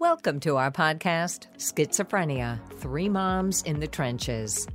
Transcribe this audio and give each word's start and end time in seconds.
Welcome 0.00 0.38
to 0.40 0.58
our 0.58 0.70
podcast, 0.70 1.48
Schizophrenia 1.56 2.60
Three 2.74 3.08
Moms 3.08 3.62
in 3.62 3.80
the 3.80 3.88
Trenches. 3.88 4.68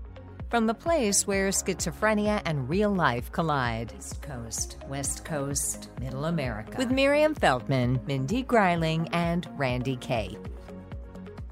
From 0.50 0.68
the 0.68 0.74
place 0.74 1.26
where 1.26 1.48
schizophrenia 1.48 2.42
and 2.44 2.68
real 2.68 2.94
life 2.94 3.32
collide. 3.32 3.94
East 3.98 4.22
Coast, 4.22 4.80
West 4.90 5.24
Coast, 5.24 5.92
Middle 6.02 6.26
America. 6.26 6.78
With 6.78 6.92
Miriam 6.92 7.36
Feldman, 7.36 8.02
Mindy 8.06 8.44
Greiling, 8.44 9.08
and 9.14 9.48
Randye 9.58 10.02
Kaye. 10.02 10.38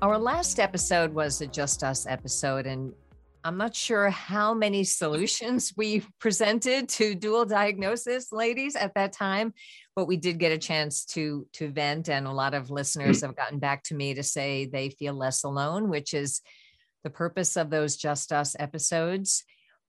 Our 0.01 0.17
last 0.17 0.59
episode 0.59 1.13
was 1.13 1.39
a 1.39 1.47
Just 1.47 1.81
Us 1.81 2.05
episode, 2.05 2.65
and 2.65 2.93
I'm 3.43 3.57
not 3.57 3.75
sure 3.75 4.09
how 4.09 4.53
many 4.53 4.83
solutions 4.83 5.73
we 5.75 6.03
presented 6.19 6.89
to 6.89 7.15
dual 7.15 7.45
diagnosis 7.45 8.31
ladies 8.31 8.75
at 8.75 8.93
that 8.95 9.13
time, 9.13 9.53
but 9.95 10.05
we 10.05 10.17
did 10.17 10.37
get 10.37 10.51
a 10.51 10.57
chance 10.57 11.05
to 11.05 11.47
to 11.53 11.71
vent 11.71 12.09
and 12.09 12.27
a 12.27 12.31
lot 12.31 12.53
of 12.53 12.69
listeners 12.69 13.19
mm. 13.19 13.27
have 13.27 13.35
gotten 13.35 13.59
back 13.59 13.83
to 13.83 13.95
me 13.95 14.13
to 14.13 14.23
say 14.23 14.65
they 14.65 14.89
feel 14.89 15.13
less 15.13 15.43
alone, 15.43 15.89
which 15.89 16.13
is 16.13 16.41
the 17.03 17.09
purpose 17.09 17.57
of 17.57 17.69
those 17.69 17.97
Just 17.97 18.31
Us 18.31 18.55
episodes. 18.59 19.43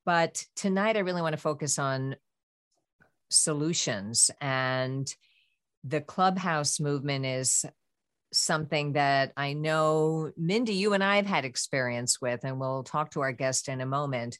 But 0.04 0.44
tonight 0.56 0.96
I 0.96 1.00
really 1.00 1.22
want 1.22 1.34
to 1.34 1.40
focus 1.40 1.78
on 1.78 2.16
solutions 3.30 4.30
and 4.40 5.12
the 5.84 6.00
clubhouse 6.00 6.80
movement 6.80 7.26
is 7.26 7.64
something 8.32 8.94
that 8.94 9.32
I 9.36 9.52
know, 9.52 10.32
Mindy, 10.36 10.74
you 10.74 10.94
and 10.94 11.04
I 11.04 11.16
have 11.16 11.26
had 11.26 11.44
experience 11.44 12.20
with, 12.20 12.40
and 12.44 12.58
we'll 12.58 12.82
talk 12.82 13.12
to 13.12 13.20
our 13.20 13.32
guest 13.32 13.68
in 13.68 13.80
a 13.80 13.86
moment. 13.86 14.38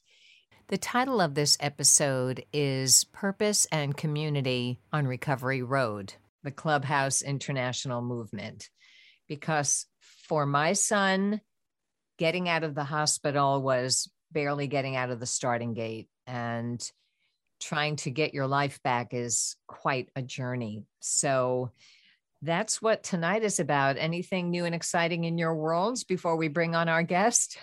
The 0.67 0.77
title 0.77 1.21
of 1.21 1.35
this 1.35 1.57
episode 1.59 2.45
is 2.51 3.03
Purpose 3.05 3.67
and 3.71 3.95
Community 3.95 4.79
on 4.91 5.05
Recovery 5.07 5.61
Road, 5.61 6.13
the 6.43 6.51
Clubhouse 6.51 7.21
International 7.21 8.01
Movement. 8.01 8.69
Because 9.27 9.85
for 10.27 10.45
my 10.45 10.73
son, 10.73 11.41
getting 12.17 12.49
out 12.49 12.63
of 12.63 12.75
the 12.75 12.83
hospital 12.83 13.61
was 13.61 14.09
barely 14.31 14.67
getting 14.67 14.95
out 14.95 15.11
of 15.11 15.19
the 15.19 15.25
starting 15.25 15.73
gate. 15.73 16.07
And 16.25 16.83
trying 17.63 17.95
to 17.95 18.11
get 18.11 18.33
your 18.33 18.47
life 18.47 18.81
back 18.83 19.13
is 19.13 19.55
quite 19.67 20.09
a 20.15 20.21
journey. 20.21 20.83
So, 20.99 21.71
that's 22.43 22.81
what 22.81 23.03
tonight 23.03 23.43
is 23.43 23.59
about. 23.59 23.97
Anything 23.97 24.49
new 24.49 24.65
and 24.65 24.75
exciting 24.75 25.23
in 25.23 25.37
your 25.37 25.55
worlds 25.55 26.03
before 26.03 26.35
we 26.35 26.49
bring 26.49 26.75
on 26.75 26.89
our 26.89 27.03
guest? 27.03 27.57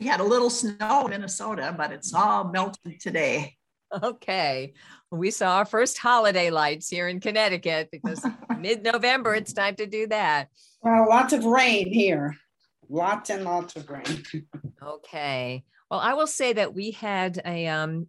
We 0.00 0.06
had 0.06 0.20
a 0.20 0.24
little 0.24 0.48
snow 0.48 1.04
in 1.04 1.10
Minnesota, 1.10 1.74
but 1.76 1.92
it's 1.92 2.14
all 2.14 2.44
melted 2.44 3.00
today. 3.00 3.56
Okay. 4.02 4.72
We 5.10 5.30
saw 5.30 5.56
our 5.56 5.64
first 5.64 5.98
holiday 5.98 6.50
lights 6.50 6.88
here 6.88 7.08
in 7.08 7.20
Connecticut 7.20 7.90
because 7.92 8.24
mid 8.58 8.82
November, 8.82 9.34
it's 9.34 9.52
time 9.52 9.76
to 9.76 9.86
do 9.86 10.06
that. 10.06 10.48
Well, 10.80 11.06
lots 11.08 11.32
of 11.32 11.44
rain 11.44 11.92
here. 11.92 12.36
Lots 12.88 13.30
and 13.30 13.44
lots 13.44 13.76
of 13.76 13.90
rain. 13.90 14.24
okay. 14.82 15.64
Well, 15.90 16.00
I 16.00 16.14
will 16.14 16.26
say 16.26 16.54
that 16.54 16.72
we 16.72 16.92
had 16.92 17.42
a, 17.44 17.66
um, 17.66 18.06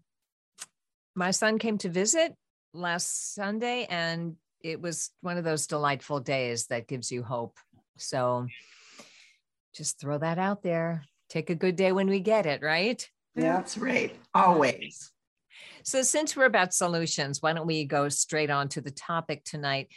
my 1.13 1.31
son 1.31 1.59
came 1.59 1.77
to 1.79 1.89
visit 1.89 2.33
last 2.73 3.33
Sunday 3.33 3.85
and 3.89 4.37
it 4.63 4.81
was 4.81 5.11
one 5.21 5.37
of 5.37 5.43
those 5.43 5.67
delightful 5.67 6.19
days 6.19 6.67
that 6.67 6.87
gives 6.87 7.11
you 7.11 7.23
hope. 7.23 7.57
So 7.97 8.47
just 9.73 9.99
throw 9.99 10.17
that 10.17 10.37
out 10.37 10.63
there. 10.63 11.03
Take 11.29 11.49
a 11.49 11.55
good 11.55 11.75
day 11.75 11.91
when 11.91 12.07
we 12.07 12.19
get 12.19 12.45
it, 12.45 12.61
right? 12.61 13.07
That's 13.35 13.77
right. 13.77 14.15
Always. 14.33 15.11
So, 15.83 16.01
since 16.01 16.35
we're 16.35 16.45
about 16.45 16.73
solutions, 16.73 17.41
why 17.41 17.53
don't 17.53 17.67
we 17.67 17.85
go 17.85 18.09
straight 18.09 18.49
on 18.49 18.67
to 18.69 18.81
the 18.81 18.91
topic 18.91 19.43
tonight? 19.43 19.87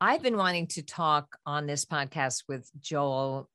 I've 0.00 0.22
been 0.22 0.36
wanting 0.36 0.68
to 0.68 0.82
talk 0.82 1.36
on 1.44 1.66
this 1.66 1.84
podcast 1.84 2.44
with 2.48 2.70
Joel 2.80 3.48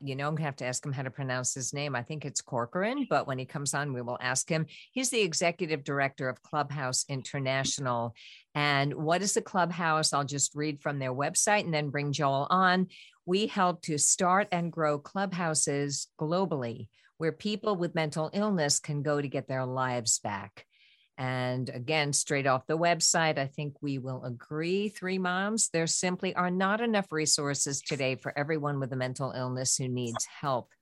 you 0.00 0.14
know, 0.14 0.28
I'm 0.28 0.34
gonna 0.34 0.46
have 0.46 0.56
to 0.56 0.66
ask 0.66 0.84
him 0.84 0.92
how 0.92 1.02
to 1.02 1.10
pronounce 1.10 1.54
his 1.54 1.72
name. 1.72 1.96
I 1.96 2.02
think 2.02 2.24
it's 2.24 2.40
Corcoran, 2.40 3.06
but 3.08 3.26
when 3.26 3.38
he 3.38 3.44
comes 3.44 3.74
on, 3.74 3.92
we 3.92 4.02
will 4.02 4.18
ask 4.20 4.48
him. 4.48 4.66
He's 4.92 5.10
the 5.10 5.22
executive 5.22 5.84
director 5.84 6.28
of 6.28 6.42
Clubhouse 6.42 7.04
International. 7.08 8.14
And 8.54 8.94
what 8.94 9.22
is 9.22 9.34
the 9.34 9.42
Clubhouse? 9.42 10.12
I'll 10.12 10.24
just 10.24 10.54
read 10.54 10.80
from 10.80 10.98
their 10.98 11.14
website 11.14 11.64
and 11.64 11.74
then 11.74 11.90
bring 11.90 12.12
Joel 12.12 12.46
on. 12.50 12.88
We 13.26 13.46
help 13.46 13.82
to 13.82 13.98
start 13.98 14.48
and 14.52 14.72
grow 14.72 14.98
clubhouses 14.98 16.08
globally 16.20 16.88
where 17.18 17.32
people 17.32 17.76
with 17.76 17.94
mental 17.94 18.30
illness 18.32 18.80
can 18.80 19.02
go 19.02 19.20
to 19.20 19.28
get 19.28 19.46
their 19.46 19.64
lives 19.64 20.18
back. 20.18 20.66
And 21.18 21.68
again, 21.68 22.12
straight 22.12 22.46
off 22.46 22.66
the 22.66 22.78
website, 22.78 23.38
I 23.38 23.46
think 23.46 23.74
we 23.80 23.98
will 23.98 24.24
agree, 24.24 24.88
three 24.88 25.18
moms, 25.18 25.68
there 25.68 25.86
simply 25.86 26.34
are 26.34 26.50
not 26.50 26.80
enough 26.80 27.12
resources 27.12 27.82
today 27.82 28.16
for 28.16 28.36
everyone 28.36 28.80
with 28.80 28.92
a 28.92 28.96
mental 28.96 29.32
illness 29.32 29.76
who 29.76 29.88
needs 29.88 30.26
help. 30.40 30.72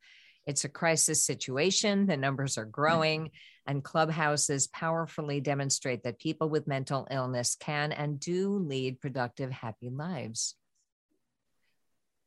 It's 0.47 0.65
a 0.65 0.69
crisis 0.69 1.25
situation, 1.25 2.07
the 2.07 2.17
numbers 2.17 2.57
are 2.59 2.65
growing, 2.65 3.31
and 3.67 3.85
clubhouses 3.85 4.69
powerfully 4.69 5.41
demonstrate 5.41 6.05
that 6.05 6.19
people 6.19 6.49
with 6.49 6.67
mental 6.67 7.07
illness 7.11 7.57
can 7.59 7.93
and 7.93 8.19
do 8.19 8.51
lead 8.57 9.01
productive, 9.01 9.51
happy 9.51 9.91
lives. 9.91 10.55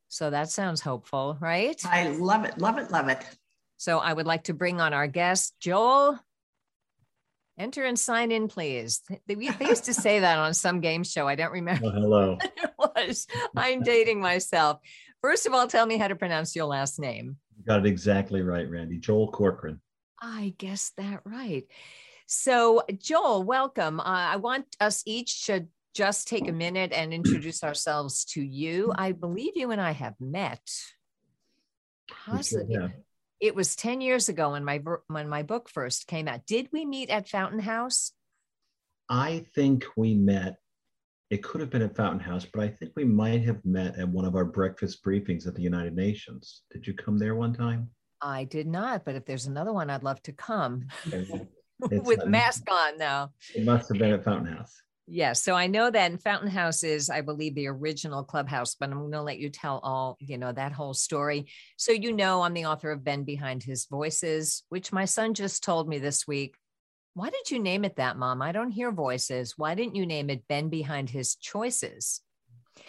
So 0.08 0.30
that 0.30 0.50
sounds 0.50 0.80
hopeful, 0.80 1.36
right? 1.40 1.80
I 1.84 2.08
love 2.08 2.44
it, 2.44 2.58
love 2.58 2.78
it, 2.78 2.90
love 2.90 3.08
it. 3.08 3.24
So 3.78 3.98
I 3.98 4.12
would 4.12 4.26
like 4.26 4.44
to 4.44 4.54
bring 4.54 4.80
on 4.80 4.92
our 4.92 5.08
guest, 5.08 5.54
Joel 5.58 6.20
Enter 7.56 7.84
and 7.84 7.98
sign 7.98 8.32
in, 8.32 8.48
please. 8.48 9.02
They, 9.26 9.34
they 9.34 9.66
used 9.66 9.84
to 9.84 9.94
say 9.94 10.20
that 10.20 10.38
on 10.38 10.54
some 10.54 10.80
game 10.80 11.04
show. 11.04 11.28
I 11.28 11.36
don't 11.36 11.52
remember. 11.52 11.86
Oh, 11.86 11.90
hello. 11.90 12.38
it 12.56 12.70
was. 12.78 13.26
I'm 13.56 13.82
dating 13.82 14.20
myself. 14.20 14.80
First 15.22 15.46
of 15.46 15.54
all, 15.54 15.66
tell 15.66 15.86
me 15.86 15.96
how 15.96 16.08
to 16.08 16.16
pronounce 16.16 16.56
your 16.56 16.66
last 16.66 16.98
name. 16.98 17.36
You 17.56 17.64
got 17.64 17.80
it 17.80 17.86
exactly 17.86 18.42
right, 18.42 18.68
Randye. 18.68 19.00
Joel 19.00 19.30
Corcoran. 19.30 19.80
I 20.20 20.54
guessed 20.58 20.96
that 20.96 21.20
right. 21.24 21.64
So, 22.26 22.82
Joel, 22.98 23.44
welcome. 23.44 24.00
Uh, 24.00 24.04
I 24.04 24.36
want 24.36 24.66
us 24.80 25.02
each 25.06 25.46
to 25.46 25.66
just 25.94 26.26
take 26.26 26.48
a 26.48 26.52
minute 26.52 26.92
and 26.92 27.14
introduce 27.14 27.62
ourselves 27.62 28.24
to 28.24 28.42
you. 28.42 28.92
I 28.96 29.12
believe 29.12 29.52
you 29.54 29.70
and 29.70 29.80
I 29.80 29.92
have 29.92 30.14
met. 30.18 30.68
Possibly. 32.08 32.74
Yeah 32.74 32.88
it 33.44 33.54
was 33.54 33.76
10 33.76 34.00
years 34.00 34.30
ago 34.30 34.52
when 34.52 34.64
my 34.64 34.80
when 35.08 35.28
my 35.28 35.42
book 35.42 35.68
first 35.68 36.06
came 36.06 36.28
out. 36.28 36.46
Did 36.46 36.68
we 36.72 36.86
meet 36.86 37.10
at 37.10 37.28
fountain 37.28 37.58
house? 37.60 38.12
I 39.10 39.44
think 39.54 39.84
we 39.98 40.14
met 40.14 40.56
it 41.28 41.42
could 41.42 41.60
have 41.60 41.68
been 41.68 41.82
at 41.82 41.96
fountain 41.96 42.20
house 42.20 42.46
but 42.52 42.62
i 42.62 42.68
think 42.68 42.92
we 42.94 43.04
might 43.04 43.42
have 43.42 43.62
met 43.64 43.98
at 43.98 44.08
one 44.08 44.24
of 44.24 44.36
our 44.36 44.44
breakfast 44.44 45.02
briefings 45.04 45.46
at 45.46 45.54
the 45.54 45.62
united 45.62 45.94
nations. 45.94 46.62
Did 46.70 46.86
you 46.86 46.94
come 46.94 47.18
there 47.18 47.34
one 47.34 47.52
time? 47.52 47.90
I 48.22 48.44
did 48.44 48.66
not 48.66 49.04
but 49.04 49.14
if 49.14 49.26
there's 49.26 49.46
another 49.46 49.74
one 49.74 49.90
i'd 49.90 50.02
love 50.02 50.22
to 50.22 50.32
come. 50.32 50.86
With 51.80 52.22
um, 52.22 52.30
mask 52.30 52.62
on 52.70 52.96
now 52.96 53.32
it 53.54 53.64
must 53.64 53.88
have 53.90 53.98
been 53.98 54.12
at 54.12 54.24
fountain 54.24 54.54
house 54.56 54.74
Yes. 55.06 55.42
So 55.42 55.54
I 55.54 55.66
know 55.66 55.90
that 55.90 56.10
in 56.10 56.16
Fountain 56.16 56.48
House 56.48 56.82
is, 56.82 57.10
I 57.10 57.20
believe, 57.20 57.54
the 57.54 57.66
original 57.66 58.24
clubhouse, 58.24 58.74
but 58.74 58.90
I'm 58.90 58.98
going 58.98 59.12
to 59.12 59.22
let 59.22 59.38
you 59.38 59.50
tell 59.50 59.80
all, 59.82 60.16
you 60.18 60.38
know, 60.38 60.50
that 60.50 60.72
whole 60.72 60.94
story. 60.94 61.46
So, 61.76 61.92
you 61.92 62.12
know, 62.12 62.40
I'm 62.40 62.54
the 62.54 62.64
author 62.64 62.90
of 62.90 63.04
Ben 63.04 63.24
Behind 63.24 63.62
His 63.62 63.84
Voices, 63.84 64.62
which 64.70 64.92
my 64.92 65.04
son 65.04 65.34
just 65.34 65.62
told 65.62 65.88
me 65.88 65.98
this 65.98 66.26
week. 66.26 66.56
Why 67.12 67.28
did 67.28 67.50
you 67.50 67.58
name 67.58 67.84
it 67.84 67.96
that, 67.96 68.16
mom? 68.16 68.40
I 68.40 68.52
don't 68.52 68.70
hear 68.70 68.90
voices. 68.90 69.54
Why 69.58 69.74
didn't 69.74 69.94
you 69.94 70.06
name 70.06 70.30
it 70.30 70.48
Ben 70.48 70.70
Behind 70.70 71.10
His 71.10 71.36
Choices? 71.36 72.22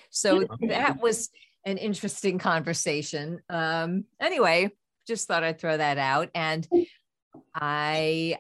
So 0.10 0.48
that 0.70 1.02
was 1.02 1.30
an 1.66 1.78
interesting 1.78 2.40
conversation. 2.40 3.42
Um, 3.50 4.06
anyway, 4.22 4.72
just 5.06 5.28
thought 5.28 5.44
I'd 5.44 5.60
throw 5.60 5.76
that 5.76 5.98
out. 5.98 6.30
And 6.34 6.68
I 7.54 8.38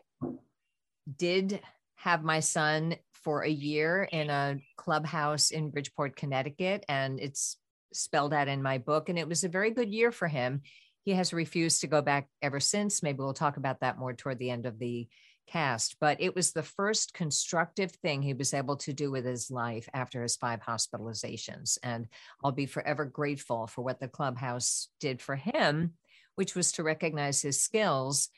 did 1.18 1.59
have 1.96 2.24
my 2.24 2.40
son 2.40 2.96
for 3.25 3.41
a 3.41 3.50
year 3.50 4.08
in 4.12 4.30
a 4.30 4.59
clubhouse 4.78 5.50
in 5.50 5.72
Bridgeport, 5.72 6.16
Connecticut. 6.16 6.86
And 6.88 7.19
it's 7.19 7.58
spelled 7.91 8.34
out 8.34 8.47
in 8.47 8.61
my 8.61 8.78
book. 8.78 9.09
And 9.09 9.17
it 9.17 9.28
was 9.28 9.44
a 9.44 9.49
very 9.49 9.72
good 9.72 9.91
year 9.91 10.11
for 10.11 10.28
him. 10.28 10.61
He 11.05 11.11
has 11.14 11.34
refused 11.34 11.82
to 11.82 11.88
go 11.88 12.03
back 12.03 12.29
ever 12.44 12.59
since. 12.59 13.02
Maybe 13.02 13.17
we'll 13.17 13.34
talk 13.34 13.58
about 13.58 13.79
that 13.79 13.97
more 13.97 14.14
toward 14.14 14.38
the 14.38 14.52
end 14.52 14.67
of 14.67 14.78
the 14.78 15.08
cast. 15.47 15.97
But 15.99 16.22
it 16.22 16.35
was 16.35 16.52
the 16.52 16.61
first 16.61 17.16
constructive 17.16 17.91
thing 17.94 18.22
he 18.22 18.35
was 18.35 18.53
able 18.53 18.78
to 18.78 18.94
do 18.94 19.09
with 19.09 19.26
his 19.26 19.49
life 19.49 19.90
after 19.91 20.22
his 20.22 20.35
five 20.35 20.61
hospitalizations. 20.61 21.79
And 21.82 22.08
I'll 22.44 22.52
be 22.52 22.67
forever 22.67 23.05
grateful 23.05 23.66
for 23.66 23.82
what 23.82 23.99
the 23.99 24.08
clubhouse 24.08 24.90
did 24.99 25.20
for 25.20 25.35
him, 25.35 25.94
which 26.35 26.53
was 26.53 26.73
to 26.73 26.84
recognize 26.84 27.41
his 27.41 27.59
skills. 27.59 28.29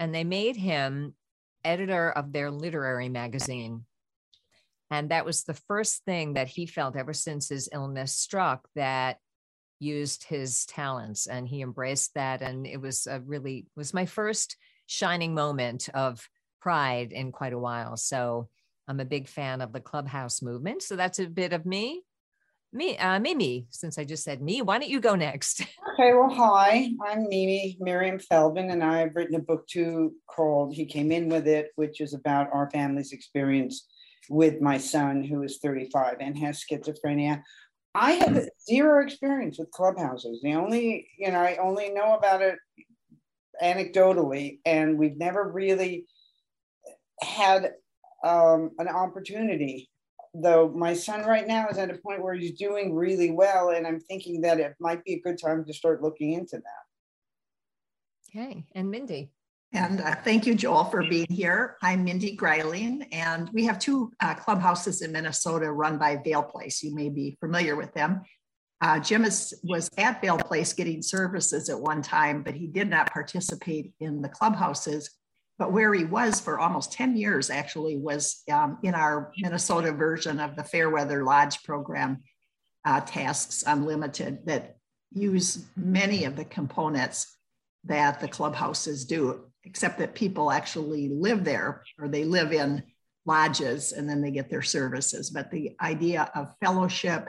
And 0.00 0.12
they 0.12 0.24
made 0.24 0.56
him 0.56 1.14
editor 1.64 2.10
of 2.10 2.32
their 2.32 2.50
literary 2.50 3.08
magazine 3.08 3.84
and 4.92 5.08
that 5.08 5.24
was 5.24 5.44
the 5.44 5.54
first 5.54 6.04
thing 6.04 6.34
that 6.34 6.48
he 6.48 6.66
felt 6.66 6.96
ever 6.96 7.14
since 7.14 7.48
his 7.48 7.66
illness 7.72 8.14
struck 8.14 8.68
that 8.74 9.16
used 9.80 10.24
his 10.24 10.66
talents 10.66 11.26
and 11.26 11.48
he 11.48 11.62
embraced 11.62 12.12
that. 12.14 12.42
And 12.42 12.66
it 12.66 12.78
was 12.78 13.06
a 13.06 13.20
really 13.20 13.64
was 13.74 13.94
my 13.94 14.04
first 14.04 14.54
shining 14.86 15.34
moment 15.34 15.88
of 15.94 16.28
pride 16.60 17.10
in 17.10 17.32
quite 17.32 17.54
a 17.54 17.58
while. 17.58 17.96
So 17.96 18.50
I'm 18.86 19.00
a 19.00 19.06
big 19.06 19.28
fan 19.28 19.62
of 19.62 19.72
the 19.72 19.80
clubhouse 19.80 20.42
movement. 20.42 20.82
So 20.82 20.94
that's 20.94 21.18
a 21.18 21.26
bit 21.26 21.54
of 21.54 21.64
me. 21.64 22.02
Me, 22.74 22.98
uh, 22.98 23.18
Mimi, 23.18 23.68
since 23.70 23.96
I 23.96 24.04
just 24.04 24.24
said 24.24 24.42
me, 24.42 24.60
why 24.60 24.78
don't 24.78 24.90
you 24.90 25.00
go 25.00 25.14
next? 25.14 25.62
Okay, 25.92 26.14
well, 26.14 26.30
hi, 26.30 26.88
I'm 27.06 27.28
Mimi 27.28 27.76
Miriam 27.78 28.18
Feldman, 28.18 28.70
and 28.70 28.82
I've 28.82 29.14
written 29.14 29.34
a 29.34 29.40
book 29.40 29.66
too 29.66 30.14
called 30.26 30.74
He 30.74 30.86
Came 30.86 31.12
In 31.12 31.28
With 31.28 31.46
It, 31.46 31.68
which 31.76 32.00
is 32.00 32.14
about 32.14 32.48
our 32.50 32.70
family's 32.70 33.12
experience 33.12 33.86
with 34.28 34.60
my 34.60 34.78
son, 34.78 35.22
who 35.22 35.42
is 35.42 35.58
35 35.58 36.16
and 36.20 36.38
has 36.38 36.62
schizophrenia. 36.62 37.42
I 37.94 38.12
have 38.12 38.48
zero 38.68 39.04
experience 39.04 39.58
with 39.58 39.70
clubhouses. 39.70 40.40
The 40.42 40.54
only, 40.54 41.08
you 41.18 41.30
know, 41.30 41.40
I 41.40 41.56
only 41.56 41.90
know 41.90 42.14
about 42.14 42.40
it 42.40 42.58
anecdotally, 43.62 44.60
and 44.64 44.98
we've 44.98 45.18
never 45.18 45.50
really 45.50 46.06
had 47.20 47.72
um, 48.24 48.70
an 48.78 48.88
opportunity 48.88 49.90
though 50.34 50.70
my 50.70 50.94
son 50.94 51.24
right 51.24 51.46
now 51.46 51.68
is 51.68 51.78
at 51.78 51.90
a 51.90 51.98
point 51.98 52.22
where 52.22 52.34
he's 52.34 52.52
doing 52.52 52.94
really 52.94 53.30
well 53.30 53.70
and 53.70 53.86
i'm 53.86 54.00
thinking 54.00 54.40
that 54.40 54.58
it 54.58 54.74
might 54.80 55.04
be 55.04 55.14
a 55.14 55.20
good 55.20 55.38
time 55.38 55.64
to 55.64 55.74
start 55.74 56.02
looking 56.02 56.32
into 56.32 56.56
that 56.56 56.84
okay 58.30 58.64
and 58.74 58.90
mindy 58.90 59.30
and 59.72 60.00
uh, 60.00 60.14
thank 60.24 60.46
you 60.46 60.54
joel 60.54 60.84
for 60.84 61.02
being 61.02 61.26
here. 61.30 61.76
I'm 61.82 62.04
mindy 62.04 62.36
greiling 62.36 63.06
and 63.12 63.48
we 63.52 63.64
have 63.64 63.78
two 63.78 64.12
uh, 64.20 64.34
clubhouses 64.34 65.02
in 65.02 65.12
minnesota 65.12 65.70
run 65.70 65.98
by 65.98 66.16
Vail 66.16 66.42
Place. 66.42 66.82
You 66.82 66.94
may 66.94 67.08
be 67.08 67.36
familiar 67.40 67.76
with 67.76 67.92
them. 67.94 68.22
Uh, 68.80 68.98
jim 68.98 69.24
is, 69.24 69.54
was 69.64 69.88
at 69.98 70.20
Vail 70.20 70.38
Place 70.38 70.72
getting 70.72 71.02
services 71.02 71.68
at 71.68 71.80
one 71.80 72.02
time 72.02 72.42
but 72.42 72.54
he 72.54 72.66
did 72.66 72.88
not 72.88 73.12
participate 73.12 73.92
in 74.00 74.22
the 74.22 74.28
clubhouses. 74.28 75.10
But 75.58 75.72
where 75.72 75.94
he 75.94 76.04
was 76.04 76.40
for 76.40 76.58
almost 76.58 76.92
10 76.92 77.16
years 77.16 77.48
actually 77.48 77.96
was 77.96 78.42
um, 78.50 78.78
in 78.82 78.94
our 78.94 79.32
Minnesota 79.38 79.92
version 79.92 80.40
of 80.40 80.56
the 80.56 80.64
Fairweather 80.64 81.22
Lodge 81.22 81.62
program, 81.62 82.22
uh, 82.84 83.00
Tasks 83.02 83.62
Unlimited, 83.66 84.40
that 84.46 84.76
use 85.12 85.66
many 85.76 86.24
of 86.24 86.36
the 86.36 86.44
components 86.44 87.36
that 87.84 88.20
the 88.20 88.28
clubhouses 88.28 89.04
do, 89.04 89.51
except 89.64 89.98
that 89.98 90.14
people 90.14 90.50
actually 90.50 91.08
live 91.08 91.44
there 91.44 91.82
or 91.98 92.08
they 92.08 92.24
live 92.24 92.52
in 92.52 92.82
lodges 93.24 93.92
and 93.92 94.08
then 94.08 94.20
they 94.20 94.30
get 94.30 94.50
their 94.50 94.62
services. 94.62 95.30
But 95.30 95.50
the 95.50 95.76
idea 95.80 96.30
of 96.34 96.54
fellowship, 96.60 97.28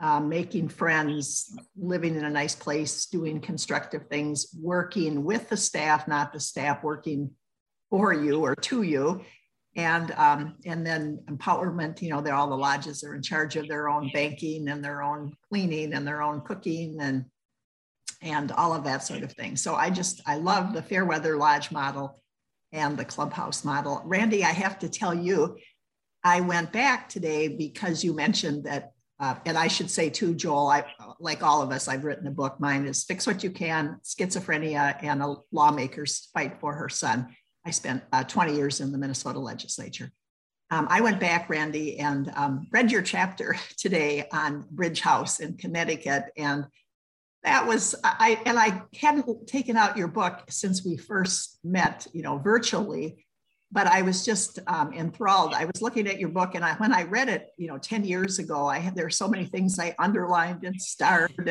uh, 0.00 0.20
making 0.20 0.68
friends, 0.68 1.56
living 1.76 2.14
in 2.14 2.24
a 2.24 2.30
nice 2.30 2.54
place, 2.54 3.06
doing 3.06 3.40
constructive 3.40 4.06
things, 4.08 4.54
working 4.60 5.24
with 5.24 5.48
the 5.48 5.56
staff, 5.56 6.06
not 6.06 6.32
the 6.32 6.40
staff 6.40 6.82
working 6.82 7.30
for 7.90 8.12
you 8.12 8.40
or 8.44 8.54
to 8.54 8.82
you. 8.82 9.22
And 9.76 10.10
um, 10.12 10.56
and 10.66 10.84
then 10.84 11.20
empowerment, 11.30 12.02
you 12.02 12.10
know, 12.10 12.20
they're 12.20 12.34
all 12.34 12.48
the 12.48 12.56
lodges 12.56 13.04
are 13.04 13.14
in 13.14 13.22
charge 13.22 13.54
of 13.56 13.68
their 13.68 13.88
own 13.88 14.10
banking 14.12 14.68
and 14.68 14.84
their 14.84 15.02
own 15.02 15.32
cleaning 15.48 15.92
and 15.92 16.06
their 16.06 16.20
own 16.20 16.40
cooking 16.40 16.96
and 17.00 17.26
and 18.20 18.52
all 18.52 18.74
of 18.74 18.84
that 18.84 19.04
sort 19.04 19.22
of 19.22 19.32
thing. 19.32 19.56
So 19.56 19.74
I 19.74 19.90
just 19.90 20.20
I 20.26 20.36
love 20.36 20.72
the 20.72 20.82
Fairweather 20.82 21.36
Lodge 21.36 21.70
model 21.70 22.22
and 22.72 22.96
the 22.96 23.04
clubhouse 23.04 23.64
model. 23.64 24.02
Randye, 24.06 24.42
I 24.42 24.52
have 24.52 24.78
to 24.80 24.88
tell 24.88 25.14
you, 25.14 25.58
I 26.24 26.40
went 26.40 26.72
back 26.72 27.08
today 27.08 27.48
because 27.48 28.04
you 28.04 28.14
mentioned 28.14 28.64
that 28.64 28.92
uh, 29.20 29.34
and 29.44 29.58
I 29.58 29.66
should 29.66 29.90
say 29.90 30.10
too, 30.10 30.34
Joel, 30.34 30.68
I, 30.68 30.84
like 31.18 31.42
all 31.42 31.60
of 31.60 31.72
us, 31.72 31.88
I've 31.88 32.04
written 32.04 32.28
a 32.28 32.30
book. 32.30 32.60
Mine 32.60 32.86
is 32.86 33.02
Fix 33.02 33.26
What 33.26 33.42
You 33.42 33.50
Can, 33.50 33.98
Schizophrenia, 34.04 34.96
and 35.02 35.22
a 35.22 35.34
Lawmaker's 35.50 36.28
Fight 36.32 36.60
for 36.60 36.72
Her 36.72 36.88
Son. 36.88 37.34
I 37.66 37.70
spent 37.72 38.04
uh, 38.12 38.22
20 38.22 38.54
years 38.54 38.80
in 38.80 38.92
the 38.92 38.98
Minnesota 38.98 39.40
legislature. 39.40 40.12
Um, 40.70 40.86
I 40.88 41.00
went 41.00 41.18
back, 41.18 41.48
Randye, 41.48 42.00
and 42.00 42.30
um, 42.36 42.68
read 42.70 42.92
your 42.92 43.02
chapter 43.02 43.56
today 43.76 44.28
on 44.32 44.66
Bridge 44.70 45.00
House 45.00 45.40
in 45.40 45.56
Connecticut. 45.56 46.26
And 46.36 46.66
that 47.44 47.66
was, 47.66 47.94
I, 48.02 48.40
and 48.46 48.58
I 48.58 48.82
hadn't 48.98 49.46
taken 49.46 49.76
out 49.76 49.96
your 49.96 50.08
book 50.08 50.44
since 50.48 50.84
we 50.84 50.96
first 50.96 51.58
met, 51.62 52.06
you 52.12 52.22
know, 52.22 52.38
virtually, 52.38 53.24
but 53.70 53.86
I 53.86 54.02
was 54.02 54.24
just 54.24 54.58
um, 54.66 54.92
enthralled. 54.92 55.54
I 55.54 55.66
was 55.66 55.82
looking 55.82 56.08
at 56.08 56.18
your 56.18 56.30
book 56.30 56.54
and 56.54 56.64
I, 56.64 56.74
when 56.74 56.92
I 56.92 57.04
read 57.04 57.28
it, 57.28 57.48
you 57.56 57.68
know, 57.68 57.78
10 57.78 58.04
years 58.04 58.38
ago, 58.38 58.66
I 58.66 58.78
had, 58.78 58.96
there 58.96 59.06
are 59.06 59.10
so 59.10 59.28
many 59.28 59.44
things 59.44 59.78
I 59.78 59.94
underlined 59.98 60.64
and 60.64 60.80
starred. 60.80 61.50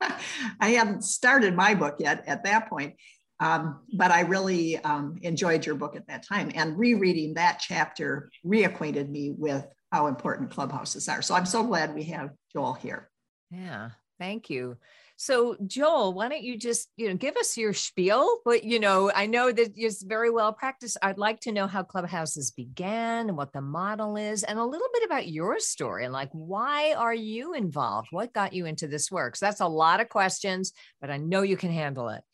I 0.60 0.70
hadn't 0.70 1.02
started 1.02 1.54
my 1.54 1.74
book 1.74 1.96
yet 1.98 2.24
at 2.26 2.44
that 2.44 2.68
point. 2.68 2.94
Um, 3.40 3.80
but 3.92 4.12
I 4.12 4.20
really 4.20 4.78
um, 4.78 5.18
enjoyed 5.22 5.66
your 5.66 5.74
book 5.74 5.96
at 5.96 6.06
that 6.06 6.24
time. 6.24 6.52
And 6.54 6.78
rereading 6.78 7.34
that 7.34 7.58
chapter 7.60 8.30
reacquainted 8.46 9.08
me 9.08 9.32
with 9.36 9.66
how 9.90 10.06
important 10.06 10.52
clubhouses 10.52 11.08
are. 11.08 11.22
So 11.22 11.34
I'm 11.34 11.46
so 11.46 11.64
glad 11.64 11.92
we 11.92 12.04
have 12.04 12.30
Joel 12.52 12.74
here. 12.74 13.10
Yeah, 13.50 13.90
thank 14.20 14.48
you. 14.48 14.76
So 15.22 15.54
Joel, 15.68 16.14
why 16.14 16.28
don't 16.28 16.42
you 16.42 16.58
just, 16.58 16.88
you 16.96 17.08
know, 17.08 17.14
give 17.14 17.36
us 17.36 17.56
your 17.56 17.74
spiel, 17.74 18.40
but 18.44 18.64
you 18.64 18.80
know, 18.80 19.12
I 19.14 19.26
know 19.26 19.52
that 19.52 19.74
it's 19.76 20.02
very 20.02 20.30
well 20.30 20.52
practiced. 20.52 20.96
I'd 21.00 21.16
like 21.16 21.38
to 21.42 21.52
know 21.52 21.68
how 21.68 21.84
clubhouses 21.84 22.50
began 22.50 23.28
and 23.28 23.36
what 23.36 23.52
the 23.52 23.60
model 23.60 24.16
is 24.16 24.42
and 24.42 24.58
a 24.58 24.64
little 24.64 24.88
bit 24.92 25.04
about 25.04 25.28
your 25.28 25.60
story 25.60 26.04
and 26.04 26.12
like 26.12 26.30
why 26.32 26.94
are 26.94 27.14
you 27.14 27.54
involved? 27.54 28.08
What 28.10 28.32
got 28.32 28.52
you 28.52 28.66
into 28.66 28.88
this 28.88 29.12
work? 29.12 29.36
So 29.36 29.46
that's 29.46 29.60
a 29.60 29.66
lot 29.68 30.00
of 30.00 30.08
questions, 30.08 30.72
but 31.00 31.08
I 31.08 31.18
know 31.18 31.42
you 31.42 31.56
can 31.56 31.70
handle 31.70 32.08
it. 32.08 32.24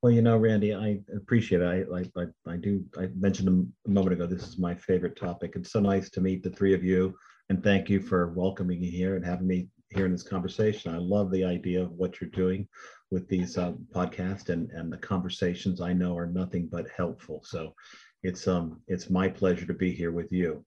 Well, 0.00 0.10
you 0.10 0.22
know, 0.22 0.40
Randye, 0.40 0.80
I 0.80 1.00
appreciate 1.14 1.60
it. 1.60 1.88
I, 1.92 2.20
I, 2.22 2.26
I 2.46 2.56
do. 2.56 2.86
I 2.98 3.08
mentioned 3.18 3.70
a 3.86 3.90
moment 3.90 4.14
ago. 4.14 4.26
This 4.26 4.48
is 4.48 4.56
my 4.56 4.74
favorite 4.74 5.16
topic. 5.16 5.56
It's 5.56 5.72
so 5.72 5.80
nice 5.80 6.08
to 6.10 6.22
meet 6.22 6.42
the 6.42 6.50
three 6.50 6.72
of 6.72 6.82
you, 6.82 7.14
and 7.50 7.62
thank 7.62 7.90
you 7.90 8.00
for 8.00 8.32
welcoming 8.32 8.80
me 8.80 8.88
here 8.88 9.16
and 9.16 9.26
having 9.26 9.46
me 9.48 9.68
here 9.90 10.06
in 10.06 10.12
this 10.12 10.22
conversation. 10.22 10.94
I 10.94 10.98
love 10.98 11.30
the 11.30 11.44
idea 11.44 11.82
of 11.82 11.92
what 11.92 12.20
you're 12.20 12.30
doing 12.30 12.68
with 13.10 13.28
these 13.28 13.56
uh, 13.56 13.72
podcasts 13.94 14.48
and 14.48 14.70
and 14.70 14.92
the 14.92 14.98
conversations. 14.98 15.80
I 15.80 15.92
know 15.92 16.16
are 16.16 16.26
nothing 16.26 16.68
but 16.70 16.86
helpful. 16.96 17.42
So, 17.44 17.74
it's 18.22 18.48
um 18.48 18.80
it's 18.88 19.10
my 19.10 19.28
pleasure 19.28 19.66
to 19.66 19.74
be 19.74 19.92
here 19.92 20.12
with 20.12 20.32
you. 20.32 20.64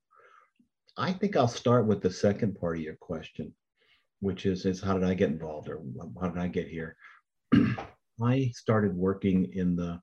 I 0.97 1.13
think 1.13 1.35
I'll 1.35 1.47
start 1.47 1.85
with 1.85 2.01
the 2.01 2.11
second 2.11 2.59
part 2.59 2.77
of 2.77 2.83
your 2.83 2.95
question, 2.95 3.53
which 4.19 4.45
is 4.45 4.65
is 4.65 4.81
how 4.81 4.93
did 4.97 5.03
I 5.03 5.13
get 5.13 5.29
involved 5.29 5.69
or 5.69 5.81
how 6.19 6.29
did 6.29 6.41
I 6.41 6.47
get 6.47 6.67
here? 6.67 6.95
I 8.21 8.51
started 8.53 8.95
working 8.95 9.51
in 9.53 9.75
the 9.75 9.99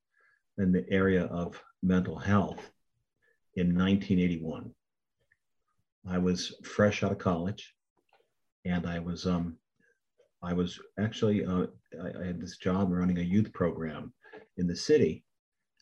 in 0.58 0.72
the 0.72 0.84
area 0.90 1.24
of 1.24 1.60
mental 1.82 2.18
health 2.18 2.70
in 3.54 3.68
1981. 3.68 4.72
I 6.08 6.18
was 6.18 6.54
fresh 6.64 7.02
out 7.02 7.12
of 7.12 7.18
college, 7.18 7.74
and 8.68 8.86
I 8.86 8.98
was 8.98 9.26
um, 9.26 9.56
I 10.42 10.52
was 10.52 10.78
actually 10.98 11.44
uh, 11.44 11.66
I, 12.02 12.20
I 12.20 12.26
had 12.26 12.40
this 12.40 12.58
job 12.58 12.90
running 12.90 13.18
a 13.18 13.22
youth 13.22 13.52
program 13.52 14.12
in 14.56 14.66
the 14.66 14.76
city, 14.76 15.25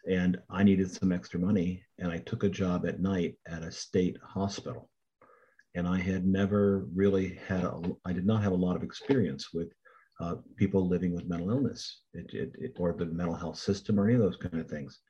and 0.09 0.38
I 0.50 0.62
needed 0.62 0.90
some 0.90 1.12
extra 1.12 1.40
money, 1.40 1.83
and 1.99 2.11
I 2.11 2.19
took 2.19 2.45
a 2.45 2.49
job 2.49 2.87
at 2.87 3.00
night 3.00 3.37
at 3.47 3.62
a 3.62 3.73
state 3.73 4.16
hospital, 4.23 4.88
and 5.75 5.87
I 5.87 5.99
had 5.99 6.26
never 6.26 6.87
really 6.95 7.38
had 7.47 7.64
a, 7.64 7.81
I 8.05 8.12
did 8.12 8.26
not 8.26 8.43
have 8.43 8.52
a 8.52 8.64
lot 8.66 8.76
of 8.76 8.83
experience 8.83 9.52
with 9.52 9.69
uh, 10.21 10.37
people 10.57 10.88
living 10.88 11.14
with 11.14 11.28
mental 11.28 11.50
illness 11.50 12.00
it, 12.14 12.33
it, 12.33 12.52
it, 12.59 12.73
or 12.78 12.95
the 12.95 13.05
mental 13.05 13.35
health 13.35 13.59
system 13.59 14.00
or 14.00 14.07
any 14.07 14.14
of 14.14 14.21
those 14.21 14.37
kind 14.37 14.59
of 14.59 14.71
things. 14.71 15.00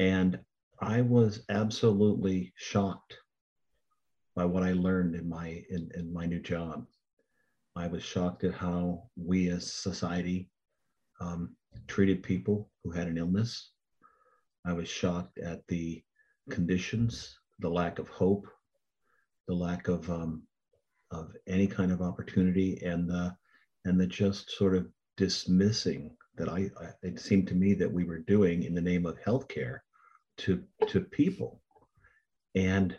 And 0.00 0.40
I 0.80 1.02
was 1.02 1.44
absolutely 1.50 2.52
shocked 2.56 3.16
by 4.34 4.44
what 4.44 4.62
I 4.62 4.72
learned 4.72 5.14
in 5.14 5.28
my 5.28 5.62
in, 5.70 5.90
in 5.94 6.12
my 6.12 6.26
new 6.26 6.40
job. 6.40 6.86
I 7.80 7.86
was 7.86 8.02
shocked 8.02 8.44
at 8.44 8.52
how 8.52 9.04
we 9.16 9.48
as 9.48 9.72
society 9.72 10.50
um, 11.18 11.56
treated 11.86 12.22
people 12.22 12.70
who 12.84 12.90
had 12.90 13.08
an 13.08 13.16
illness. 13.16 13.70
I 14.66 14.74
was 14.74 14.86
shocked 14.86 15.38
at 15.38 15.66
the 15.66 16.02
conditions, 16.50 17.38
the 17.58 17.70
lack 17.70 17.98
of 17.98 18.06
hope, 18.08 18.46
the 19.48 19.54
lack 19.54 19.88
of 19.88 20.10
um, 20.10 20.42
of 21.10 21.34
any 21.46 21.66
kind 21.66 21.90
of 21.90 22.02
opportunity, 22.02 22.82
and 22.84 23.08
the 23.08 23.34
and 23.86 23.98
the 23.98 24.06
just 24.06 24.50
sort 24.50 24.76
of 24.76 24.86
dismissing 25.16 26.14
that 26.36 26.50
I, 26.50 26.70
I, 26.78 26.90
it 27.02 27.18
seemed 27.18 27.48
to 27.48 27.54
me 27.54 27.72
that 27.74 27.90
we 27.90 28.04
were 28.04 28.18
doing 28.18 28.64
in 28.64 28.74
the 28.74 28.82
name 28.82 29.06
of 29.06 29.18
healthcare 29.20 29.78
to 30.38 30.62
to 30.88 31.00
people 31.00 31.62
and 32.54 32.94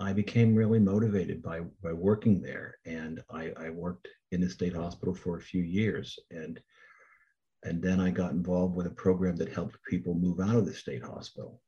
I 0.00 0.12
became 0.12 0.54
really 0.54 0.78
motivated 0.78 1.42
by 1.42 1.60
by 1.82 1.92
working 1.92 2.40
there 2.40 2.78
and 2.86 3.22
I, 3.30 3.52
I 3.56 3.70
worked 3.70 4.08
in 4.32 4.40
the 4.40 4.48
state 4.48 4.74
hospital 4.74 5.14
for 5.14 5.36
a 5.36 5.42
few 5.42 5.62
years 5.62 6.18
and 6.30 6.60
and 7.62 7.82
then 7.82 8.00
I 8.00 8.10
got 8.10 8.32
involved 8.32 8.74
with 8.74 8.86
a 8.86 8.90
program 9.04 9.36
that 9.36 9.52
helped 9.52 9.76
people 9.88 10.14
move 10.14 10.40
out 10.40 10.56
of 10.56 10.66
the 10.66 10.74
state 10.74 11.02
hospital 11.02 11.60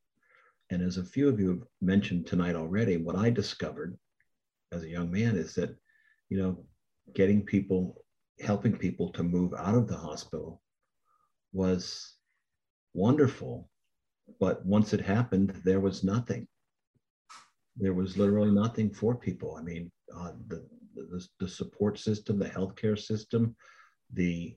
and 0.70 0.82
as 0.82 0.96
a 0.96 1.04
few 1.04 1.28
of 1.28 1.38
you 1.38 1.48
have 1.50 1.62
mentioned 1.80 2.26
tonight 2.26 2.56
already 2.56 2.96
what 2.96 3.16
I 3.16 3.30
discovered 3.30 3.98
as 4.72 4.82
a 4.82 4.88
young 4.88 5.10
man 5.10 5.36
is 5.36 5.54
that 5.56 5.76
you 6.30 6.38
know 6.38 6.64
getting 7.14 7.44
people 7.44 8.02
helping 8.40 8.76
people 8.76 9.10
to 9.12 9.22
move 9.22 9.52
out 9.54 9.74
of 9.74 9.86
the 9.86 9.96
hospital 9.96 10.62
was 11.52 12.14
wonderful. 12.94 13.68
But 14.40 14.64
once 14.64 14.92
it 14.92 15.00
happened, 15.00 15.50
there 15.64 15.80
was 15.80 16.04
nothing. 16.04 16.48
There 17.76 17.94
was 17.94 18.16
literally 18.16 18.50
nothing 18.50 18.90
for 18.90 19.14
people. 19.14 19.56
I 19.56 19.62
mean, 19.62 19.90
uh, 20.14 20.32
the, 20.48 20.66
the, 20.94 21.26
the 21.40 21.48
support 21.48 21.98
system, 21.98 22.38
the 22.38 22.48
healthcare 22.48 22.98
system, 22.98 23.56
the 24.12 24.54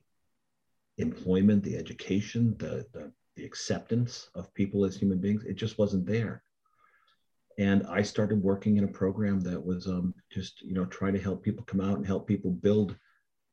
employment, 0.98 1.62
the 1.62 1.76
education, 1.76 2.56
the, 2.58 2.86
the, 2.92 3.12
the 3.36 3.44
acceptance 3.44 4.28
of 4.34 4.52
people 4.54 4.84
as 4.84 4.96
human 4.96 5.18
beings, 5.18 5.44
it 5.44 5.54
just 5.54 5.78
wasn't 5.78 6.06
there. 6.06 6.42
And 7.58 7.86
I 7.86 8.02
started 8.02 8.42
working 8.42 8.76
in 8.76 8.84
a 8.84 8.88
program 8.88 9.40
that 9.40 9.64
was 9.64 9.86
um, 9.86 10.14
just, 10.30 10.60
you 10.62 10.74
know, 10.74 10.84
trying 10.86 11.14
to 11.14 11.22
help 11.22 11.42
people 11.42 11.64
come 11.64 11.80
out 11.80 11.96
and 11.96 12.06
help 12.06 12.26
people 12.26 12.50
build 12.50 12.96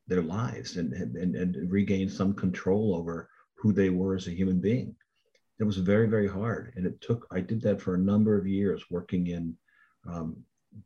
their 0.08 0.22
lives 0.22 0.76
and, 0.76 0.92
and, 0.94 1.36
and 1.36 1.72
regain 1.72 2.10
some 2.10 2.34
control 2.34 2.96
over 2.96 3.30
who 3.56 3.72
they 3.72 3.90
were 3.90 4.16
as 4.16 4.28
a 4.28 4.36
human 4.36 4.60
being. 4.60 4.94
It 5.60 5.64
was 5.64 5.78
very, 5.78 6.08
very 6.08 6.28
hard. 6.28 6.74
And 6.76 6.86
it 6.86 7.00
took, 7.02 7.28
I 7.32 7.40
did 7.40 7.62
that 7.62 7.82
for 7.82 7.96
a 7.96 8.00
number 8.00 8.38
of 8.38 8.48
years 8.48 8.84
working 8.90 9.28
in 9.28 9.56
um, 10.10 10.38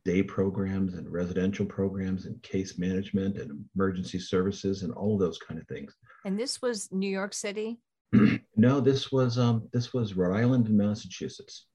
day 0.04 0.22
programs 0.22 0.96
and 0.96 1.10
residential 1.12 1.66
programs 1.66 2.26
and 2.26 2.42
case 2.44 2.78
management 2.78 3.38
and 3.38 3.66
emergency 3.76 4.20
services 4.20 4.84
and 4.84 4.94
all 4.94 5.14
of 5.14 5.20
those 5.20 5.38
kind 5.38 5.60
of 5.60 5.68
things. 5.68 5.96
And 6.26 6.38
this 6.38 6.62
was 6.62 6.90
New 6.92 7.10
York 7.10 7.34
City? 7.34 7.80
no, 8.56 8.80
this 8.80 9.12
was 9.12 9.38
um, 9.38 9.68
this 9.74 9.94
was 9.94 10.16
Rhode 10.16 10.38
Island 10.38 10.68
and 10.68 10.78
Massachusetts. 10.78 11.68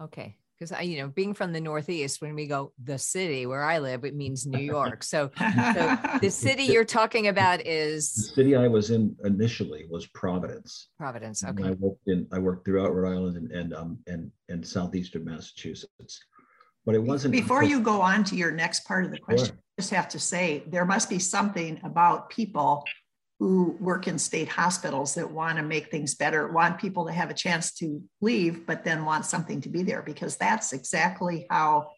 Okay 0.00 0.36
because 0.58 0.72
I, 0.72 0.82
you 0.82 0.98
know, 0.98 1.08
being 1.08 1.34
from 1.34 1.52
the 1.52 1.60
Northeast, 1.60 2.20
when 2.20 2.34
we 2.34 2.46
go 2.46 2.72
the 2.82 2.98
city 2.98 3.46
where 3.46 3.62
I 3.62 3.78
live, 3.78 4.04
it 4.04 4.14
means 4.14 4.46
New 4.46 4.58
York. 4.58 5.04
So, 5.04 5.30
so 5.38 5.98
the 6.20 6.30
city 6.30 6.64
you're 6.64 6.84
talking 6.84 7.28
about 7.28 7.64
is 7.64 8.12
the 8.12 8.22
city 8.34 8.56
I 8.56 8.66
was 8.66 8.90
in 8.90 9.14
initially 9.24 9.86
was 9.88 10.06
Providence. 10.08 10.88
Providence. 10.98 11.44
Okay. 11.44 11.62
And 11.62 11.66
I 11.66 11.76
worked 11.78 12.08
in 12.08 12.26
I 12.32 12.38
worked 12.38 12.64
throughout 12.64 12.94
Rhode 12.94 13.12
Island 13.12 13.36
and 13.36 13.52
and 13.52 13.74
um 13.74 13.98
and 14.06 14.30
and 14.48 14.66
southeastern 14.66 15.24
Massachusetts. 15.24 16.20
But 16.84 16.94
it 16.94 17.02
wasn't 17.02 17.32
before 17.32 17.62
you 17.62 17.80
go 17.80 18.00
on 18.00 18.24
to 18.24 18.36
your 18.36 18.50
next 18.50 18.86
part 18.86 19.04
of 19.04 19.10
the 19.10 19.18
question, 19.18 19.48
sure. 19.48 19.56
I 19.56 19.82
just 19.82 19.90
have 19.90 20.08
to 20.08 20.18
say 20.18 20.64
there 20.66 20.86
must 20.86 21.08
be 21.08 21.18
something 21.18 21.78
about 21.84 22.30
people 22.30 22.84
who 23.38 23.76
work 23.78 24.08
in 24.08 24.18
state 24.18 24.48
hospitals 24.48 25.14
that 25.14 25.30
want 25.30 25.56
to 25.56 25.62
make 25.62 25.90
things 25.90 26.14
better, 26.14 26.50
want 26.50 26.80
people 26.80 27.06
to 27.06 27.12
have 27.12 27.30
a 27.30 27.34
chance 27.34 27.72
to 27.72 28.02
leave, 28.20 28.66
but 28.66 28.82
then 28.82 29.04
want 29.04 29.24
something 29.24 29.60
to 29.60 29.68
be 29.68 29.82
there 29.82 30.02
because 30.02 30.36
that's 30.36 30.72
exactly 30.72 31.46
how 31.48 31.88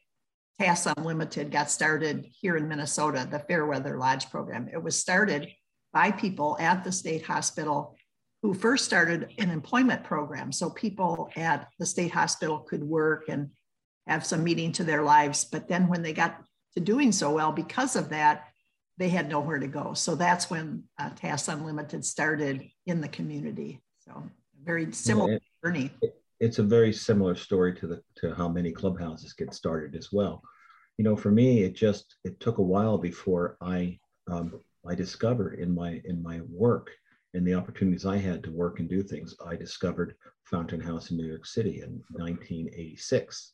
Tasks 0.61 0.93
Unlimited 0.99 1.51
got 1.51 1.71
started 1.71 2.27
here 2.39 2.59
in 2.59 2.69
Minnesota, 2.69 3.27
the 3.31 3.39
Fairweather 3.39 3.97
Lodge 3.97 4.29
program. 4.31 4.69
It 4.71 4.83
was 4.83 5.01
started 5.01 5.49
by 5.95 6.11
people 6.11 6.59
at 6.61 6.85
the 6.85 6.93
state 6.93 7.25
hospital 7.25 7.97
who 8.43 8.53
first 8.53 8.85
started 8.85 9.33
an 9.39 9.51
employment 9.51 10.05
program. 10.05 10.53
So 10.53 10.69
people 10.69 11.31
at 11.37 11.69
the 11.79 11.87
state 11.87 12.11
hospital 12.11 12.59
could 12.59 12.85
work 12.85 13.25
and 13.29 13.49
have 14.07 14.27
some 14.27 14.45
meaning 14.45 14.73
to 14.73 14.85
their 14.85 15.03
lives. 15.03 15.45
But 15.45 15.69
then 15.69 15.89
when 15.89 16.03
they 16.03 16.13
got 16.13 16.43
to 16.75 16.81
doing 16.81 17.13
so 17.13 17.33
well 17.33 17.53
because 17.53 17.97
of 17.97 18.11
that, 18.11 18.50
they 19.01 19.09
had 19.09 19.31
nowhere 19.31 19.59
to 19.59 19.67
go. 19.67 19.95
So 19.95 20.15
that's 20.15 20.51
when 20.51 20.85
uh, 20.99 21.09
Tasks 21.17 21.49
Unlimited 21.49 22.05
started 22.05 22.69
in 22.85 23.01
the 23.01 23.09
community. 23.09 23.81
So 23.99 24.23
very 24.63 24.93
similar 24.93 25.31
yeah, 25.31 25.37
it, 25.37 25.43
journey. 25.65 25.91
It, 26.03 26.23
it's 26.39 26.59
a 26.59 26.63
very 26.63 26.93
similar 26.93 27.35
story 27.35 27.75
to 27.77 27.87
the 27.87 28.03
to 28.17 28.35
how 28.35 28.47
many 28.47 28.73
clubhouses 28.73 29.33
get 29.33 29.55
started 29.55 29.97
as 29.97 30.13
well. 30.13 30.43
You 30.99 31.05
know, 31.05 31.17
for 31.17 31.31
me, 31.31 31.63
it 31.63 31.75
just 31.75 32.17
it 32.25 32.41
took 32.41 32.59
a 32.59 32.63
while 32.63 32.99
before 32.99 33.57
I 33.63 33.99
um, 34.31 34.61
I 34.87 34.95
discovered 34.95 35.59
in 35.61 35.75
my 35.75 36.03
in 36.05 36.23
my 36.23 36.43
work 36.51 36.91
and 37.33 37.47
the 37.47 37.55
opportunities 37.55 38.05
I 38.05 38.19
had 38.19 38.45
to 38.45 38.53
work 38.53 38.81
and 38.81 38.89
do 38.89 39.03
things. 39.03 39.35
I 39.47 39.57
discovered 39.57 40.15
Fountain 40.45 40.81
House 40.81 41.11
in 41.11 41.17
New 41.17 41.27
York 41.27 41.47
City 41.47 41.81
in 41.81 42.03
1986. 42.11 43.53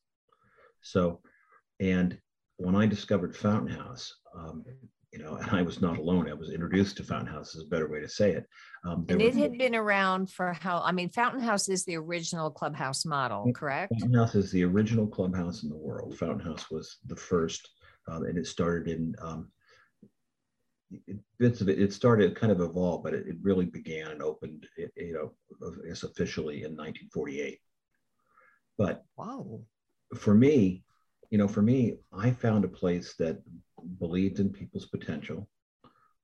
So, 0.81 1.21
and 1.79 2.19
when 2.57 2.75
I 2.75 2.87
discovered 2.87 3.37
Fountain 3.37 3.77
House, 3.77 4.13
um, 4.35 4.65
you 5.17 5.25
know, 5.25 5.37
and 5.37 5.51
I 5.51 5.63
was 5.63 5.81
not 5.81 5.99
alone. 5.99 6.29
I 6.29 6.35
was 6.35 6.51
introduced 6.51 6.97
to 6.99 7.03
Fountain 7.03 7.33
House 7.33 7.55
is 7.55 7.63
a 7.63 7.69
better 7.69 7.89
way 7.89 8.01
to 8.01 8.09
say 8.09 8.33
it. 8.33 8.47
Um, 8.85 9.07
and 9.09 9.23
it 9.23 9.35
had 9.35 9.57
been 9.57 9.75
around 9.75 10.31
for 10.31 10.53
how? 10.53 10.83
I 10.83 10.93
mean, 10.93 11.09
Fountain 11.09 11.41
House 11.41 11.69
is 11.69 11.85
the 11.85 11.97
original 11.97 12.51
clubhouse 12.51 13.05
model, 13.07 13.51
correct? 13.55 13.93
Fountain 13.99 14.19
House 14.19 14.35
is 14.35 14.53
the 14.53 14.65
original 14.65 15.07
clubhouse 15.07 15.63
in 15.63 15.71
the 15.71 15.77
world. 15.77 16.17
Fountain 16.19 16.47
House 16.47 16.71
was 16.71 16.99
the 17.07 17.17
first, 17.17 17.69
um, 18.09 18.25
and 18.25 18.37
it 18.37 18.47
started 18.47 18.89
in 18.89 19.15
um, 19.23 19.49
it, 21.07 21.19
bits 21.39 21.63
of 21.63 21.69
it. 21.69 21.81
It 21.81 21.93
started 21.93 22.37
kind 22.37 22.53
of 22.53 22.61
evolved, 22.61 23.05
but 23.05 23.15
it, 23.15 23.27
it 23.27 23.37
really 23.43 23.67
began 23.67 24.09
and 24.09 24.23
opened, 24.23 24.67
it, 24.77 24.93
you 24.97 25.15
know, 25.15 25.33
I 25.67 25.89
guess 25.89 26.03
officially 26.03 26.65
in 26.65 26.77
1948. 26.77 27.59
But 28.77 29.03
wow, 29.17 29.61
for 30.15 30.35
me, 30.35 30.85
you 31.31 31.39
know, 31.39 31.49
for 31.49 31.63
me, 31.63 31.95
I 32.13 32.31
found 32.31 32.65
a 32.65 32.69
place 32.69 33.15
that 33.19 33.43
believed 33.99 34.41
in 34.41 34.51
people's 34.53 34.87
potential, 34.87 35.49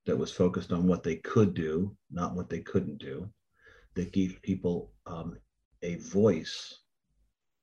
that 0.05 0.17
was 0.17 0.31
focused 0.31 0.71
on 0.71 0.87
what 0.87 1.03
they 1.03 1.15
could 1.17 1.53
do, 1.53 1.95
not 2.11 2.35
what 2.35 2.49
they 2.49 2.59
couldn't 2.59 2.97
do, 2.97 3.29
that 3.95 4.11
gave 4.11 4.41
people 4.41 4.91
um, 5.05 5.37
a 5.81 5.95
voice 5.95 6.79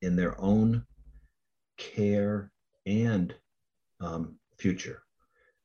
in 0.03 0.17
their 0.17 0.41
own 0.41 0.85
care 1.77 2.51
and 2.87 3.35
um, 4.01 4.37
future, 4.59 5.03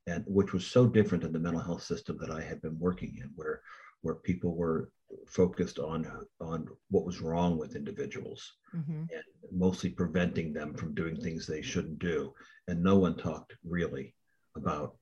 and 0.08 0.24
which 0.28 0.54
was 0.54 0.66
so 0.66 0.86
different 0.86 1.24
than 1.24 1.32
the 1.32 1.40
mental 1.40 1.62
health 1.62 1.84
system 1.84 2.18
that 2.20 2.32
I 2.32 2.42
had 2.42 2.62
been 2.62 2.78
working 2.80 3.18
in, 3.22 3.32
where 3.36 3.62
where 4.02 4.16
people 4.16 4.56
were 4.56 4.92
focused 5.28 5.80
on 5.80 6.08
on 6.42 6.68
what 6.90 7.06
was 7.06 7.22
wrong 7.22 7.58
with 7.58 7.76
individuals 7.76 8.54
mm-hmm. 8.76 9.02
and 9.02 9.24
mostly 9.52 9.90
preventing 9.90 10.52
them 10.52 10.74
from 10.74 10.96
doing 10.96 11.16
things 11.16 11.46
they 11.46 11.62
shouldn't 11.62 12.00
do 12.00 12.34
and 12.68 12.82
no 12.82 12.96
one 12.98 13.16
talked 13.16 13.54
really 13.64 14.14
about 14.56 14.96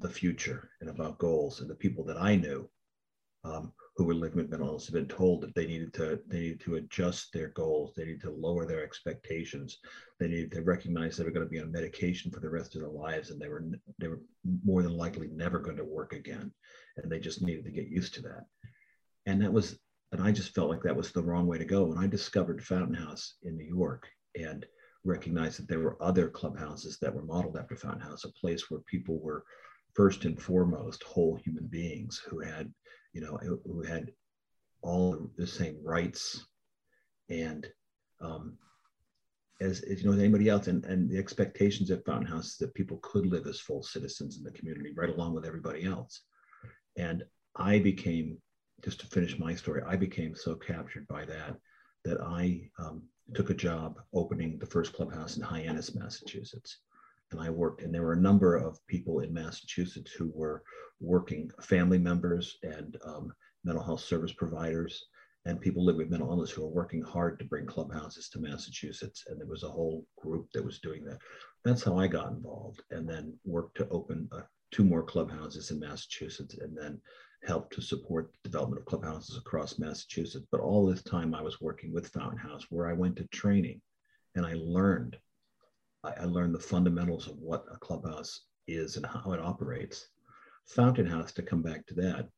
the 0.00 0.08
future 0.08 0.70
and 0.80 0.90
about 0.90 1.18
goals. 1.18 1.60
And 1.60 1.68
the 1.68 1.74
people 1.74 2.04
that 2.04 2.16
I 2.16 2.36
knew 2.36 2.68
um, 3.44 3.72
who 3.96 4.04
were 4.04 4.14
living 4.14 4.38
with 4.38 4.50
mental 4.50 4.68
illness 4.68 4.86
have 4.86 4.94
been 4.94 5.06
told 5.06 5.40
that 5.42 5.54
they 5.54 5.66
needed 5.66 5.94
to 5.94 6.20
they 6.26 6.40
needed 6.40 6.60
to 6.60 6.76
adjust 6.76 7.32
their 7.32 7.48
goals. 7.48 7.92
They 7.94 8.04
needed 8.04 8.22
to 8.22 8.30
lower 8.30 8.66
their 8.66 8.82
expectations. 8.82 9.78
They 10.18 10.28
needed 10.28 10.52
to 10.52 10.62
recognize 10.62 11.16
they 11.16 11.24
were 11.24 11.30
going 11.30 11.46
to 11.46 11.50
be 11.50 11.60
on 11.60 11.72
medication 11.72 12.30
for 12.30 12.40
the 12.40 12.50
rest 12.50 12.74
of 12.74 12.82
their 12.82 12.90
lives, 12.90 13.30
and 13.30 13.40
they 13.40 13.48
were 13.48 13.64
they 13.98 14.08
were 14.08 14.20
more 14.64 14.82
than 14.82 14.96
likely 14.96 15.28
never 15.28 15.58
going 15.58 15.76
to 15.76 15.84
work 15.84 16.12
again, 16.12 16.52
and 16.96 17.10
they 17.10 17.18
just 17.18 17.42
needed 17.42 17.64
to 17.64 17.70
get 17.70 17.88
used 17.88 18.14
to 18.14 18.22
that. 18.22 18.46
And 19.26 19.42
that 19.42 19.52
was, 19.52 19.78
and 20.12 20.22
I 20.22 20.32
just 20.32 20.54
felt 20.54 20.70
like 20.70 20.82
that 20.82 20.96
was 20.96 21.12
the 21.12 21.22
wrong 21.22 21.46
way 21.46 21.58
to 21.58 21.64
go. 21.64 21.90
And 21.90 21.98
I 21.98 22.06
discovered 22.06 22.64
Fountain 22.64 22.94
House 22.94 23.36
in 23.42 23.56
New 23.56 23.66
York, 23.66 24.08
and 24.36 24.64
recognized 25.04 25.58
that 25.58 25.68
there 25.68 25.80
were 25.80 26.02
other 26.02 26.28
clubhouses 26.28 26.98
that 27.00 27.14
were 27.14 27.22
modeled 27.22 27.56
after 27.56 27.76
Fountain 27.76 28.02
House, 28.02 28.24
a 28.24 28.32
place 28.32 28.70
where 28.70 28.80
people 28.80 29.18
were 29.20 29.44
first 29.94 30.24
and 30.24 30.40
foremost 30.40 31.02
whole 31.02 31.36
human 31.36 31.66
beings 31.66 32.22
who 32.28 32.40
had, 32.40 32.72
you 33.12 33.20
know, 33.20 33.38
who 33.64 33.82
had 33.82 34.12
all 34.82 35.30
the 35.36 35.46
same 35.46 35.78
rights 35.82 36.46
and 37.28 37.68
um, 38.20 38.56
as, 39.60 39.80
as, 39.82 40.00
you 40.00 40.08
know 40.08 40.14
as 40.14 40.20
anybody 40.20 40.48
else 40.48 40.68
and, 40.68 40.84
and 40.86 41.10
the 41.10 41.18
expectations 41.18 41.90
at 41.90 42.04
fountain 42.04 42.26
house 42.26 42.52
is 42.52 42.56
that 42.56 42.74
people 42.74 42.98
could 43.02 43.26
live 43.26 43.46
as 43.46 43.60
full 43.60 43.82
citizens 43.82 44.38
in 44.38 44.42
the 44.42 44.50
community 44.52 44.92
right 44.96 45.10
along 45.10 45.34
with 45.34 45.44
everybody 45.44 45.84
else 45.84 46.22
and 46.96 47.22
i 47.56 47.78
became 47.78 48.38
just 48.82 49.00
to 49.00 49.06
finish 49.06 49.38
my 49.38 49.54
story 49.54 49.82
i 49.86 49.96
became 49.96 50.34
so 50.34 50.54
captured 50.54 51.06
by 51.08 51.24
that 51.24 51.56
that 52.04 52.20
i 52.20 52.60
um, 52.78 53.02
took 53.34 53.50
a 53.50 53.54
job 53.54 53.98
opening 54.14 54.58
the 54.58 54.66
first 54.66 54.92
clubhouse 54.92 55.36
in 55.36 55.42
Hyannis, 55.42 55.94
Massachusetts. 55.94 56.78
And 57.30 57.40
I 57.40 57.50
worked, 57.50 57.82
and 57.82 57.94
there 57.94 58.02
were 58.02 58.14
a 58.14 58.20
number 58.20 58.56
of 58.56 58.84
people 58.88 59.20
in 59.20 59.32
Massachusetts 59.32 60.12
who 60.12 60.32
were 60.34 60.62
working, 61.00 61.50
family 61.60 61.98
members 61.98 62.58
and 62.62 62.96
um, 63.04 63.32
mental 63.64 63.84
health 63.84 64.00
service 64.00 64.32
providers, 64.32 65.06
and 65.46 65.60
people 65.60 65.84
living 65.84 66.00
with 66.00 66.10
mental 66.10 66.30
illness 66.30 66.50
who 66.50 66.62
were 66.62 66.68
working 66.68 67.02
hard 67.02 67.38
to 67.38 67.44
bring 67.44 67.66
clubhouses 67.66 68.28
to 68.30 68.40
Massachusetts. 68.40 69.24
And 69.28 69.38
there 69.38 69.46
was 69.46 69.62
a 69.62 69.70
whole 69.70 70.04
group 70.20 70.48
that 70.52 70.64
was 70.64 70.80
doing 70.80 71.04
that. 71.04 71.18
That's 71.64 71.84
how 71.84 71.96
I 71.98 72.08
got 72.08 72.32
involved, 72.32 72.82
and 72.90 73.08
then 73.08 73.38
worked 73.44 73.76
to 73.76 73.88
open 73.90 74.28
uh, 74.32 74.42
two 74.72 74.84
more 74.84 75.02
clubhouses 75.02 75.70
in 75.70 75.78
Massachusetts, 75.78 76.58
and 76.58 76.76
then 76.76 77.00
helped 77.44 77.72
to 77.74 77.82
support 77.82 78.32
the 78.32 78.48
development 78.48 78.80
of 78.80 78.86
clubhouses 78.86 79.36
across 79.36 79.78
Massachusetts. 79.78 80.46
But 80.50 80.60
all 80.60 80.86
this 80.86 81.02
time 81.02 81.34
I 81.34 81.42
was 81.42 81.60
working 81.60 81.92
with 81.92 82.08
Fountain 82.08 82.38
House, 82.38 82.66
where 82.70 82.86
I 82.86 82.92
went 82.92 83.16
to 83.16 83.26
training 83.28 83.80
and 84.34 84.46
I 84.46 84.54
learned. 84.54 85.16
I, 86.04 86.12
I 86.20 86.24
learned 86.24 86.54
the 86.54 86.60
fundamentals 86.60 87.26
of 87.28 87.38
what 87.38 87.64
a 87.72 87.78
clubhouse 87.78 88.42
is 88.68 88.96
and 88.96 89.06
how 89.06 89.32
it 89.32 89.40
operates. 89.40 90.08
Fountain 90.66 91.06
House, 91.06 91.32
to 91.32 91.42
come 91.42 91.62
back 91.62 91.86
to 91.86 91.94
that, 91.94 92.28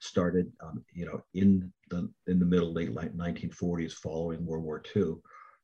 started, 0.00 0.52
um, 0.60 0.84
you 0.92 1.06
know, 1.06 1.22
in 1.34 1.72
the 1.90 2.10
in 2.26 2.38
the 2.38 2.44
middle 2.44 2.72
late 2.72 2.94
1940s, 2.94 3.92
following 3.92 4.44
World 4.44 4.64
War 4.64 4.82
II, 4.94 5.14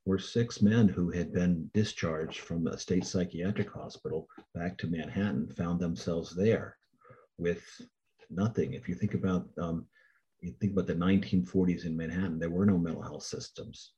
were 0.06 0.18
six 0.18 0.60
men 0.60 0.88
who 0.88 1.10
had 1.10 1.32
been 1.32 1.70
discharged 1.72 2.40
from 2.40 2.66
a 2.66 2.78
state 2.78 3.04
psychiatric 3.04 3.70
hospital 3.70 4.28
back 4.54 4.76
to 4.78 4.86
Manhattan, 4.86 5.48
found 5.56 5.80
themselves 5.80 6.34
there 6.34 6.76
with 7.38 7.62
nothing. 8.30 8.74
If 8.74 8.88
you 8.88 8.94
think 8.94 9.14
about 9.14 9.48
um, 9.58 9.86
you 10.40 10.52
think 10.60 10.72
about 10.72 10.86
the 10.86 10.94
1940s 10.94 11.86
in 11.86 11.96
Manhattan, 11.96 12.38
there 12.38 12.50
were 12.50 12.66
no 12.66 12.78
mental 12.78 13.02
health 13.02 13.22
systems. 13.22 13.92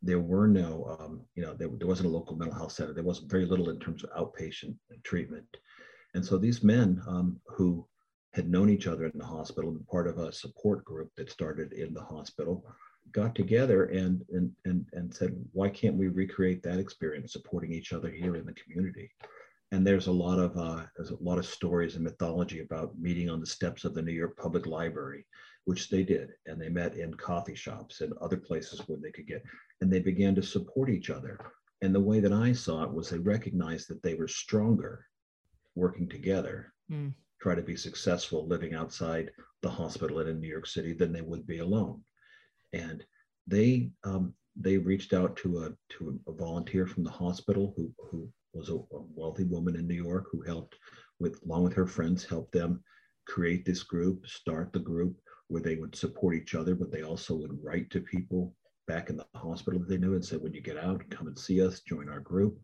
There 0.00 0.20
were 0.20 0.48
no, 0.48 0.96
um, 0.98 1.20
you 1.34 1.42
know, 1.42 1.54
there, 1.54 1.68
there 1.68 1.86
wasn't 1.86 2.08
a 2.08 2.12
local 2.12 2.34
mental 2.34 2.56
health 2.56 2.72
center. 2.72 2.92
There 2.92 3.04
was 3.04 3.18
very 3.18 3.44
little 3.44 3.68
in 3.70 3.78
terms 3.78 4.02
of 4.02 4.10
outpatient 4.10 4.74
treatment. 5.04 5.46
And 6.14 6.24
so 6.24 6.38
these 6.38 6.62
men 6.62 7.02
um, 7.06 7.40
who 7.46 7.86
had 8.32 8.50
known 8.50 8.70
each 8.70 8.86
other 8.86 9.04
in 9.06 9.18
the 9.18 9.24
hospital 9.24 9.70
and 9.70 9.86
part 9.86 10.08
of 10.08 10.18
a 10.18 10.32
support 10.32 10.84
group 10.84 11.10
that 11.16 11.30
started 11.30 11.72
in 11.72 11.92
the 11.92 12.02
hospital 12.02 12.64
got 13.12 13.34
together 13.34 13.84
and, 13.86 14.24
and, 14.30 14.50
and, 14.64 14.86
and 14.94 15.14
said, 15.14 15.36
why 15.52 15.68
can't 15.68 15.96
we 15.96 16.08
recreate 16.08 16.62
that 16.62 16.78
experience 16.78 17.32
supporting 17.32 17.72
each 17.72 17.92
other 17.92 18.10
here 18.10 18.36
in 18.36 18.46
the 18.46 18.54
community? 18.54 19.10
And 19.72 19.86
there's 19.86 20.06
a 20.06 20.12
lot 20.12 20.38
of 20.38 20.56
uh, 20.56 20.84
there's 20.96 21.10
a 21.10 21.22
lot 21.22 21.38
of 21.38 21.46
stories 21.46 21.96
and 21.96 22.04
mythology 22.04 22.60
about 22.60 22.98
meeting 22.98 23.28
on 23.28 23.40
the 23.40 23.46
steps 23.46 23.84
of 23.84 23.94
the 23.94 24.02
New 24.02 24.12
York 24.12 24.36
Public 24.36 24.66
Library, 24.66 25.26
which 25.64 25.90
they 25.90 26.04
did, 26.04 26.30
and 26.46 26.60
they 26.60 26.68
met 26.68 26.94
in 26.94 27.14
coffee 27.14 27.54
shops 27.54 28.00
and 28.00 28.12
other 28.20 28.36
places 28.36 28.80
where 28.86 28.98
they 29.02 29.10
could 29.10 29.26
get, 29.26 29.42
and 29.80 29.90
they 29.90 30.00
began 30.00 30.34
to 30.36 30.42
support 30.42 30.90
each 30.90 31.10
other. 31.10 31.38
And 31.80 31.94
the 31.94 32.00
way 32.00 32.20
that 32.20 32.32
I 32.32 32.52
saw 32.52 32.84
it 32.84 32.92
was 32.92 33.10
they 33.10 33.18
recognized 33.18 33.88
that 33.88 34.02
they 34.02 34.14
were 34.14 34.28
stronger 34.28 35.06
working 35.74 36.08
together, 36.08 36.72
mm. 36.90 37.12
try 37.40 37.54
to 37.54 37.62
be 37.62 37.76
successful 37.76 38.46
living 38.46 38.74
outside 38.74 39.32
the 39.62 39.70
hospital 39.70 40.20
and 40.20 40.28
in 40.28 40.40
New 40.40 40.48
York 40.48 40.66
City 40.66 40.92
than 40.92 41.12
they 41.12 41.22
would 41.22 41.46
be 41.46 41.58
alone 41.58 42.02
and 42.72 43.04
they 43.46 43.90
um, 44.04 44.34
they 44.56 44.78
reached 44.78 45.12
out 45.12 45.36
to 45.36 45.64
a 45.64 45.72
to 45.94 46.18
a 46.26 46.32
volunteer 46.32 46.86
from 46.86 47.04
the 47.04 47.10
hospital 47.10 47.72
who 47.76 47.90
who 48.10 48.28
was 48.52 48.68
a, 48.68 48.74
a 48.74 49.02
wealthy 49.14 49.44
woman 49.44 49.76
in 49.76 49.86
New 49.86 50.02
York 50.02 50.26
who 50.30 50.42
helped 50.42 50.76
with 51.18 51.40
along 51.44 51.64
with 51.64 51.74
her 51.74 51.86
friends 51.86 52.24
helped 52.24 52.52
them 52.52 52.82
create 53.26 53.64
this 53.64 53.82
group, 53.82 54.26
start 54.26 54.72
the 54.72 54.78
group 54.78 55.16
where 55.48 55.62
they 55.62 55.76
would 55.76 55.94
support 55.94 56.34
each 56.34 56.54
other, 56.54 56.74
but 56.74 56.90
they 56.90 57.02
also 57.02 57.34
would 57.34 57.58
write 57.62 57.90
to 57.90 58.00
people 58.00 58.54
back 58.88 59.10
in 59.10 59.16
the 59.16 59.26
hospital 59.34 59.78
that 59.78 59.88
they 59.88 59.98
knew 59.98 60.14
and 60.14 60.24
said, 60.24 60.40
when 60.40 60.52
you 60.52 60.60
get 60.60 60.76
out, 60.76 61.08
come 61.10 61.26
and 61.26 61.38
see 61.38 61.64
us, 61.64 61.80
join 61.80 62.08
our 62.08 62.20
group. 62.20 62.58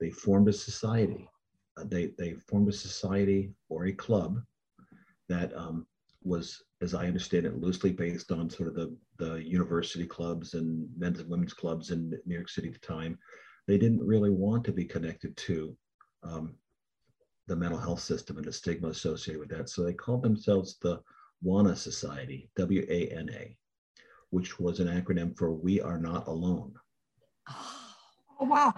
They 0.00 0.10
formed 0.10 0.48
a 0.48 0.52
society. 0.52 1.28
Uh, 1.76 1.84
they, 1.86 2.12
they 2.18 2.34
formed 2.48 2.68
a 2.68 2.72
society 2.72 3.52
or 3.68 3.86
a 3.86 3.92
club 3.92 4.40
that 5.28 5.54
um, 5.56 5.86
was, 6.22 6.62
as 6.80 6.94
I 6.94 7.06
understand 7.06 7.46
it, 7.46 7.60
loosely 7.60 7.92
based 7.92 8.32
on 8.32 8.50
sort 8.50 8.68
of 8.68 8.74
the, 8.74 8.96
the 9.18 9.34
university 9.34 10.06
clubs 10.06 10.54
and 10.54 10.88
men's 10.96 11.20
and 11.20 11.28
women's 11.28 11.54
clubs 11.54 11.90
in 11.90 12.10
New 12.26 12.34
York 12.34 12.48
City 12.48 12.68
at 12.68 12.74
the 12.74 12.80
time. 12.80 13.18
They 13.68 13.78
didn't 13.78 14.04
really 14.04 14.30
want 14.30 14.64
to 14.64 14.72
be 14.72 14.84
connected 14.84 15.36
to 15.36 15.76
um, 16.24 16.56
the 17.46 17.54
mental 17.54 17.78
health 17.78 18.00
system 18.00 18.38
and 18.38 18.46
the 18.46 18.52
stigma 18.52 18.88
associated 18.88 19.38
with 19.38 19.50
that. 19.50 19.68
So 19.68 19.84
they 19.84 19.92
called 19.92 20.22
themselves 20.22 20.78
the 20.82 21.00
WANA 21.42 21.76
Society, 21.76 22.50
W 22.56 22.84
A 22.88 23.08
N 23.08 23.30
A, 23.32 23.56
which 24.30 24.58
was 24.58 24.80
an 24.80 24.88
acronym 24.88 25.36
for 25.38 25.52
We 25.52 25.80
Are 25.80 25.98
Not 25.98 26.26
Alone. 26.26 26.74
Oh 28.40 28.46
wow, 28.46 28.74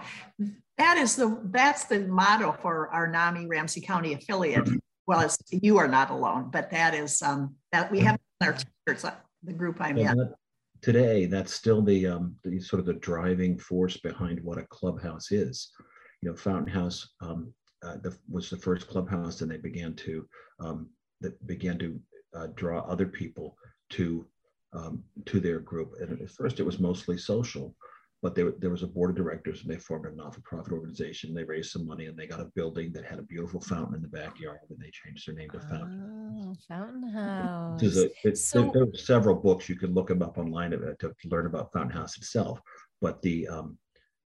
that 0.77 0.97
is 0.97 1.15
the 1.15 1.39
that's 1.45 1.85
the 1.85 1.99
motto 2.07 2.55
for 2.61 2.89
our 2.89 3.07
NAMI 3.07 3.47
Ramsey 3.47 3.81
County 3.81 4.13
affiliate 4.13 4.67
well 5.07 5.19
as 5.19 5.37
you 5.51 5.77
are 5.77 5.87
not 5.87 6.09
alone, 6.09 6.49
but 6.51 6.71
that 6.71 6.93
is 6.93 7.21
um, 7.21 7.55
that 7.71 7.91
we 7.91 7.99
have 7.99 8.19
our 8.41 8.53
t-shirts, 8.53 9.03
uh, 9.03 9.13
the 9.43 9.53
group 9.53 9.77
I'm 9.79 9.97
in. 9.97 10.05
That, 10.05 10.35
today, 10.81 11.25
that's 11.25 11.53
still 11.53 11.81
the, 11.81 12.07
um, 12.07 12.35
the 12.43 12.59
sort 12.59 12.79
of 12.79 12.85
the 12.85 12.93
driving 12.93 13.57
force 13.57 13.97
behind 13.97 14.43
what 14.43 14.57
a 14.57 14.63
clubhouse 14.63 15.31
is. 15.31 15.71
You 16.21 16.29
know, 16.29 16.35
Fountain 16.35 16.71
House 16.71 17.09
um, 17.21 17.53
uh, 17.83 17.97
the, 18.03 18.15
was 18.29 18.49
the 18.49 18.57
first 18.57 18.87
clubhouse, 18.87 19.41
and 19.41 19.49
they 19.49 19.57
began 19.57 19.95
to 19.95 20.27
um, 20.59 20.89
that 21.21 21.45
began 21.47 21.77
to 21.79 21.99
uh, 22.35 22.47
draw 22.55 22.81
other 22.81 23.07
people 23.07 23.57
to 23.91 24.25
um, 24.73 25.03
to 25.25 25.39
their 25.39 25.59
group. 25.59 25.95
And 25.99 26.21
at 26.21 26.29
first, 26.29 26.59
it 26.59 26.65
was 26.65 26.79
mostly 26.79 27.17
social, 27.17 27.75
but 28.21 28.35
there, 28.35 28.53
there 28.59 28.69
was 28.69 28.83
a 28.83 28.87
board 28.87 29.09
of 29.09 29.15
directors 29.15 29.61
and 29.61 29.69
they 29.69 29.77
formed 29.77 30.05
a 30.05 30.15
not-for-profit 30.15 30.71
organization. 30.71 31.33
They 31.33 31.43
raised 31.43 31.71
some 31.71 31.87
money 31.87 32.05
and 32.05 32.15
they 32.15 32.27
got 32.27 32.39
a 32.39 32.51
building 32.55 32.91
that 32.93 33.03
had 33.03 33.17
a 33.17 33.23
beautiful 33.23 33.59
fountain 33.59 33.95
in 33.95 34.01
the 34.01 34.07
backyard 34.07 34.59
and 34.69 34.77
they 34.79 34.91
changed 34.91 35.27
their 35.27 35.35
name 35.35 35.49
to 35.49 35.59
Fountain. 35.59 36.45
Oh, 36.45 36.55
Fountain 36.67 37.09
House. 37.09 37.81
A, 37.81 38.35
so, 38.35 38.61
there, 38.61 38.71
there, 38.73 38.83
are 38.83 38.97
several 38.97 39.35
books 39.35 39.67
you 39.67 39.75
can 39.75 39.93
look 39.93 40.07
them 40.07 40.21
up 40.21 40.37
online 40.37 40.71
to, 40.71 40.95
to 40.99 41.13
learn 41.25 41.47
about 41.47 41.73
Fountain 41.73 41.97
House 41.97 42.15
itself. 42.17 42.61
But 43.01 43.21
the 43.23 43.47
um, 43.47 43.79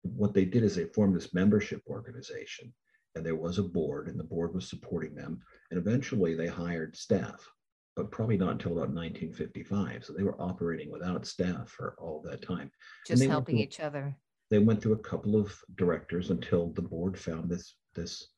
what 0.03 0.33
they 0.33 0.45
did 0.45 0.63
is 0.63 0.75
they 0.75 0.85
formed 0.85 1.15
this 1.15 1.33
membership 1.33 1.81
organization 1.89 2.73
and 3.15 3.25
there 3.25 3.35
was 3.35 3.57
a 3.57 3.63
board 3.63 4.07
and 4.07 4.17
the 4.17 4.23
board 4.23 4.53
was 4.53 4.69
supporting 4.69 5.13
them. 5.13 5.41
And 5.71 5.77
eventually 5.77 6.35
they 6.35 6.47
hired 6.47 6.95
staff 6.95 7.45
but 7.95 8.11
probably 8.11 8.37
not 8.37 8.51
until 8.51 8.73
about 8.73 8.89
1955. 8.89 10.05
So 10.05 10.13
they 10.13 10.23
were 10.23 10.41
operating 10.41 10.91
without 10.91 11.25
staff 11.25 11.69
for 11.69 11.95
all 11.99 12.23
that 12.25 12.41
time. 12.41 12.71
Just 13.05 13.23
helping 13.25 13.55
through, 13.55 13.63
each 13.63 13.79
other. 13.79 14.15
They 14.49 14.59
went 14.59 14.81
through 14.81 14.93
a 14.93 14.99
couple 14.99 15.35
of 15.35 15.55
directors 15.75 16.29
until 16.29 16.69
the 16.69 16.81
board 16.81 17.17
found 17.17 17.49
this 17.49 17.75
this 17.95 18.29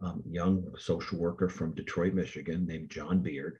um, 0.00 0.22
young 0.28 0.64
social 0.78 1.18
worker 1.18 1.48
from 1.48 1.74
Detroit, 1.74 2.14
Michigan, 2.14 2.66
named 2.66 2.90
John 2.90 3.20
Beard, 3.20 3.58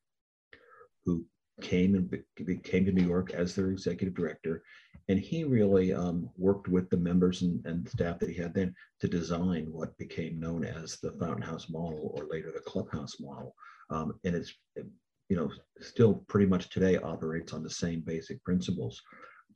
who 1.05 1.25
came 1.61 1.95
and 1.95 2.11
be, 2.11 2.57
came 2.59 2.85
to 2.85 2.93
New 2.93 3.07
York 3.07 3.33
as 3.33 3.55
their 3.55 3.71
executive 3.71 4.15
director, 4.15 4.63
and 5.09 5.19
he 5.19 5.43
really 5.43 5.93
um, 5.93 6.31
worked 6.37 6.69
with 6.69 6.89
the 6.91 6.97
members 6.97 7.43
and, 7.43 7.65
and 7.67 7.89
staff 7.89 8.19
that 8.21 8.29
he 8.29 8.37
had 8.37 8.55
then 8.55 8.75
to 9.01 9.09
design 9.09 9.67
what 9.73 9.97
became 9.99 10.39
known 10.39 10.65
as 10.65 10.99
the 11.01 11.13
Fountain 11.13 11.43
House 11.43 11.69
model, 11.69 12.13
or 12.15 12.29
later 12.31 12.53
the 12.53 12.61
Clubhouse 12.61 13.19
model. 13.19 13.55
Um, 13.91 14.13
and 14.25 14.37
it's 14.37 14.55
you 15.29 15.37
know, 15.37 15.51
still 15.81 16.25
pretty 16.29 16.47
much 16.47 16.71
today 16.71 16.97
operates 16.97 17.53
on 17.53 17.63
the 17.63 17.71
same 17.71 18.01
basic 18.01 18.43
principles. 18.45 19.03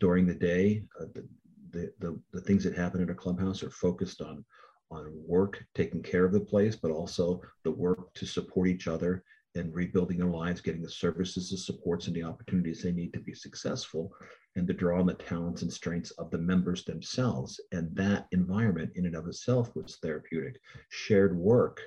During 0.01 0.27
the 0.27 0.35
day, 0.35 0.85
uh, 1.01 1.07
the, 1.15 1.29
the, 1.71 1.93
the, 2.01 2.21
the, 2.33 2.41
things 2.43 2.65
that 2.65 2.77
happen 2.77 3.01
in 3.01 3.11
a 3.11 3.15
clubhouse 3.15 3.63
are 3.63 3.71
focused 3.71 4.21
on, 4.21 4.45
on 4.91 5.11
work, 5.27 5.65
taking 5.75 6.03
care 6.03 6.25
of 6.25 6.33
the 6.33 6.41
place, 6.41 6.77
but 6.77 6.91
also 6.91 7.41
the 7.65 7.71
work 7.71 8.13
to 8.15 8.27
support 8.27 8.69
each 8.69 8.89
other 8.89 9.25
and 9.55 9.75
rebuilding 9.75 10.19
their 10.19 10.29
lives, 10.29 10.61
getting 10.61 10.83
the 10.83 10.91
services, 10.91 11.51
the 11.51 11.57
supports, 11.57 12.07
and 12.07 12.17
the 12.17 12.23
opportunities 12.23 12.83
they 12.83 12.93
need 12.93 13.13
to 13.13 13.21
be 13.21 13.35
successful, 13.35 14.11
and 14.57 14.67
to 14.67 14.73
draw 14.73 14.99
on 14.99 15.07
the 15.07 15.15
talents 15.15 15.63
and 15.63 15.73
strengths 15.73 16.11
of 16.13 16.31
the 16.31 16.39
members 16.39 16.85
themselves. 16.85 17.61
And 17.71 17.95
that 17.97 18.29
environment, 18.33 18.93
in 18.95 19.07
and 19.07 19.15
of 19.15 19.27
itself, 19.27 19.75
was 19.75 19.99
therapeutic. 20.03 20.59
Shared 20.89 21.37
work, 21.37 21.81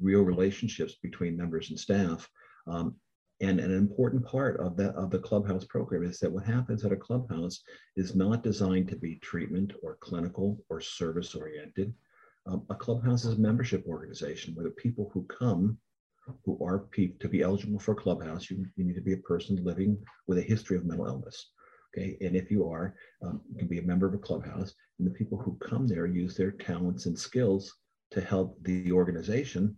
real 0.00 0.22
relationships 0.22 0.96
between 1.00 1.36
members 1.36 1.70
and 1.70 1.78
staff, 1.78 2.28
um, 2.66 2.94
and 3.40 3.58
an 3.60 3.72
important 3.72 4.24
part 4.24 4.58
of 4.60 4.78
of 4.78 5.10
the 5.10 5.18
clubhouse 5.18 5.64
program 5.64 6.04
is 6.04 6.18
that 6.20 6.30
what 6.30 6.44
happens 6.44 6.84
at 6.84 6.92
a 6.92 6.96
clubhouse 6.96 7.62
is 7.96 8.14
not 8.14 8.42
designed 8.42 8.88
to 8.88 8.96
be 8.96 9.16
treatment 9.16 9.72
or 9.82 9.98
clinical 10.00 10.58
or 10.70 10.80
service 10.80 11.34
oriented. 11.34 11.92
Um, 12.46 12.64
a 12.70 12.74
clubhouse 12.74 13.24
is 13.24 13.36
a 13.36 13.40
membership 13.40 13.84
organization 13.86 14.54
where 14.54 14.64
the 14.64 14.70
people 14.70 15.10
who 15.12 15.24
come 15.24 15.78
who 16.44 16.58
are 16.64 16.80
pe- 16.90 17.12
to 17.20 17.28
be 17.28 17.42
eligible 17.42 17.78
for 17.78 17.92
a 17.92 17.96
clubhouse, 17.96 18.50
you, 18.50 18.64
you 18.76 18.84
need 18.84 18.94
to 18.94 19.02
be 19.02 19.12
a 19.12 19.18
person 19.18 19.62
living 19.62 19.98
with 20.26 20.38
a 20.38 20.42
history 20.42 20.76
of 20.76 20.84
mental 20.84 21.06
illness. 21.06 21.50
Okay, 21.96 22.16
and 22.22 22.34
if 22.34 22.50
you 22.50 22.68
are, 22.68 22.94
um, 23.22 23.40
you 23.50 23.58
can 23.58 23.68
be 23.68 23.78
a 23.78 23.82
member 23.82 24.06
of 24.06 24.14
a 24.14 24.18
clubhouse, 24.18 24.74
and 24.98 25.06
the 25.06 25.12
people 25.12 25.38
who 25.38 25.56
come 25.58 25.86
there 25.86 26.06
use 26.06 26.36
their 26.36 26.50
talents 26.50 27.06
and 27.06 27.18
skills 27.18 27.72
to 28.10 28.20
help 28.20 28.58
the 28.62 28.90
organization 28.90 29.76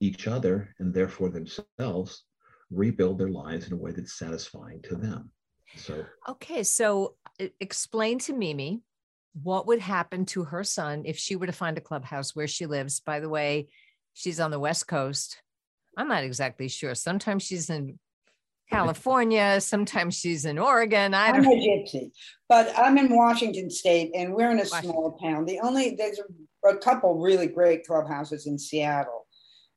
each 0.00 0.26
other 0.26 0.74
and 0.78 0.92
therefore 0.92 1.30
themselves 1.30 2.24
rebuild 2.70 3.18
their 3.18 3.30
lives 3.30 3.66
in 3.66 3.72
a 3.72 3.76
way 3.76 3.92
that's 3.92 4.18
satisfying 4.18 4.82
to 4.82 4.96
them. 4.96 5.30
So, 5.76 6.04
okay, 6.28 6.62
so 6.62 7.14
explain 7.60 8.18
to 8.20 8.32
Mimi 8.32 8.82
what 9.42 9.66
would 9.66 9.80
happen 9.80 10.24
to 10.26 10.44
her 10.44 10.64
son 10.64 11.02
if 11.04 11.18
she 11.18 11.36
were 11.36 11.46
to 11.46 11.52
find 11.52 11.76
a 11.76 11.82
clubhouse 11.82 12.34
where 12.34 12.48
she 12.48 12.66
lives. 12.66 13.00
By 13.00 13.20
the 13.20 13.28
way, 13.28 13.68
she's 14.14 14.40
on 14.40 14.50
the 14.50 14.60
West 14.60 14.86
Coast. 14.88 15.42
I'm 15.96 16.08
not 16.08 16.24
exactly 16.24 16.68
sure. 16.68 16.94
Sometimes 16.94 17.42
she's 17.42 17.68
in 17.68 17.98
California, 18.70 19.60
sometimes 19.60 20.16
she's 20.16 20.44
in 20.44 20.58
Oregon. 20.58 21.14
I 21.14 21.32
don't 21.32 21.46
I'm 21.46 21.52
a 21.52 21.54
gypsy, 21.54 22.10
but 22.48 22.72
I'm 22.76 22.98
in 22.98 23.14
Washington 23.14 23.70
State 23.70 24.10
and 24.14 24.34
we're 24.34 24.50
in 24.50 24.58
a 24.58 24.62
Washington. 24.62 24.90
small 24.90 25.18
town. 25.22 25.44
The 25.44 25.60
only, 25.60 25.94
there's 25.94 26.18
a, 26.18 26.68
a 26.68 26.78
couple 26.78 27.20
really 27.20 27.46
great 27.46 27.86
clubhouses 27.86 28.46
in 28.46 28.58
Seattle 28.58 29.25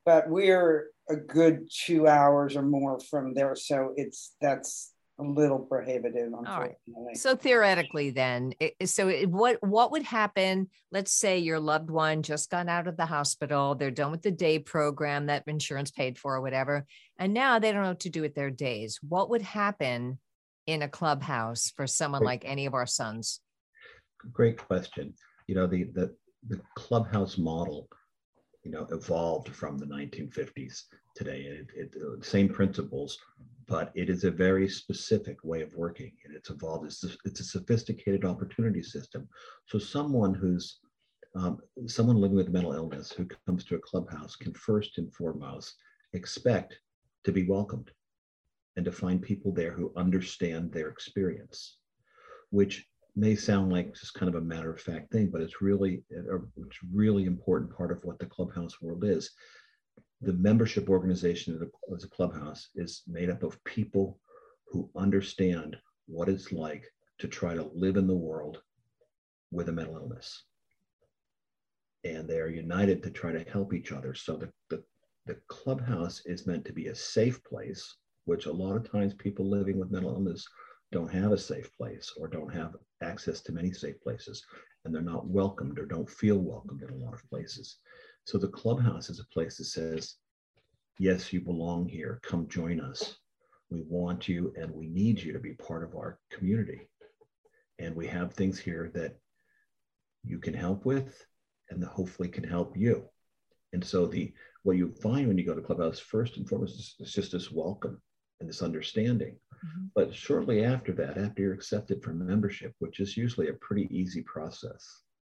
but 0.09 0.27
we're 0.27 0.87
a 1.07 1.15
good 1.15 1.69
two 1.71 2.07
hours 2.07 2.55
or 2.55 2.63
more 2.63 2.99
from 2.99 3.35
there. 3.35 3.55
So 3.55 3.93
it's 3.95 4.33
that's 4.41 4.91
a 5.19 5.23
little 5.23 5.59
prohibitive, 5.59 6.33
unfortunately. 6.33 6.77
All 6.95 7.05
right. 7.05 7.15
So 7.15 7.35
theoretically, 7.35 8.09
then, 8.09 8.53
it, 8.59 8.89
so 8.89 9.07
it, 9.07 9.29
what 9.29 9.61
what 9.61 9.91
would 9.91 10.01
happen? 10.01 10.71
Let's 10.91 11.11
say 11.11 11.37
your 11.37 11.59
loved 11.59 11.91
one 11.91 12.23
just 12.23 12.49
got 12.49 12.67
out 12.67 12.87
of 12.87 12.97
the 12.97 13.05
hospital, 13.05 13.75
they're 13.75 13.91
done 13.91 14.09
with 14.09 14.23
the 14.23 14.31
day 14.31 14.57
program 14.57 15.27
that 15.27 15.43
insurance 15.45 15.91
paid 15.91 16.17
for, 16.17 16.37
or 16.37 16.41
whatever, 16.41 16.87
and 17.19 17.31
now 17.31 17.59
they 17.59 17.71
don't 17.71 17.83
know 17.83 17.89
what 17.89 17.99
to 17.99 18.09
do 18.09 18.23
with 18.23 18.33
their 18.33 18.49
days. 18.49 18.99
What 19.07 19.29
would 19.29 19.43
happen 19.43 20.17
in 20.65 20.81
a 20.81 20.89
clubhouse 20.89 21.71
for 21.75 21.85
someone 21.85 22.21
Great. 22.21 22.27
like 22.27 22.43
any 22.45 22.65
of 22.65 22.73
our 22.73 22.87
sons? 22.87 23.41
Great 24.33 24.57
question. 24.57 25.13
You 25.45 25.53
know, 25.53 25.67
the 25.67 25.83
the 25.93 26.15
the 26.47 26.59
clubhouse 26.73 27.37
model 27.37 27.87
you 28.63 28.71
know, 28.71 28.87
evolved 28.91 29.49
from 29.49 29.77
the 29.77 29.85
1950s 29.85 30.83
today. 31.15 31.41
It, 31.41 31.67
it, 31.75 31.95
uh, 32.01 32.21
same 32.21 32.49
principles, 32.49 33.17
but 33.67 33.91
it 33.95 34.09
is 34.09 34.23
a 34.23 34.31
very 34.31 34.67
specific 34.67 35.37
way 35.43 35.61
of 35.61 35.73
working, 35.75 36.11
and 36.25 36.35
it's 36.35 36.49
evolved. 36.49 36.85
It's 36.85 37.03
a, 37.03 37.09
it's 37.25 37.39
a 37.39 37.45
sophisticated 37.45 38.25
opportunity 38.25 38.83
system. 38.83 39.27
So 39.67 39.79
someone 39.79 40.33
who's 40.33 40.79
um, 41.35 41.59
someone 41.85 42.17
living 42.17 42.37
with 42.37 42.49
mental 42.49 42.73
illness 42.73 43.11
who 43.11 43.27
comes 43.45 43.63
to 43.65 43.75
a 43.75 43.79
clubhouse 43.79 44.35
can 44.35 44.53
first 44.53 44.97
and 44.97 45.13
foremost 45.13 45.75
expect 46.13 46.79
to 47.23 47.31
be 47.31 47.43
welcomed 47.43 47.91
and 48.75 48.85
to 48.85 48.91
find 48.91 49.21
people 49.21 49.51
there 49.51 49.71
who 49.71 49.93
understand 49.95 50.71
their 50.71 50.89
experience, 50.89 51.77
which 52.49 52.87
may 53.19 53.35
sound 53.35 53.71
like 53.71 53.93
just 53.93 54.13
kind 54.13 54.33
of 54.33 54.41
a 54.41 54.45
matter 54.45 54.71
of 54.71 54.79
fact 54.79 55.11
thing, 55.11 55.29
but 55.31 55.41
it's 55.41 55.61
really 55.61 56.03
a 56.11 56.37
it's 56.57 56.79
really 56.93 57.25
important 57.25 57.75
part 57.75 57.91
of 57.91 58.03
what 58.03 58.17
the 58.19 58.25
clubhouse 58.25 58.81
world 58.81 59.03
is. 59.03 59.31
The 60.21 60.33
membership 60.33 60.89
organization 60.89 61.59
as 61.93 62.03
a 62.03 62.09
clubhouse 62.09 62.69
is 62.75 63.03
made 63.07 63.29
up 63.29 63.43
of 63.43 63.63
people 63.63 64.19
who 64.67 64.89
understand 64.95 65.77
what 66.07 66.29
it's 66.29 66.51
like 66.51 66.85
to 67.19 67.27
try 67.27 67.53
to 67.53 67.69
live 67.73 67.97
in 67.97 68.07
the 68.07 68.15
world 68.15 68.61
with 69.51 69.69
a 69.69 69.71
mental 69.71 69.97
illness. 69.97 70.43
And 72.03 72.27
they 72.27 72.39
are 72.39 72.47
united 72.47 73.03
to 73.03 73.11
try 73.11 73.31
to 73.31 73.49
help 73.51 73.73
each 73.73 73.91
other. 73.91 74.13
So 74.13 74.37
the, 74.37 74.49
the, 74.69 74.83
the 75.25 75.37
clubhouse 75.47 76.21
is 76.25 76.47
meant 76.47 76.65
to 76.65 76.73
be 76.73 76.87
a 76.87 76.95
safe 76.95 77.43
place, 77.43 77.95
which 78.25 78.45
a 78.45 78.51
lot 78.51 78.75
of 78.75 78.89
times 78.89 79.13
people 79.15 79.49
living 79.49 79.77
with 79.77 79.91
mental 79.91 80.13
illness 80.13 80.47
don't 80.91 81.11
have 81.11 81.31
a 81.31 81.37
safe 81.37 81.75
place 81.77 82.13
or 82.17 82.27
don't 82.27 82.53
have 82.53 82.75
access 83.01 83.41
to 83.41 83.51
many 83.51 83.71
safe 83.71 84.01
places 84.01 84.43
and 84.83 84.93
they're 84.93 85.01
not 85.01 85.27
welcomed 85.27 85.77
or 85.77 85.85
don't 85.85 86.09
feel 86.09 86.37
welcomed 86.37 86.81
in 86.81 86.89
a 86.89 87.03
lot 87.03 87.13
of 87.13 87.29
places. 87.29 87.77
So 88.25 88.37
the 88.37 88.47
clubhouse 88.47 89.09
is 89.09 89.19
a 89.19 89.33
place 89.33 89.57
that 89.57 89.65
says, 89.65 90.15
yes, 90.97 91.31
you 91.31 91.41
belong 91.41 91.87
here. 91.87 92.19
Come 92.23 92.47
join 92.47 92.79
us. 92.79 93.17
We 93.69 93.83
want 93.87 94.27
you 94.27 94.53
and 94.57 94.71
we 94.71 94.87
need 94.87 95.21
you 95.21 95.33
to 95.33 95.39
be 95.39 95.53
part 95.53 95.83
of 95.83 95.95
our 95.95 96.19
community. 96.31 96.89
And 97.77 97.95
we 97.95 98.07
have 98.07 98.33
things 98.33 98.59
here 98.59 98.91
that 98.95 99.17
you 100.23 100.39
can 100.39 100.53
help 100.53 100.85
with 100.85 101.25
and 101.69 101.81
that 101.81 101.89
hopefully 101.89 102.29
can 102.29 102.43
help 102.43 102.75
you. 102.75 103.05
And 103.73 103.85
so 103.85 104.07
the 104.07 104.33
what 104.63 104.77
you 104.77 104.91
find 105.01 105.27
when 105.27 105.37
you 105.37 105.45
go 105.45 105.53
to 105.53 105.61
Clubhouse 105.61 105.99
first 105.99 106.37
and 106.37 106.49
foremost 106.49 106.79
is, 106.79 106.95
is 106.99 107.13
just 107.13 107.31
this 107.31 107.51
welcome 107.51 108.01
and 108.39 108.49
this 108.49 108.61
understanding. 108.61 109.35
Mm-hmm. 109.65 109.85
But 109.95 110.13
shortly 110.13 110.63
after 110.63 110.91
that, 110.93 111.17
after 111.17 111.41
you're 111.41 111.53
accepted 111.53 112.01
for 112.01 112.13
membership, 112.13 112.73
which 112.79 112.99
is 112.99 113.17
usually 113.17 113.49
a 113.49 113.53
pretty 113.53 113.87
easy 113.91 114.21
process, 114.21 114.85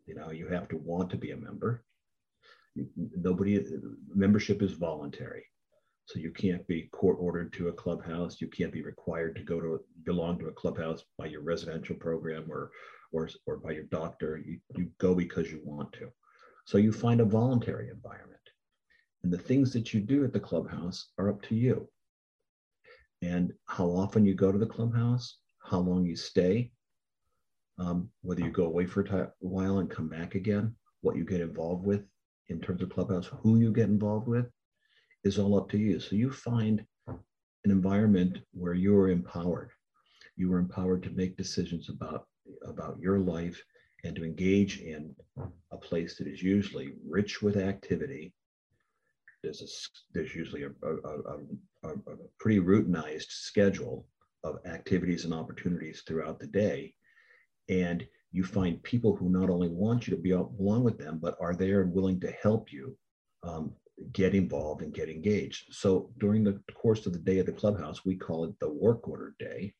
you 0.07 0.15
know, 0.15 0.31
you 0.31 0.49
have 0.49 0.69
to 0.69 0.77
want 0.77 1.11
to 1.11 1.17
be 1.17 1.31
a 1.33 1.37
member. 1.37 1.85
nobody 3.17 3.65
membership 4.15 4.63
is 4.63 4.73
voluntary. 4.73 5.45
So 6.07 6.19
you 6.19 6.33
can't 6.33 6.67
be 6.67 6.89
court 6.93 7.19
ordered 7.21 7.53
to 7.53 7.69
a 7.69 7.73
clubhouse. 7.73 8.41
You 8.41 8.49
can't 8.49 8.73
be 8.73 8.83
required 8.83 9.37
to 9.37 9.43
go 9.43 9.61
to 9.61 9.81
belong 10.05 10.39
to 10.41 10.49
a 10.49 10.53
clubhouse 10.53 11.05
by 11.19 11.27
your 11.27 11.43
residential 11.43 11.95
program 11.95 12.47
or 12.51 12.73
or, 13.13 13.29
or 13.47 13.57
by 13.57 13.73
your 13.73 13.85
doctor. 13.85 14.43
You, 14.45 14.59
you 14.77 14.91
go 14.99 15.15
because 15.15 15.51
you 15.51 15.61
want 15.65 15.93
to. 15.95 16.11
So 16.65 16.79
you 16.79 16.93
find 16.93 17.21
a 17.21 17.25
voluntary 17.25 17.91
environment. 17.91 18.41
And 19.23 19.33
the 19.33 19.39
things 19.39 19.73
that 19.73 19.93
you 19.93 20.01
do 20.01 20.25
at 20.25 20.33
the 20.33 20.41
clubhouse 20.41 21.11
are 21.19 21.29
up 21.29 21.43
to 21.43 21.55
you. 21.55 21.89
And 23.23 23.53
how 23.67 23.87
often 23.87 24.25
you 24.25 24.35
go 24.35 24.51
to 24.51 24.59
the 24.59 24.67
clubhouse, 24.67 25.39
how 25.59 25.79
long 25.79 26.05
you 26.05 26.17
stay, 26.17 26.73
um, 27.79 28.11
whether 28.23 28.43
you 28.43 28.51
go 28.51 28.65
away 28.65 28.87
for 28.87 29.03
a 29.03 29.29
while 29.41 29.79
and 29.79 29.91
come 29.91 30.09
back 30.09 30.35
again, 30.35 30.75
what 31.03 31.17
you 31.17 31.25
get 31.25 31.41
involved 31.41 31.85
with 31.85 32.03
in 32.49 32.61
terms 32.61 32.83
of 32.83 32.91
clubhouse, 32.91 33.27
who 33.43 33.59
you 33.59 33.73
get 33.73 33.89
involved 33.89 34.27
with, 34.27 34.47
is 35.25 35.39
all 35.39 35.57
up 35.57 35.69
to 35.71 35.79
you. 35.79 36.01
So 36.01 36.17
you 36.17 36.31
find 36.31 36.85
an 37.07 37.71
environment 37.71 38.39
where 38.53 38.75
you 38.75 38.97
are 38.97 39.11
empowered. 39.11 39.71
You 40.37 40.53
are 40.53 40.59
empowered 40.59 41.03
to 41.05 41.11
make 41.11 41.37
decisions 41.37 41.89
about, 41.89 42.27
about 42.67 42.99
your 43.01 43.19
life 43.19 43.63
and 44.05 44.17
to 44.17 44.25
engage 44.25 44.81
in 44.81 45.15
a 45.71 45.77
place 45.77 46.17
that 46.17 46.27
is 46.27 46.43
usually 46.43 46.95
rich 47.07 47.43
with 47.43 47.57
activity. 47.57 48.33
There's, 49.43 49.63
a, 49.63 49.69
there's 50.13 50.35
usually 50.35 50.65
a, 50.65 50.71
a, 50.83 51.89
a, 51.89 51.91
a 51.93 52.17
pretty 52.39 52.61
routinized 52.61 53.31
schedule 53.31 54.07
of 54.45 54.59
activities 54.67 55.25
and 55.25 55.35
opportunities 55.35 56.03
throughout 56.07 56.39
the 56.39 56.47
day. 56.47 56.95
And 57.69 58.07
you 58.33 58.45
find 58.45 58.83
people 58.83 59.17
who 59.17 59.29
not 59.29 59.51
only 59.51 59.69
want 59.69 60.07
you 60.07 60.15
to 60.15 60.23
be 60.23 60.33
along 60.33 60.85
with 60.85 60.99
them, 60.99 61.19
but 61.21 61.37
are 61.41 61.55
there 61.55 61.83
and 61.83 61.93
willing 61.93 62.21
to 62.21 62.31
help 62.43 62.73
you 62.73 62.97
um, 63.43 63.73
get 64.13 64.35
involved 64.35 64.83
and 64.83 64.95
get 64.95 65.09
engaged. 65.09 65.75
So 65.75 66.11
during 66.19 66.45
the 66.45 66.61
course 66.75 67.07
of 67.07 67.13
the 67.13 67.19
day 67.19 67.39
at 67.39 67.47
the 67.47 67.53
clubhouse, 67.53 68.05
we 68.05 68.17
call 68.17 68.45
it 68.45 68.59
the 68.61 68.71
work 68.71 69.09
order 69.09 69.35
day. 69.39 69.75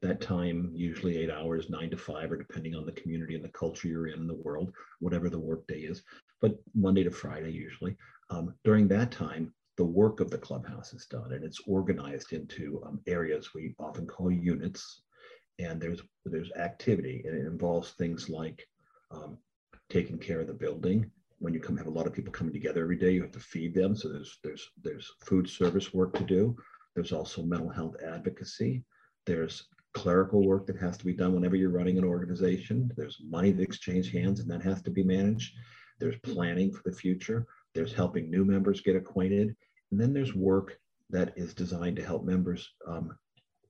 That 0.00 0.20
time, 0.20 0.70
usually 0.74 1.16
eight 1.18 1.30
hours, 1.30 1.70
nine 1.70 1.90
to 1.90 1.96
five, 1.96 2.30
or 2.30 2.36
depending 2.36 2.76
on 2.76 2.86
the 2.86 2.92
community 2.92 3.34
and 3.34 3.44
the 3.44 3.48
culture 3.48 3.88
you're 3.88 4.06
in, 4.06 4.20
in 4.20 4.26
the 4.28 4.34
world, 4.34 4.72
whatever 5.00 5.28
the 5.28 5.40
work 5.40 5.66
day 5.66 5.80
is, 5.80 6.02
but 6.40 6.58
Monday 6.74 7.04
to 7.04 7.10
Friday 7.10 7.50
usually. 7.50 7.96
Um, 8.30 8.54
during 8.64 8.88
that 8.88 9.10
time, 9.10 9.52
the 9.76 9.84
work 9.84 10.20
of 10.20 10.30
the 10.30 10.38
clubhouse 10.38 10.92
is 10.92 11.06
done 11.06 11.32
and 11.32 11.44
it's 11.44 11.60
organized 11.66 12.32
into 12.32 12.82
um, 12.84 13.00
areas 13.06 13.54
we 13.54 13.74
often 13.78 14.06
call 14.06 14.30
units. 14.30 15.02
And 15.60 15.80
there's 15.80 16.02
there's 16.24 16.52
activity 16.52 17.22
and 17.26 17.36
it 17.36 17.46
involves 17.46 17.92
things 17.92 18.28
like 18.28 18.66
um, 19.10 19.38
taking 19.90 20.18
care 20.18 20.40
of 20.40 20.46
the 20.46 20.52
building, 20.52 21.10
when 21.38 21.54
you 21.54 21.60
come 21.60 21.76
have 21.76 21.86
a 21.86 21.90
lot 21.90 22.06
of 22.06 22.12
people 22.12 22.32
coming 22.32 22.52
together 22.52 22.82
every 22.82 22.96
day, 22.96 23.12
you 23.12 23.22
have 23.22 23.32
to 23.32 23.40
feed 23.40 23.74
them. 23.74 23.94
So 23.96 24.08
there's 24.08 24.38
there's 24.42 24.68
there's 24.82 25.10
food 25.20 25.48
service 25.48 25.94
work 25.94 26.14
to 26.14 26.24
do. 26.24 26.56
There's 26.94 27.12
also 27.12 27.42
mental 27.42 27.68
health 27.68 27.96
advocacy. 28.04 28.84
There's 29.24 29.68
clerical 29.94 30.46
work 30.46 30.66
that 30.66 30.78
has 30.78 30.96
to 30.98 31.04
be 31.04 31.12
done 31.12 31.34
whenever 31.34 31.56
you're 31.56 31.70
running 31.70 31.98
an 31.98 32.04
organization. 32.04 32.90
There's 32.96 33.18
money 33.24 33.52
that 33.52 33.62
exchange 33.62 34.12
hands 34.12 34.40
and 34.40 34.50
that 34.50 34.62
has 34.62 34.82
to 34.82 34.90
be 34.90 35.02
managed. 35.02 35.54
There's 35.98 36.18
planning 36.20 36.72
for 36.72 36.82
the 36.84 36.96
future. 36.96 37.46
There's 37.74 37.92
helping 37.92 38.30
new 38.30 38.44
members 38.44 38.80
get 38.80 38.96
acquainted. 38.96 39.54
And 39.90 40.00
then 40.00 40.12
there's 40.12 40.34
work 40.34 40.78
that 41.10 41.32
is 41.36 41.54
designed 41.54 41.96
to 41.96 42.04
help 42.04 42.24
members 42.24 42.68
um, 42.86 43.16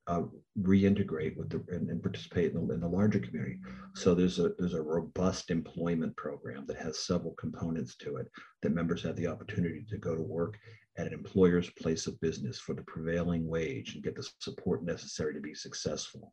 uh, 0.08 0.22
reintegrate 0.62 1.36
with 1.36 1.50
the 1.50 1.62
and, 1.68 1.90
and 1.90 2.02
participate 2.02 2.52
in 2.52 2.66
the, 2.66 2.74
in 2.74 2.80
the, 2.80 2.88
larger 2.88 3.18
community. 3.18 3.58
So 3.94 4.14
there's 4.14 4.38
a 4.38 4.52
there's 4.58 4.74
a 4.74 4.80
robust 4.80 5.50
employment 5.50 6.16
program 6.16 6.64
that 6.66 6.78
has 6.78 7.06
several 7.06 7.34
components 7.34 7.94
to 7.96 8.16
it 8.16 8.26
that 8.62 8.74
members 8.74 9.02
have 9.02 9.16
the 9.16 9.26
opportunity 9.26 9.84
to 9.90 9.98
go 9.98 10.16
to 10.16 10.22
work 10.22 10.58
at 10.96 11.06
an 11.06 11.12
employer's 11.12 11.68
place 11.70 12.06
of 12.06 12.18
business 12.20 12.58
for 12.58 12.74
the 12.74 12.82
prevailing 12.82 13.46
wage 13.46 13.94
and 13.94 14.02
get 14.02 14.16
the 14.16 14.26
support 14.40 14.82
necessary 14.82 15.34
to 15.34 15.40
be 15.40 15.54
successful. 15.54 16.32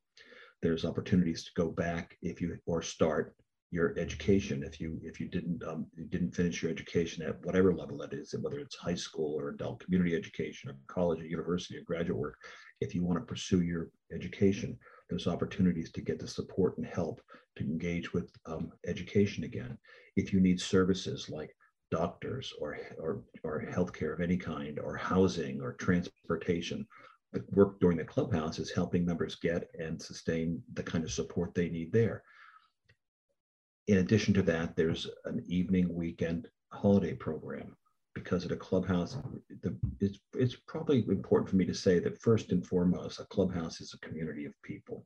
There's 0.61 0.85
opportunities 0.85 1.43
to 1.43 1.51
go 1.55 1.69
back 1.69 2.17
if 2.21 2.41
you 2.41 2.57
or 2.65 2.81
start 2.81 3.35
your 3.71 3.97
education 3.97 4.63
if 4.63 4.79
you 4.79 4.99
if 5.03 5.19
you 5.19 5.27
didn't 5.27 5.63
um, 5.63 5.85
you 5.97 6.05
didn't 6.05 6.31
finish 6.31 6.61
your 6.61 6.71
education 6.71 7.23
at 7.23 7.43
whatever 7.45 7.73
level 7.73 7.97
that 7.97 8.13
is 8.13 8.33
whether 8.39 8.59
it's 8.59 8.75
high 8.75 8.95
school 8.95 9.37
or 9.39 9.49
adult 9.49 9.79
community 9.79 10.15
education 10.15 10.69
or 10.69 10.75
college 10.87 11.19
or 11.19 11.25
university 11.25 11.77
or 11.77 11.81
graduate 11.81 12.17
work 12.17 12.37
if 12.81 12.93
you 12.93 13.03
want 13.03 13.19
to 13.19 13.25
pursue 13.25 13.61
your 13.61 13.89
education, 14.13 14.77
there's 15.09 15.27
opportunities 15.27 15.91
to 15.91 16.01
get 16.01 16.19
the 16.19 16.27
support 16.27 16.77
and 16.77 16.85
help 16.85 17.21
to 17.55 17.63
engage 17.63 18.13
with 18.13 18.31
um, 18.45 18.71
education 18.85 19.43
again. 19.43 19.77
If 20.15 20.33
you 20.33 20.39
need 20.39 20.59
services 20.59 21.29
like 21.29 21.55
doctors 21.91 22.53
or, 22.59 22.77
or, 22.99 23.23
or 23.43 23.65
healthcare 23.71 24.13
of 24.13 24.21
any 24.21 24.37
kind, 24.37 24.79
or 24.79 24.97
housing 24.97 25.61
or 25.61 25.73
transportation, 25.73 26.85
the 27.31 27.43
work 27.51 27.79
during 27.79 27.97
the 27.97 28.03
clubhouse 28.03 28.59
is 28.59 28.71
helping 28.71 29.05
members 29.05 29.35
get 29.35 29.69
and 29.79 30.01
sustain 30.01 30.61
the 30.73 30.83
kind 30.83 31.03
of 31.03 31.11
support 31.11 31.53
they 31.53 31.69
need 31.69 31.91
there. 31.91 32.23
In 33.87 33.97
addition 33.97 34.33
to 34.35 34.41
that, 34.43 34.75
there's 34.75 35.07
an 35.25 35.43
evening 35.47 35.93
weekend 35.93 36.47
holiday 36.71 37.13
program 37.13 37.75
because 38.13 38.45
at 38.45 38.51
a 38.51 38.55
clubhouse, 38.55 39.17
the, 39.61 39.77
it's, 39.99 40.19
it's 40.33 40.55
probably 40.67 41.05
important 41.07 41.49
for 41.49 41.57
me 41.57 41.65
to 41.65 41.73
say 41.73 41.99
that 41.99 42.21
first 42.21 42.51
and 42.51 42.65
foremost, 42.65 43.19
a 43.19 43.25
clubhouse 43.25 43.81
is 43.81 43.93
a 43.93 44.05
community 44.05 44.45
of 44.45 44.53
people. 44.63 45.05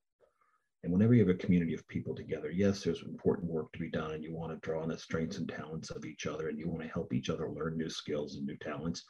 And 0.84 0.94
whenever 0.94 1.14
you 1.14 1.28
have 1.28 1.36
a 1.36 1.38
community 1.38 1.74
of 1.74 1.86
people 1.90 2.16
together, 2.16 2.50
yes, 2.50 2.84
there's 2.84 3.02
important 3.02 3.52
work 3.52 3.74
to 3.74 3.80
be 3.80 3.90
done, 3.90 4.12
and 4.12 4.24
you 4.24 4.34
want 4.34 4.54
to 4.54 4.66
draw 4.66 4.82
on 4.82 4.90
the 4.90 4.98
strengths 4.98 5.38
and 5.38 5.50
talents 5.50 5.90
of 5.90 6.06
each 6.06 6.26
other, 6.26 6.48
and 6.48 6.58
you 6.58 6.70
want 6.70 6.84
to 6.84 6.88
help 6.88 7.14
each 7.14 7.30
other 7.30 7.50
learn 7.50 7.78
new 7.78 7.90
skills 7.90 8.36
and 8.36 8.46
new 8.46 8.56
talents. 8.58 9.04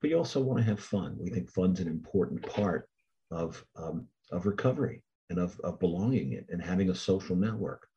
But 0.00 0.10
you 0.10 0.18
also 0.18 0.40
want 0.40 0.58
to 0.58 0.64
have 0.64 0.78
fun. 0.78 1.16
We 1.18 1.30
think 1.30 1.50
fun's 1.50 1.80
an 1.80 1.88
important 1.88 2.42
part 2.42 2.88
of 3.32 3.64
um, 3.74 4.06
of 4.30 4.46
recovery 4.46 5.02
and 5.30 5.38
of, 5.38 5.58
of 5.64 5.80
belonging 5.80 6.44
and 6.48 6.62
having 6.62 6.90
a 6.90 6.94
social 6.94 7.34
network. 7.34 7.88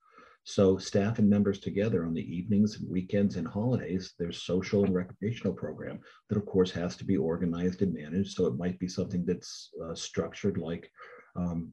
So 0.43 0.77
staff 0.77 1.19
and 1.19 1.29
members 1.29 1.59
together 1.59 2.05
on 2.05 2.13
the 2.13 2.35
evenings 2.35 2.79
and 2.79 2.89
weekends 2.89 3.35
and 3.35 3.47
holidays, 3.47 4.13
there's 4.17 4.41
social 4.41 4.83
and 4.83 4.93
recreational 4.93 5.53
program 5.53 5.99
that 6.27 6.37
of 6.37 6.45
course 6.45 6.71
has 6.71 6.95
to 6.97 7.05
be 7.05 7.17
organized 7.17 7.81
and 7.81 7.93
managed. 7.93 8.35
So 8.35 8.47
it 8.47 8.57
might 8.57 8.79
be 8.79 8.87
something 8.87 9.25
that's 9.25 9.69
uh, 9.83 9.93
structured 9.93 10.57
like, 10.57 10.91
um, 11.35 11.71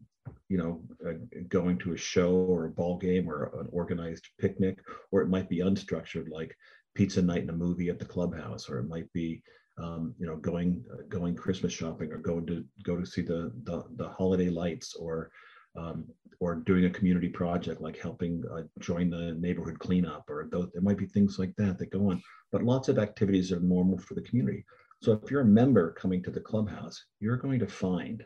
you 0.48 0.58
know, 0.58 0.82
uh, 1.08 1.14
going 1.48 1.78
to 1.78 1.92
a 1.92 1.96
show 1.96 2.34
or 2.34 2.66
a 2.66 2.70
ball 2.70 2.98
game 2.98 3.28
or 3.30 3.52
an 3.60 3.68
organized 3.72 4.28
picnic, 4.38 4.80
or 5.10 5.22
it 5.22 5.28
might 5.28 5.48
be 5.48 5.60
unstructured 5.60 6.28
like 6.28 6.54
pizza 6.94 7.22
night 7.22 7.42
and 7.42 7.50
a 7.50 7.54
movie 7.54 7.88
at 7.88 7.98
the 7.98 8.04
clubhouse, 8.04 8.68
or 8.68 8.78
it 8.78 8.88
might 8.88 9.10
be 9.12 9.42
um, 9.78 10.14
you 10.18 10.26
know, 10.26 10.36
going 10.36 10.82
uh, 10.92 11.02
going 11.08 11.34
Christmas 11.34 11.72
shopping 11.72 12.10
or 12.10 12.18
going 12.18 12.46
to 12.46 12.64
go 12.82 12.96
to 12.96 13.06
see 13.06 13.22
the 13.22 13.52
the, 13.64 13.84
the 13.96 14.08
holiday 14.08 14.48
lights 14.48 14.94
or 14.94 15.30
um, 15.76 16.06
or 16.40 16.56
doing 16.56 16.84
a 16.84 16.90
community 16.90 17.28
project 17.28 17.80
like 17.80 17.98
helping 17.98 18.42
uh, 18.52 18.62
join 18.78 19.10
the 19.10 19.32
neighborhood 19.32 19.78
cleanup, 19.78 20.28
or 20.28 20.48
those, 20.50 20.68
there 20.72 20.82
might 20.82 20.98
be 20.98 21.06
things 21.06 21.38
like 21.38 21.54
that 21.56 21.78
that 21.78 21.90
go 21.90 22.10
on. 22.10 22.22
But 22.52 22.62
lots 22.62 22.88
of 22.88 22.98
activities 22.98 23.52
are 23.52 23.60
normal 23.60 23.98
for 23.98 24.14
the 24.14 24.22
community. 24.22 24.64
So 25.02 25.12
if 25.12 25.30
you're 25.30 25.42
a 25.42 25.46
member 25.46 25.92
coming 25.92 26.22
to 26.22 26.30
the 26.30 26.40
clubhouse, 26.40 27.04
you're 27.20 27.36
going 27.36 27.60
to 27.60 27.66
find 27.66 28.24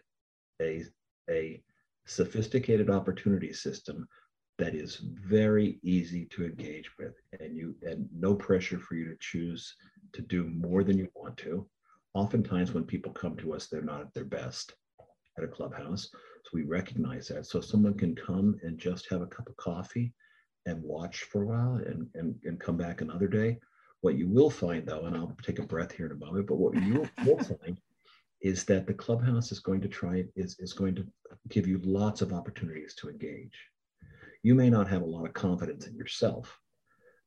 a, 0.60 0.84
a 1.30 1.62
sophisticated 2.06 2.90
opportunity 2.90 3.52
system 3.52 4.08
that 4.58 4.74
is 4.74 4.96
very 4.96 5.80
easy 5.82 6.26
to 6.26 6.44
engage 6.44 6.90
with 6.98 7.14
and 7.40 7.56
you 7.56 7.74
and 7.82 8.06
no 8.14 8.34
pressure 8.34 8.78
for 8.78 8.94
you 8.94 9.06
to 9.06 9.16
choose 9.18 9.74
to 10.12 10.20
do 10.20 10.44
more 10.44 10.84
than 10.84 10.98
you 10.98 11.08
want 11.14 11.36
to 11.38 11.66
oftentimes 12.12 12.72
when 12.72 12.84
people 12.84 13.10
come 13.12 13.36
to 13.36 13.54
us 13.54 13.68
they're 13.68 13.80
not 13.80 14.02
at 14.02 14.12
their 14.12 14.24
best 14.24 14.74
at 15.38 15.44
a 15.44 15.48
clubhouse 15.48 16.10
so 16.44 16.50
we 16.54 16.64
recognize 16.64 17.28
that. 17.28 17.46
So 17.46 17.60
someone 17.60 17.94
can 17.94 18.14
come 18.14 18.58
and 18.62 18.78
just 18.78 19.08
have 19.10 19.22
a 19.22 19.26
cup 19.26 19.48
of 19.48 19.56
coffee 19.56 20.12
and 20.66 20.82
watch 20.82 21.22
for 21.24 21.42
a 21.42 21.46
while 21.46 21.74
and, 21.74 22.08
and, 22.14 22.34
and 22.44 22.60
come 22.60 22.76
back 22.76 23.00
another 23.00 23.28
day. 23.28 23.58
What 24.00 24.16
you 24.16 24.28
will 24.28 24.50
find 24.50 24.86
though 24.86 25.04
and 25.06 25.16
i'll 25.16 25.36
take 25.42 25.58
a 25.58 25.62
breath 25.62 25.92
here 25.92 26.06
in 26.06 26.12
a 26.12 26.24
moment 26.24 26.46
but 26.46 26.56
what 26.56 26.74
you 26.74 27.06
will 27.26 27.38
find 27.38 27.78
is 28.40 28.64
that 28.64 28.86
the 28.86 28.94
clubhouse 28.94 29.52
is 29.52 29.60
going 29.60 29.82
to 29.82 29.88
try 29.88 30.24
is, 30.34 30.56
is 30.58 30.72
going 30.72 30.94
to 30.94 31.06
give 31.48 31.66
you 31.66 31.78
lots 31.84 32.22
of 32.22 32.32
opportunities 32.32 32.94
to 32.94 33.10
engage. 33.10 33.58
You 34.42 34.54
may 34.54 34.70
not 34.70 34.88
have 34.88 35.02
a 35.02 35.06
lot 35.06 35.26
of 35.26 35.34
confidence 35.34 35.86
in 35.86 35.94
yourself. 35.94 36.58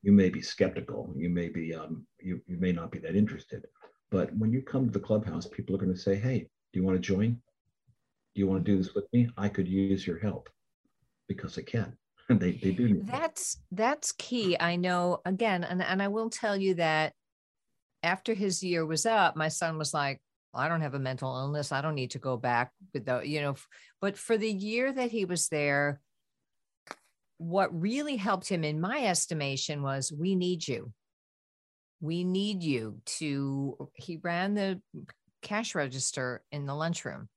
You 0.02 0.12
may 0.12 0.30
be 0.30 0.42
skeptical. 0.42 1.14
You 1.16 1.30
may 1.30 1.50
be 1.50 1.76
um, 1.76 2.08
you, 2.20 2.42
you 2.48 2.58
may 2.58 2.72
not 2.72 2.92
be 2.92 2.98
that 3.00 3.16
interested. 3.16 3.68
But 4.10 4.36
when 4.36 4.52
you 4.52 4.64
come 4.64 4.86
to 4.86 4.92
the 4.92 5.00
clubhouse 5.00 5.48
people 5.48 5.76
are 5.76 5.80
going 5.80 5.94
to 5.94 6.00
say 6.00 6.16
hey 6.16 6.48
do 6.72 6.80
you 6.80 6.86
want 6.86 6.96
to 6.96 7.14
join 7.16 7.40
do 8.34 8.40
you 8.40 8.48
want 8.48 8.64
to 8.64 8.72
do 8.72 8.78
this 8.78 8.94
with 8.94 9.06
me 9.14 9.30
i 9.38 9.48
could 9.48 9.68
use 9.68 10.06
your 10.06 10.20
help 10.20 10.50
because 11.28 11.58
i 11.58 11.62
can 11.62 11.96
they, 12.30 12.54
they 12.54 12.72
do 12.72 13.02
that's 13.04 13.62
that's 13.72 14.14
key 14.14 14.58
i 14.60 14.76
know 14.76 15.20
again 15.26 15.64
and, 15.64 15.82
and 15.82 16.02
i 16.02 16.08
will 16.08 16.30
tell 16.30 16.56
you 16.56 16.76
that 16.76 17.14
after 18.02 18.34
his 18.34 18.64
year 18.64 18.86
was 18.86 19.06
up 19.06 19.36
my 19.36 19.48
son 19.48 19.78
was 19.78 19.94
like 19.94 20.22
I 20.54 20.68
don't 20.68 20.82
have 20.82 20.94
a 20.94 21.00
mental 21.00 21.36
illness. 21.36 21.72
I 21.72 21.82
don't 21.82 21.96
need 21.96 22.12
to 22.12 22.20
go 22.20 22.38
back 22.38 22.72
with 22.94 23.06
the, 23.06 23.22
you 23.22 23.42
know, 23.42 23.56
but 24.00 24.18
for 24.18 24.38
the 24.38 24.52
year 24.52 24.92
that 24.92 25.10
he 25.10 25.26
was 25.26 25.50
there, 25.50 26.00
what 27.38 27.80
really 27.80 28.16
helped 28.16 28.48
him, 28.48 28.64
in 28.64 28.80
my 28.80 29.06
estimation, 29.06 29.82
was 29.82 30.12
we 30.12 30.36
need 30.36 30.68
you. 30.68 30.94
We 32.02 32.24
need 32.24 32.62
you 32.62 33.00
to, 33.18 33.90
he 33.96 34.18
ran 34.18 34.54
the 34.54 34.82
cash 35.42 35.74
register 35.74 36.44
in 36.52 36.66
the 36.66 36.76
lunchroom. 36.76 37.30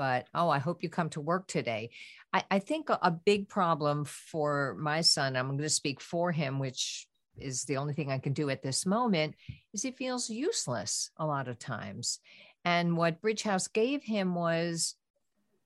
But 0.00 0.28
oh, 0.34 0.48
I 0.48 0.60
hope 0.60 0.82
you 0.82 0.88
come 0.88 1.10
to 1.10 1.20
work 1.20 1.46
today. 1.46 1.90
I, 2.32 2.42
I 2.50 2.58
think 2.58 2.88
a, 2.88 2.98
a 3.02 3.10
big 3.10 3.50
problem 3.50 4.06
for 4.06 4.74
my 4.78 5.02
son, 5.02 5.36
I'm 5.36 5.48
going 5.48 5.58
to 5.58 5.68
speak 5.68 6.00
for 6.00 6.32
him, 6.32 6.58
which 6.58 7.06
is 7.36 7.64
the 7.64 7.76
only 7.76 7.92
thing 7.92 8.10
I 8.10 8.16
can 8.16 8.32
do 8.32 8.48
at 8.48 8.62
this 8.62 8.86
moment, 8.86 9.34
is 9.74 9.82
he 9.82 9.90
feels 9.90 10.30
useless 10.30 11.10
a 11.18 11.26
lot 11.26 11.48
of 11.48 11.58
times. 11.58 12.18
And 12.64 12.96
what 12.96 13.20
Bridge 13.20 13.42
House 13.42 13.68
gave 13.68 14.02
him 14.02 14.34
was 14.34 14.94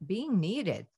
being 0.04 0.40
needed 0.40 0.88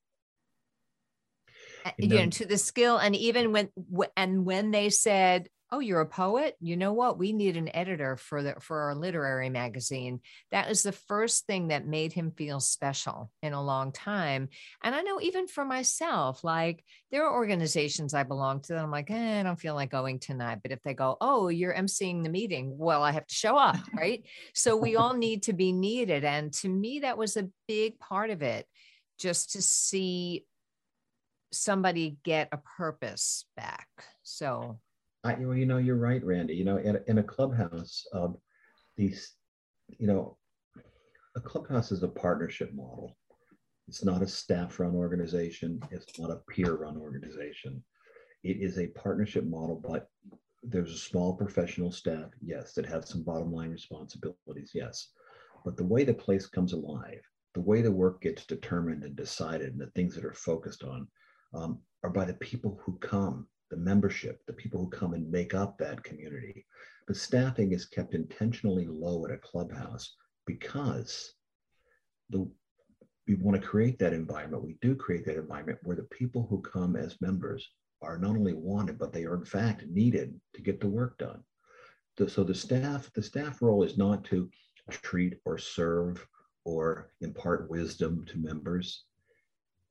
you 1.98 2.08
know, 2.08 2.26
to 2.26 2.46
the 2.46 2.58
skill 2.58 2.98
and 2.98 3.14
even 3.16 3.52
when 3.52 3.68
and 4.16 4.44
when 4.44 4.70
they 4.70 4.90
said 4.90 5.48
oh 5.72 5.80
you're 5.80 6.00
a 6.00 6.06
poet? 6.06 6.56
You 6.60 6.76
know 6.76 6.92
what? 6.92 7.18
We 7.18 7.32
need 7.32 7.56
an 7.56 7.74
editor 7.74 8.16
for 8.16 8.42
the 8.42 8.54
for 8.60 8.82
our 8.82 8.94
literary 8.94 9.50
magazine. 9.50 10.20
That 10.50 10.68
was 10.68 10.82
the 10.82 10.92
first 10.92 11.46
thing 11.46 11.68
that 11.68 11.86
made 11.86 12.12
him 12.12 12.30
feel 12.30 12.60
special 12.60 13.30
in 13.42 13.52
a 13.52 13.62
long 13.62 13.92
time. 13.92 14.48
And 14.82 14.94
i 14.94 15.02
know 15.02 15.20
even 15.20 15.46
for 15.48 15.64
myself 15.64 16.44
like 16.44 16.84
there 17.10 17.26
are 17.26 17.34
organizations 17.34 18.14
i 18.14 18.22
belong 18.22 18.60
to 18.60 18.74
that 18.74 18.82
i'm 18.82 18.90
like 18.90 19.10
eh, 19.10 19.40
i 19.40 19.42
don't 19.42 19.60
feel 19.60 19.74
like 19.74 19.90
going 19.90 20.18
tonight. 20.18 20.60
But 20.62 20.72
if 20.72 20.82
they 20.82 20.94
go 20.94 21.16
oh 21.20 21.48
you're 21.48 21.74
emceeing 21.74 22.22
the 22.22 22.30
meeting 22.30 22.76
well 22.78 23.02
i 23.02 23.12
have 23.12 23.26
to 23.26 23.34
show 23.34 23.56
up 23.56 23.76
right? 23.96 24.24
So 24.54 24.76
we 24.76 24.96
all 24.96 25.14
need 25.14 25.44
to 25.44 25.52
be 25.52 25.72
needed. 25.72 26.24
And 26.24 26.52
to 26.54 26.68
me 26.68 27.00
that 27.00 27.18
was 27.18 27.36
a 27.36 27.48
big 27.66 27.98
part 27.98 28.30
of 28.30 28.42
it 28.42 28.66
just 29.18 29.52
to 29.52 29.62
see 29.62 30.44
somebody 31.52 32.18
get 32.24 32.48
a 32.52 32.58
purpose 32.76 33.46
back. 33.56 33.88
So, 34.22 34.78
I, 35.24 35.34
well, 35.34 35.56
you 35.56 35.66
know, 35.66 35.78
you're 35.78 35.96
right, 35.96 36.24
Randye. 36.24 36.56
You 36.56 36.64
know, 36.64 36.76
in, 36.76 36.98
in 37.06 37.18
a 37.18 37.22
clubhouse, 37.22 38.04
um, 38.12 38.36
these, 38.96 39.34
you 39.98 40.06
know, 40.06 40.36
a 41.36 41.40
clubhouse 41.40 41.92
is 41.92 42.02
a 42.02 42.08
partnership 42.08 42.72
model. 42.74 43.16
It's 43.88 44.04
not 44.04 44.22
a 44.22 44.26
staff-run 44.26 44.94
organization. 44.94 45.80
It's 45.90 46.18
not 46.18 46.30
a 46.30 46.40
peer-run 46.48 46.96
organization. 46.96 47.82
It 48.42 48.56
is 48.58 48.78
a 48.78 48.88
partnership 48.88 49.44
model, 49.44 49.80
but 49.86 50.08
there's 50.62 50.92
a 50.92 50.98
small 50.98 51.34
professional 51.34 51.92
staff, 51.92 52.30
yes, 52.40 52.72
that 52.72 52.86
have 52.86 53.04
some 53.04 53.22
bottom 53.22 53.52
line 53.52 53.70
responsibilities, 53.70 54.72
yes. 54.74 55.10
But 55.64 55.76
the 55.76 55.84
way 55.84 56.04
the 56.04 56.14
place 56.14 56.46
comes 56.46 56.72
alive, 56.72 57.20
the 57.54 57.60
way 57.60 57.82
the 57.82 57.92
work 57.92 58.22
gets 58.22 58.46
determined 58.46 59.04
and 59.04 59.14
decided, 59.14 59.72
and 59.72 59.80
the 59.80 59.90
things 59.94 60.14
that 60.14 60.24
are 60.24 60.32
focused 60.32 60.82
on 60.82 61.06
um, 61.56 61.78
are 62.04 62.10
by 62.10 62.24
the 62.24 62.34
people 62.34 62.78
who 62.84 62.96
come, 62.98 63.46
the 63.70 63.76
membership, 63.76 64.40
the 64.46 64.52
people 64.52 64.80
who 64.80 64.90
come 64.90 65.14
and 65.14 65.30
make 65.30 65.54
up 65.54 65.78
that 65.78 66.04
community. 66.04 66.66
The 67.08 67.14
staffing 67.14 67.72
is 67.72 67.86
kept 67.86 68.14
intentionally 68.14 68.86
low 68.86 69.24
at 69.24 69.32
a 69.32 69.38
clubhouse 69.38 70.14
because 70.46 71.32
the 72.30 72.48
we 73.26 73.34
want 73.34 73.60
to 73.60 73.66
create 73.66 73.98
that 73.98 74.12
environment. 74.12 74.64
We 74.64 74.78
do 74.80 74.94
create 74.94 75.24
that 75.26 75.36
environment 75.36 75.80
where 75.82 75.96
the 75.96 76.04
people 76.04 76.46
who 76.48 76.60
come 76.60 76.94
as 76.94 77.20
members 77.20 77.68
are 78.00 78.18
not 78.18 78.36
only 78.36 78.52
wanted, 78.52 78.98
but 78.98 79.12
they 79.12 79.24
are 79.24 79.34
in 79.34 79.44
fact 79.44 79.84
needed 79.86 80.38
to 80.54 80.62
get 80.62 80.80
the 80.80 80.86
work 80.88 81.18
done. 81.18 81.42
So 82.28 82.44
the 82.44 82.54
staff, 82.54 83.10
the 83.14 83.22
staff 83.22 83.60
role 83.60 83.82
is 83.82 83.98
not 83.98 84.24
to 84.26 84.48
treat 84.90 85.34
or 85.44 85.58
serve 85.58 86.24
or 86.64 87.10
impart 87.20 87.68
wisdom 87.68 88.24
to 88.26 88.38
members. 88.38 89.04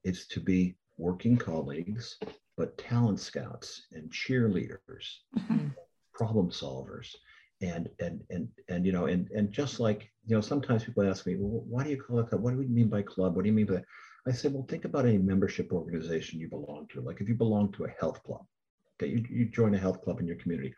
It's 0.03 0.27
to 0.27 0.39
be 0.39 0.77
working 0.97 1.37
colleagues, 1.37 2.17
but 2.57 2.77
talent 2.77 3.19
scouts 3.19 3.87
and 3.91 4.11
cheerleaders, 4.11 5.05
mm-hmm. 5.37 5.67
problem 6.13 6.49
solvers. 6.49 7.13
And, 7.61 7.89
and, 7.99 8.21
and, 8.29 8.49
and, 8.67 8.85
you 8.85 8.91
know, 8.91 9.05
and, 9.05 9.29
and 9.31 9.51
just 9.51 9.79
like, 9.79 10.11
you 10.27 10.35
know, 10.35 10.41
sometimes 10.41 10.83
people 10.83 11.07
ask 11.07 11.25
me, 11.25 11.35
well, 11.37 11.63
why 11.67 11.83
do 11.83 11.89
you 11.89 12.01
call 12.01 12.19
it 12.19 12.29
club? 12.29 12.41
What 12.41 12.53
do 12.53 12.61
you 12.61 12.67
mean 12.67 12.89
by 12.89 13.01
club? 13.01 13.35
What 13.35 13.43
do 13.43 13.49
you 13.49 13.55
mean 13.55 13.65
by 13.65 13.75
that? 13.75 13.85
I 14.27 14.31
said, 14.31 14.53
well, 14.53 14.65
think 14.67 14.85
about 14.85 15.05
any 15.05 15.17
membership 15.17 15.71
organization 15.71 16.39
you 16.39 16.49
belong 16.49 16.87
to. 16.91 17.01
Like 17.01 17.21
if 17.21 17.29
you 17.29 17.35
belong 17.35 17.71
to 17.73 17.85
a 17.85 17.93
health 17.99 18.21
club, 18.23 18.45
okay, 19.01 19.11
you, 19.11 19.23
you 19.29 19.45
join 19.45 19.73
a 19.73 19.79
health 19.79 20.01
club 20.01 20.19
in 20.19 20.27
your 20.27 20.35
community. 20.35 20.73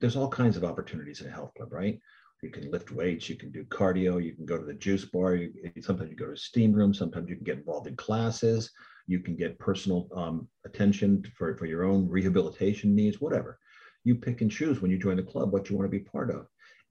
There's 0.00 0.16
all 0.16 0.28
kinds 0.28 0.56
of 0.56 0.64
opportunities 0.64 1.20
in 1.20 1.28
a 1.28 1.32
health 1.32 1.52
club, 1.56 1.72
right? 1.72 2.00
You 2.42 2.50
can 2.50 2.70
lift 2.70 2.90
weights, 2.90 3.28
you 3.28 3.36
can 3.36 3.52
do 3.52 3.64
cardio, 3.64 4.22
you 4.22 4.34
can 4.34 4.44
go 4.44 4.58
to 4.58 4.64
the 4.64 4.74
juice 4.74 5.04
bar, 5.04 5.36
you, 5.36 5.52
sometimes 5.80 6.10
you 6.10 6.16
go 6.16 6.26
to 6.26 6.32
a 6.32 6.36
steam 6.36 6.72
room, 6.72 6.92
sometimes 6.92 7.30
you 7.30 7.36
can 7.36 7.44
get 7.44 7.58
involved 7.58 7.86
in 7.86 7.96
classes, 7.96 8.70
you 9.06 9.20
can 9.20 9.36
get 9.36 9.58
personal 9.58 10.08
um, 10.14 10.48
attention 10.64 11.24
for, 11.36 11.56
for 11.56 11.66
your 11.66 11.84
own 11.84 12.08
rehabilitation 12.08 12.94
needs, 12.94 13.20
whatever. 13.20 13.58
You 14.04 14.14
pick 14.14 14.40
and 14.40 14.50
choose 14.50 14.80
when 14.80 14.90
you 14.90 14.98
join 14.98 15.16
the 15.16 15.22
club 15.22 15.52
what 15.52 15.68
you 15.68 15.76
want 15.76 15.90
to 15.90 15.98
be 15.98 16.04
part 16.04 16.30
of. 16.30 16.46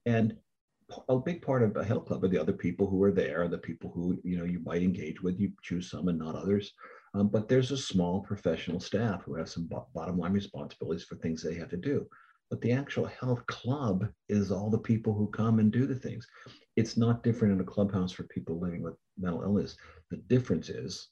And 0.06 0.36
a 1.08 1.16
big 1.16 1.42
part 1.42 1.62
of 1.62 1.76
a 1.76 1.84
health 1.84 2.06
club 2.06 2.24
are 2.24 2.28
the 2.28 2.40
other 2.40 2.52
people 2.52 2.88
who 2.88 3.02
are 3.02 3.12
there, 3.12 3.48
the 3.48 3.58
people 3.58 3.90
who 3.90 4.18
you 4.22 4.36
know 4.36 4.44
you 4.44 4.60
might 4.60 4.82
engage 4.82 5.22
with. 5.22 5.40
You 5.40 5.52
choose 5.62 5.90
some 5.90 6.08
and 6.08 6.18
not 6.18 6.36
others. 6.36 6.72
Um, 7.14 7.28
but 7.28 7.48
there's 7.48 7.70
a 7.70 7.76
small 7.76 8.20
professional 8.20 8.80
staff 8.80 9.22
who 9.22 9.34
have 9.36 9.48
some 9.48 9.68
bottom 9.94 10.18
line 10.18 10.32
responsibilities 10.32 11.04
for 11.04 11.16
things 11.16 11.42
they 11.42 11.54
have 11.54 11.70
to 11.70 11.76
do. 11.76 12.06
But 12.50 12.60
the 12.60 12.72
actual 12.72 13.06
health 13.06 13.46
club 13.46 14.08
is 14.28 14.50
all 14.50 14.68
the 14.68 14.78
people 14.78 15.14
who 15.14 15.28
come 15.28 15.58
and 15.58 15.72
do 15.72 15.86
the 15.86 15.94
things. 15.94 16.26
It's 16.76 16.96
not 16.96 17.22
different 17.22 17.54
in 17.54 17.60
a 17.60 17.64
clubhouse 17.64 18.12
for 18.12 18.24
people 18.24 18.60
living 18.60 18.82
with 18.82 18.94
mental 19.16 19.42
illness. 19.42 19.76
The 20.10 20.18
difference 20.18 20.68
is 20.68 21.08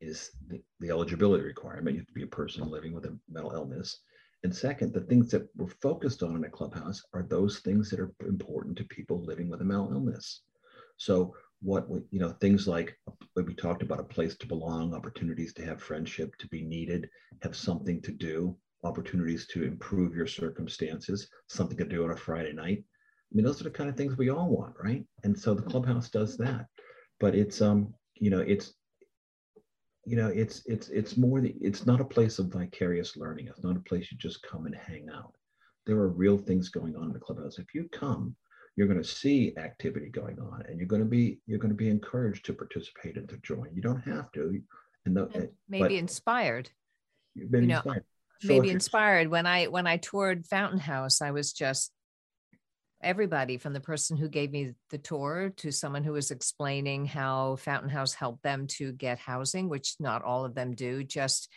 is 0.00 0.30
the, 0.48 0.60
the 0.80 0.90
eligibility 0.90 1.44
requirement. 1.44 1.94
You 1.94 2.00
have 2.00 2.08
to 2.08 2.14
be 2.14 2.22
a 2.22 2.26
person 2.26 2.68
living 2.68 2.92
with 2.92 3.04
a 3.04 3.16
mental 3.28 3.52
illness. 3.52 4.00
And 4.42 4.54
second, 4.54 4.94
the 4.94 5.02
things 5.02 5.30
that 5.30 5.48
we're 5.56 5.68
focused 5.82 6.22
on 6.22 6.36
in 6.36 6.44
a 6.44 6.50
clubhouse 6.50 7.02
are 7.12 7.22
those 7.22 7.58
things 7.60 7.90
that 7.90 8.00
are 8.00 8.12
important 8.26 8.76
to 8.78 8.84
people 8.84 9.22
living 9.24 9.50
with 9.50 9.60
a 9.60 9.64
mental 9.64 9.92
illness. 9.92 10.42
So 10.96 11.34
what 11.60 11.88
we, 11.88 12.00
you 12.10 12.20
know, 12.20 12.30
things 12.40 12.66
like 12.66 12.96
we 13.36 13.54
talked 13.54 13.82
about, 13.82 14.00
a 14.00 14.04
place 14.04 14.36
to 14.36 14.46
belong, 14.46 14.94
opportunities 14.94 15.52
to 15.54 15.64
have 15.64 15.82
friendship, 15.82 16.34
to 16.38 16.48
be 16.48 16.62
needed, 16.62 17.08
have 17.42 17.54
something 17.54 18.00
to 18.02 18.12
do, 18.12 18.56
opportunities 18.82 19.46
to 19.48 19.64
improve 19.64 20.14
your 20.14 20.26
circumstances, 20.26 21.28
something 21.48 21.76
to 21.76 21.84
do 21.84 22.04
on 22.04 22.12
a 22.12 22.16
Friday 22.16 22.52
night. 22.52 22.82
I 22.82 23.36
mean, 23.36 23.44
those 23.44 23.60
are 23.60 23.64
the 23.64 23.70
kind 23.70 23.90
of 23.90 23.96
things 23.96 24.16
we 24.16 24.30
all 24.30 24.48
want, 24.48 24.74
right? 24.82 25.04
And 25.22 25.38
so 25.38 25.54
the 25.54 25.62
clubhouse 25.62 26.08
does 26.08 26.36
that. 26.38 26.66
But 27.18 27.34
it's 27.34 27.60
um, 27.60 27.94
you 28.14 28.30
know, 28.30 28.40
it's 28.40 28.74
you 30.10 30.16
know 30.16 30.28
it's 30.28 30.62
it's 30.66 30.88
it's 30.88 31.16
more 31.16 31.40
the, 31.40 31.54
it's 31.60 31.86
not 31.86 32.00
a 32.00 32.04
place 32.04 32.38
of 32.38 32.46
vicarious 32.46 33.16
learning. 33.16 33.46
It's 33.46 33.62
not 33.62 33.76
a 33.76 33.80
place 33.88 34.10
you 34.10 34.18
just 34.18 34.42
come 34.42 34.66
and 34.66 34.74
hang 34.74 35.06
out. 35.14 35.34
There 35.86 35.96
are 35.96 36.08
real 36.08 36.38
things 36.38 36.68
going 36.68 36.96
on 36.96 37.04
in 37.04 37.12
the 37.12 37.20
clubhouse. 37.20 37.58
If 37.58 37.74
you 37.74 37.88
come 37.92 38.36
you're 38.76 38.86
going 38.86 39.02
to 39.02 39.08
see 39.08 39.52
activity 39.58 40.08
going 40.08 40.38
on 40.38 40.62
and 40.66 40.78
you're 40.78 40.88
going 40.88 41.02
to 41.02 41.08
be 41.08 41.38
you're 41.46 41.58
going 41.58 41.70
to 41.70 41.76
be 41.76 41.90
encouraged 41.90 42.44
to 42.46 42.54
participate 42.54 43.16
and 43.16 43.28
to 43.28 43.36
join. 43.38 43.68
You 43.74 43.82
don't 43.82 44.00
have 44.00 44.30
to 44.32 44.60
and, 45.04 45.16
the, 45.16 45.28
and 45.34 45.48
maybe 45.68 45.98
inspired. 45.98 46.70
Maybe 47.34 47.66
you 47.66 47.66
know, 47.66 47.76
inspired. 47.76 48.04
So 48.40 48.48
maybe 48.48 48.70
inspired. 48.70 49.28
When 49.28 49.46
i 49.46 49.66
when 49.66 49.86
i 49.86 49.98
toured 49.98 50.46
fountain 50.46 50.80
house 50.80 51.20
i 51.20 51.30
was 51.30 51.52
just 51.52 51.92
everybody 53.02 53.56
from 53.56 53.72
the 53.72 53.80
person 53.80 54.16
who 54.16 54.28
gave 54.28 54.50
me 54.50 54.74
the 54.90 54.98
tour 54.98 55.52
to 55.56 55.72
someone 55.72 56.04
who 56.04 56.12
was 56.12 56.30
explaining 56.30 57.06
how 57.06 57.56
fountain 57.56 57.88
house 57.88 58.12
helped 58.12 58.42
them 58.42 58.66
to 58.66 58.92
get 58.92 59.18
housing 59.18 59.68
which 59.68 59.96
not 59.98 60.22
all 60.22 60.44
of 60.44 60.54
them 60.54 60.74
do 60.74 61.02
just 61.02 61.48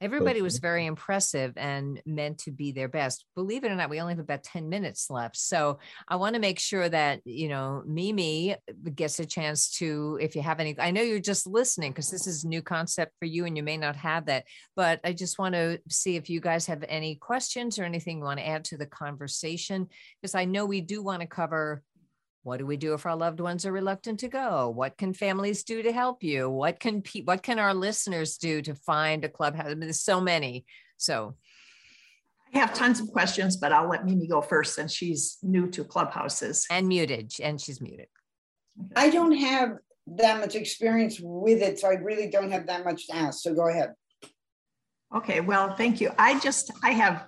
Everybody 0.00 0.42
was 0.42 0.58
very 0.58 0.84
impressive 0.84 1.54
and 1.56 2.02
meant 2.04 2.38
to 2.40 2.50
be 2.50 2.72
their 2.72 2.88
best. 2.88 3.24
Believe 3.34 3.64
it 3.64 3.70
or 3.70 3.74
not, 3.74 3.88
we 3.88 4.00
only 4.00 4.12
have 4.12 4.18
about 4.18 4.42
10 4.42 4.68
minutes 4.68 5.08
left. 5.08 5.38
So 5.38 5.78
I 6.06 6.16
want 6.16 6.34
to 6.34 6.40
make 6.40 6.58
sure 6.58 6.86
that, 6.86 7.20
you 7.24 7.48
know, 7.48 7.82
Mimi 7.86 8.52
uh, 8.52 8.56
gets 8.94 9.18
a 9.20 9.24
chance 9.24 9.70
to, 9.78 10.18
if 10.20 10.36
you 10.36 10.42
have 10.42 10.60
any, 10.60 10.78
I 10.78 10.90
know 10.90 11.00
you're 11.00 11.18
just 11.18 11.46
listening 11.46 11.92
because 11.92 12.10
this 12.10 12.26
is 12.26 12.44
a 12.44 12.48
new 12.48 12.60
concept 12.60 13.12
for 13.18 13.24
you 13.24 13.46
and 13.46 13.56
you 13.56 13.62
may 13.62 13.78
not 13.78 13.96
have 13.96 14.26
that, 14.26 14.44
but 14.74 15.00
I 15.02 15.14
just 15.14 15.38
want 15.38 15.54
to 15.54 15.80
see 15.88 16.16
if 16.16 16.28
you 16.28 16.40
guys 16.40 16.66
have 16.66 16.84
any 16.88 17.14
questions 17.14 17.78
or 17.78 17.84
anything 17.84 18.18
you 18.18 18.24
want 18.24 18.40
to 18.40 18.46
add 18.46 18.64
to 18.66 18.76
the 18.76 18.86
conversation 18.86 19.88
because 20.20 20.34
I 20.34 20.44
know 20.44 20.66
we 20.66 20.82
do 20.82 21.02
want 21.02 21.22
to 21.22 21.26
cover 21.26 21.82
what 22.46 22.58
do 22.60 22.66
we 22.66 22.76
do 22.76 22.94
if 22.94 23.04
our 23.04 23.16
loved 23.16 23.40
ones 23.40 23.66
are 23.66 23.72
reluctant 23.72 24.20
to 24.20 24.28
go? 24.28 24.70
What 24.70 24.96
can 24.96 25.12
families 25.12 25.64
do 25.64 25.82
to 25.82 25.92
help 25.92 26.22
you? 26.22 26.48
What 26.48 26.78
can 26.78 27.02
pe- 27.02 27.22
what 27.22 27.42
can 27.42 27.58
our 27.58 27.74
listeners 27.74 28.38
do 28.38 28.62
to 28.62 28.74
find 28.76 29.24
a 29.24 29.28
clubhouse? 29.28 29.66
I 29.66 29.70
mean, 29.70 29.80
there's 29.80 30.00
so 30.00 30.20
many. 30.20 30.64
So. 30.96 31.34
I 32.54 32.58
have 32.58 32.72
tons 32.72 33.00
of 33.00 33.08
questions 33.08 33.56
but 33.56 33.72
i'll 33.72 33.88
let 33.88 34.06
mimi 34.06 34.28
go 34.28 34.40
first 34.40 34.76
since 34.76 34.92
she's 34.92 35.36
new 35.42 35.68
to 35.72 35.84
clubhouses. 35.84 36.64
And 36.70 36.86
muted 36.86 37.32
and 37.42 37.60
she's 37.60 37.80
muted. 37.80 38.06
I 38.94 39.10
don't 39.10 39.32
have 39.32 39.70
that 40.06 40.38
much 40.38 40.54
experience 40.54 41.18
with 41.20 41.60
it 41.60 41.80
so 41.80 41.88
i 41.88 41.94
really 41.94 42.30
don't 42.30 42.52
have 42.52 42.68
that 42.68 42.84
much 42.84 43.08
to 43.08 43.16
ask 43.16 43.40
so 43.40 43.52
go 43.52 43.68
ahead. 43.68 43.92
Okay 45.14 45.40
well 45.40 45.74
thank 45.74 46.00
you. 46.00 46.12
I 46.16 46.38
just 46.38 46.70
i 46.84 46.92
have 46.92 47.26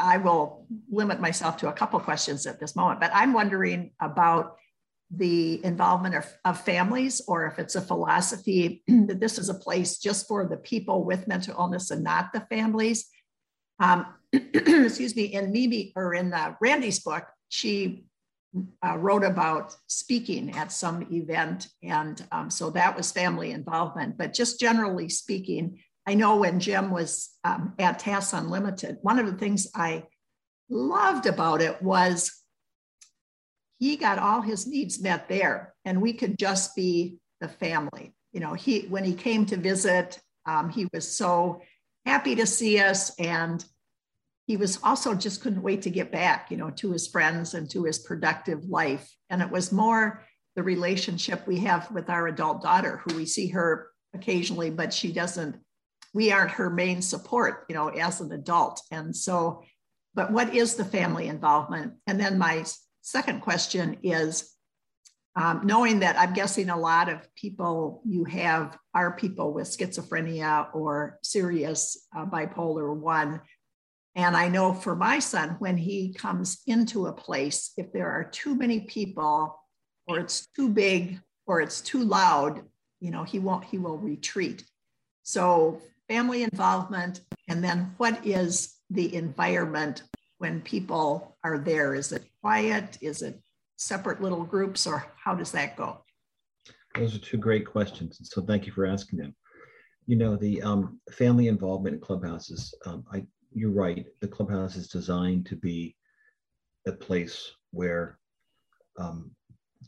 I 0.00 0.16
will 0.16 0.66
limit 0.90 1.20
myself 1.20 1.56
to 1.58 1.68
a 1.68 1.72
couple 1.72 2.00
questions 2.00 2.46
at 2.46 2.58
this 2.58 2.74
moment, 2.74 3.00
but 3.00 3.10
I'm 3.14 3.32
wondering 3.32 3.92
about 4.00 4.56
the 5.10 5.64
involvement 5.64 6.14
of, 6.14 6.26
of, 6.44 6.60
families 6.60 7.20
or 7.26 7.44
if 7.46 7.58
it's 7.58 7.74
a 7.74 7.80
philosophy 7.80 8.82
that 8.88 9.18
this 9.18 9.38
is 9.38 9.48
a 9.48 9.54
place 9.54 9.98
just 9.98 10.28
for 10.28 10.46
the 10.46 10.56
people 10.56 11.04
with 11.04 11.26
mental 11.26 11.54
illness 11.58 11.90
and 11.90 12.04
not 12.04 12.32
the 12.32 12.40
families. 12.48 13.08
Um, 13.80 14.06
excuse 14.32 15.16
me, 15.16 15.24
in 15.24 15.50
Mimi 15.50 15.92
or 15.96 16.14
in 16.14 16.32
uh, 16.32 16.54
Randye's 16.60 17.00
book, 17.00 17.24
she 17.48 18.04
uh, 18.86 18.98
wrote 18.98 19.24
about 19.24 19.76
speaking 19.86 20.56
at 20.56 20.72
some 20.72 21.06
event. 21.12 21.68
And 21.82 22.24
um, 22.30 22.50
so 22.50 22.70
that 22.70 22.96
was 22.96 23.10
family 23.10 23.50
involvement. 23.50 24.16
But 24.16 24.32
just 24.32 24.60
generally 24.60 25.08
speaking, 25.08 25.80
I 26.06 26.14
know 26.14 26.36
when 26.36 26.60
Jim 26.60 26.90
was 26.90 27.30
um, 27.44 27.74
at 27.78 27.98
Tasks 27.98 28.32
Unlimited, 28.32 28.98
one 29.02 29.18
of 29.18 29.26
the 29.26 29.38
things 29.38 29.68
I 29.74 30.04
loved 30.68 31.26
about 31.26 31.60
it 31.60 31.82
was 31.82 32.32
he 33.78 33.96
got 33.96 34.18
all 34.18 34.40
his 34.40 34.66
needs 34.66 35.00
met 35.00 35.28
there, 35.28 35.74
and 35.84 36.00
we 36.00 36.12
could 36.12 36.38
just 36.38 36.74
be 36.74 37.18
the 37.40 37.48
family. 37.48 38.14
You 38.32 38.40
know, 38.40 38.54
he 38.54 38.82
when 38.82 39.04
he 39.04 39.14
came 39.14 39.46
to 39.46 39.56
visit, 39.56 40.20
um, 40.46 40.70
he 40.70 40.88
was 40.92 41.10
so 41.10 41.62
happy 42.06 42.34
to 42.36 42.46
see 42.46 42.78
us, 42.78 43.14
and 43.18 43.64
he 44.46 44.56
was 44.56 44.78
also 44.82 45.14
just 45.14 45.42
couldn't 45.42 45.62
wait 45.62 45.82
to 45.82 45.90
get 45.90 46.10
back, 46.10 46.50
you 46.50 46.56
know, 46.56 46.70
to 46.70 46.92
his 46.92 47.06
friends 47.08 47.54
and 47.54 47.70
to 47.70 47.84
his 47.84 48.00
productive 48.00 48.64
life. 48.64 49.08
And 49.28 49.42
it 49.42 49.50
was 49.50 49.70
more 49.72 50.24
the 50.56 50.62
relationship 50.62 51.46
we 51.46 51.60
have 51.60 51.90
with 51.90 52.10
our 52.10 52.26
adult 52.26 52.62
daughter, 52.62 53.00
who 53.04 53.16
we 53.16 53.26
see 53.26 53.48
her 53.48 53.90
occasionally, 54.12 54.70
but 54.70 54.92
she 54.92 55.12
doesn't 55.12 55.56
we 56.12 56.32
aren't 56.32 56.52
her 56.52 56.70
main 56.70 57.02
support, 57.02 57.66
you 57.68 57.74
know, 57.74 57.88
as 57.88 58.20
an 58.20 58.32
adult. 58.32 58.82
And 58.90 59.14
so, 59.14 59.62
but 60.14 60.32
what 60.32 60.54
is 60.54 60.74
the 60.74 60.84
family 60.84 61.28
involvement? 61.28 61.94
And 62.06 62.18
then 62.18 62.38
my 62.38 62.64
second 63.00 63.40
question 63.42 63.98
is 64.02 64.54
um, 65.36 65.62
knowing 65.64 66.00
that 66.00 66.18
I'm 66.18 66.34
guessing 66.34 66.70
a 66.70 66.76
lot 66.76 67.08
of 67.08 67.32
people 67.36 68.02
you 68.04 68.24
have 68.24 68.76
are 68.94 69.16
people 69.16 69.52
with 69.52 69.68
schizophrenia 69.68 70.66
or 70.74 71.18
serious 71.22 72.06
uh, 72.16 72.26
bipolar 72.26 72.94
one. 72.94 73.40
And 74.16 74.36
I 74.36 74.48
know 74.48 74.74
for 74.74 74.96
my 74.96 75.20
son, 75.20 75.56
when 75.60 75.76
he 75.76 76.12
comes 76.12 76.60
into 76.66 77.06
a 77.06 77.12
place, 77.12 77.72
if 77.76 77.92
there 77.92 78.10
are 78.10 78.24
too 78.24 78.56
many 78.56 78.80
people 78.80 79.56
or 80.08 80.18
it's 80.18 80.48
too 80.56 80.68
big 80.68 81.20
or 81.46 81.60
it's 81.60 81.80
too 81.80 82.02
loud, 82.02 82.62
you 82.98 83.12
know, 83.12 83.22
he 83.22 83.38
won't, 83.38 83.64
he 83.64 83.78
will 83.78 83.98
retreat. 83.98 84.64
So 85.22 85.80
family 86.10 86.42
involvement, 86.42 87.20
and 87.48 87.62
then 87.62 87.94
what 87.98 88.26
is 88.26 88.78
the 88.90 89.14
environment 89.14 90.02
when 90.38 90.60
people 90.60 91.38
are 91.44 91.56
there? 91.56 91.94
Is 91.94 92.10
it 92.10 92.24
quiet? 92.42 92.98
Is 93.00 93.22
it 93.22 93.40
separate 93.76 94.20
little 94.20 94.42
groups, 94.42 94.88
or 94.88 95.06
how 95.16 95.36
does 95.36 95.52
that 95.52 95.76
go? 95.76 96.02
Those 96.96 97.14
are 97.14 97.20
two 97.20 97.36
great 97.36 97.64
questions. 97.64 98.18
So 98.24 98.42
thank 98.42 98.66
you 98.66 98.72
for 98.72 98.86
asking 98.86 99.20
them. 99.20 99.36
You 100.06 100.16
know, 100.16 100.34
the 100.34 100.60
um, 100.62 100.98
family 101.12 101.46
involvement 101.46 101.94
in 101.94 102.00
clubhouses, 102.00 102.74
um, 102.86 103.04
I, 103.12 103.24
you're 103.52 103.70
right. 103.70 104.04
The 104.20 104.26
clubhouse 104.26 104.74
is 104.74 104.88
designed 104.88 105.46
to 105.46 105.56
be 105.56 105.94
a 106.88 106.92
place 106.92 107.52
where 107.70 108.18
um, 108.98 109.30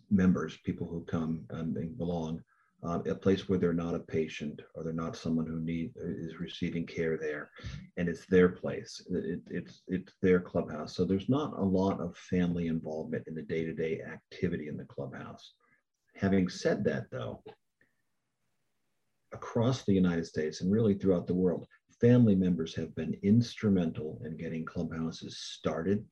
members, 0.08 0.56
people 0.64 0.86
who 0.86 1.04
come 1.04 1.44
and 1.50 1.98
belong, 1.98 2.40
uh, 2.84 2.98
a 3.06 3.14
place 3.14 3.48
where 3.48 3.58
they're 3.58 3.72
not 3.72 3.94
a 3.94 4.00
patient 4.00 4.60
or 4.74 4.82
they're 4.82 4.92
not 4.92 5.16
someone 5.16 5.46
who 5.46 5.60
need 5.60 5.92
is 5.96 6.40
receiving 6.40 6.84
care 6.84 7.16
there, 7.16 7.50
and 7.96 8.08
it's 8.08 8.26
their 8.26 8.48
place. 8.48 9.00
It, 9.10 9.40
it's 9.50 9.82
it's 9.86 10.12
their 10.20 10.40
clubhouse. 10.40 10.96
So 10.96 11.04
there's 11.04 11.28
not 11.28 11.56
a 11.56 11.62
lot 11.62 12.00
of 12.00 12.16
family 12.16 12.66
involvement 12.66 13.24
in 13.28 13.34
the 13.34 13.42
day-to-day 13.42 14.00
activity 14.00 14.68
in 14.68 14.76
the 14.76 14.84
clubhouse. 14.84 15.54
Having 16.16 16.48
said 16.48 16.84
that, 16.84 17.10
though, 17.10 17.42
across 19.32 19.84
the 19.84 19.94
United 19.94 20.26
States 20.26 20.60
and 20.60 20.70
really 20.70 20.94
throughout 20.94 21.26
the 21.26 21.34
world, 21.34 21.66
family 22.00 22.34
members 22.34 22.74
have 22.74 22.94
been 22.96 23.16
instrumental 23.22 24.20
in 24.24 24.36
getting 24.36 24.64
clubhouses 24.64 25.38
started 25.38 26.04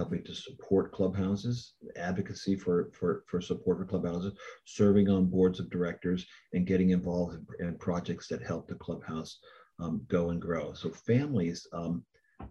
helping 0.00 0.24
to 0.24 0.34
support 0.34 0.92
clubhouses, 0.92 1.74
advocacy 1.96 2.56
for, 2.56 2.90
for, 2.98 3.22
for 3.26 3.38
support 3.38 3.76
for 3.76 3.84
clubhouses, 3.84 4.32
serving 4.64 5.10
on 5.10 5.26
boards 5.26 5.60
of 5.60 5.68
directors, 5.68 6.24
and 6.54 6.66
getting 6.66 6.88
involved 6.88 7.36
in, 7.58 7.66
in 7.66 7.76
projects 7.76 8.26
that 8.26 8.42
help 8.42 8.66
the 8.66 8.74
clubhouse 8.76 9.38
um, 9.78 10.00
go 10.08 10.30
and 10.30 10.40
grow. 10.40 10.72
So 10.72 10.88
families 10.88 11.66
um, 11.74 12.02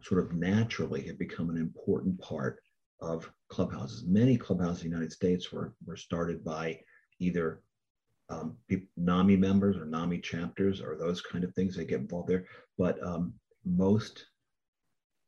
sort 0.03 0.21
of 0.23 0.33
naturally 0.33 1.01
have 1.07 1.17
become 1.17 1.49
an 1.49 1.57
important 1.57 2.21
part 2.21 2.59
of 3.01 3.27
clubhouses. 3.47 4.03
Many 4.05 4.37
clubhouses 4.37 4.83
in 4.83 4.91
the 4.91 4.97
United 4.97 5.11
States 5.11 5.51
were, 5.51 5.73
were 5.87 5.97
started 5.97 6.43
by 6.43 6.79
either 7.17 7.63
um, 8.29 8.57
NAMI 8.95 9.37
members 9.37 9.75
or 9.75 9.85
NAMI 9.87 10.19
chapters 10.19 10.81
or 10.81 10.95
those 10.95 11.19
kind 11.19 11.43
of 11.43 11.55
things. 11.55 11.75
They 11.75 11.85
get 11.85 12.01
involved 12.01 12.29
there. 12.29 12.45
But 12.77 13.01
um, 13.03 13.33
most 13.65 14.27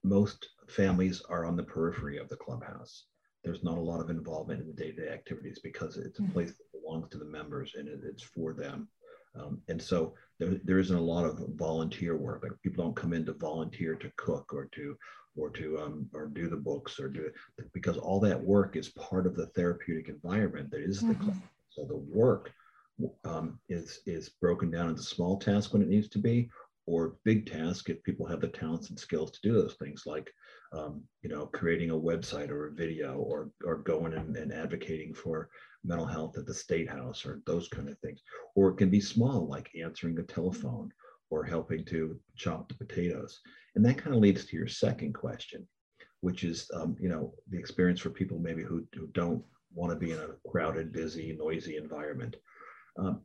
most 0.03 0.49
families 0.71 1.21
are 1.29 1.45
on 1.45 1.55
the 1.55 1.63
periphery 1.63 2.17
of 2.17 2.29
the 2.29 2.36
clubhouse. 2.36 3.05
There's 3.43 3.63
not 3.63 3.77
a 3.77 3.81
lot 3.81 4.01
of 4.01 4.10
involvement 4.10 4.62
in 4.62 4.67
the 4.67 4.73
day-to-day 4.73 5.10
activities 5.10 5.60
because 5.63 5.97
it's 5.97 6.19
a 6.19 6.23
mm. 6.23 6.34
place 6.34 6.49
that 6.51 6.79
belongs 6.79 7.10
to 7.10 7.17
the 7.17 7.25
members 7.25 7.73
and 7.75 7.88
it's 7.88 8.23
for 8.23 8.53
them. 8.53 8.88
Um, 9.39 9.62
and 9.67 9.81
so 9.81 10.13
there, 10.39 10.60
there 10.63 10.79
isn't 10.79 10.95
a 10.95 11.01
lot 11.01 11.25
of 11.25 11.39
volunteer 11.55 12.17
work. 12.17 12.43
Like 12.43 12.62
people 12.62 12.84
don't 12.84 12.95
come 12.95 13.13
in 13.13 13.25
to 13.25 13.34
volunteer 13.34 13.95
to 13.95 14.12
cook 14.17 14.53
or 14.53 14.65
to 14.73 14.97
or 15.38 15.49
to 15.51 15.79
um, 15.79 16.10
or 16.13 16.27
do 16.27 16.49
the 16.49 16.57
books 16.57 16.99
or 16.99 17.07
do 17.07 17.21
it 17.21 17.73
because 17.73 17.97
all 17.97 18.19
that 18.19 18.41
work 18.41 18.75
is 18.75 18.89
part 18.89 19.25
of 19.25 19.36
the 19.36 19.47
therapeutic 19.47 20.10
environment 20.10 20.69
that 20.71 20.81
is 20.81 20.99
the 20.99 21.13
mm-hmm. 21.13 21.23
club. 21.23 21.38
So 21.69 21.86
the 21.86 21.97
work 21.97 22.51
um, 23.23 23.60
is 23.69 24.01
is 24.05 24.29
broken 24.29 24.69
down 24.69 24.89
into 24.89 25.01
small 25.01 25.39
tasks 25.39 25.71
when 25.71 25.81
it 25.81 25.88
needs 25.88 26.10
to 26.10 26.19
be, 26.19 26.49
or 26.87 27.15
big 27.23 27.49
task 27.49 27.89
if 27.89 28.03
people 28.03 28.25
have 28.25 28.41
the 28.41 28.47
talents 28.47 28.89
and 28.89 28.99
skills 28.99 29.32
to 29.32 29.39
do 29.43 29.53
those 29.53 29.75
things 29.75 30.03
like 30.05 30.32
um, 30.73 31.01
you 31.21 31.29
know 31.29 31.45
creating 31.47 31.91
a 31.91 31.95
website 31.95 32.49
or 32.49 32.67
a 32.67 32.73
video 32.73 33.15
or 33.17 33.51
or 33.65 33.77
going 33.77 34.13
and, 34.13 34.36
and 34.36 34.53
advocating 34.53 35.13
for 35.13 35.49
mental 35.84 36.05
health 36.05 36.38
at 36.38 36.45
the 36.45 36.53
state 36.53 36.89
house 36.89 37.25
or 37.25 37.41
those 37.45 37.67
kind 37.67 37.89
of 37.89 37.97
things. 37.99 38.21
Or 38.55 38.69
it 38.69 38.77
can 38.77 38.89
be 38.89 39.01
small 39.01 39.47
like 39.47 39.71
answering 39.82 40.19
a 40.19 40.23
telephone 40.23 40.91
or 41.29 41.43
helping 41.43 41.86
to 41.86 42.19
chop 42.36 42.67
the 42.67 42.75
potatoes. 42.75 43.39
And 43.75 43.86
that 43.86 43.97
kind 43.97 44.15
of 44.15 44.21
leads 44.21 44.45
to 44.45 44.57
your 44.57 44.67
second 44.67 45.13
question 45.13 45.67
which 46.21 46.43
is 46.43 46.69
um, 46.73 46.95
you 46.99 47.09
know 47.09 47.34
the 47.49 47.57
experience 47.57 47.99
for 47.99 48.09
people 48.09 48.39
maybe 48.39 48.63
who, 48.63 48.86
who 48.95 49.07
don't 49.07 49.43
want 49.73 49.91
to 49.91 50.05
be 50.05 50.11
in 50.11 50.19
a 50.19 50.49
crowded 50.49 50.91
busy 50.91 51.36
noisy 51.38 51.77
environment. 51.77 52.36
Um, 52.97 53.21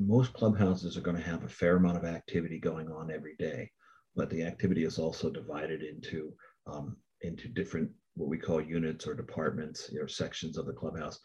most 0.00 0.32
clubhouses 0.32 0.96
are 0.96 1.02
going 1.02 1.16
to 1.16 1.22
have 1.22 1.44
a 1.44 1.48
fair 1.48 1.76
amount 1.76 1.98
of 1.98 2.04
activity 2.04 2.58
going 2.58 2.90
on 2.90 3.10
every 3.10 3.36
day, 3.38 3.70
but 4.16 4.30
the 4.30 4.42
activity 4.42 4.84
is 4.84 4.98
also 4.98 5.30
divided 5.30 5.82
into 5.82 6.32
um, 6.66 6.96
into 7.22 7.48
different 7.48 7.90
what 8.14 8.28
we 8.28 8.38
call 8.38 8.60
units 8.60 9.06
or 9.06 9.14
departments 9.14 9.90
or 10.00 10.08
sections 10.08 10.56
of 10.56 10.66
the 10.66 10.72
clubhouse 10.72 11.20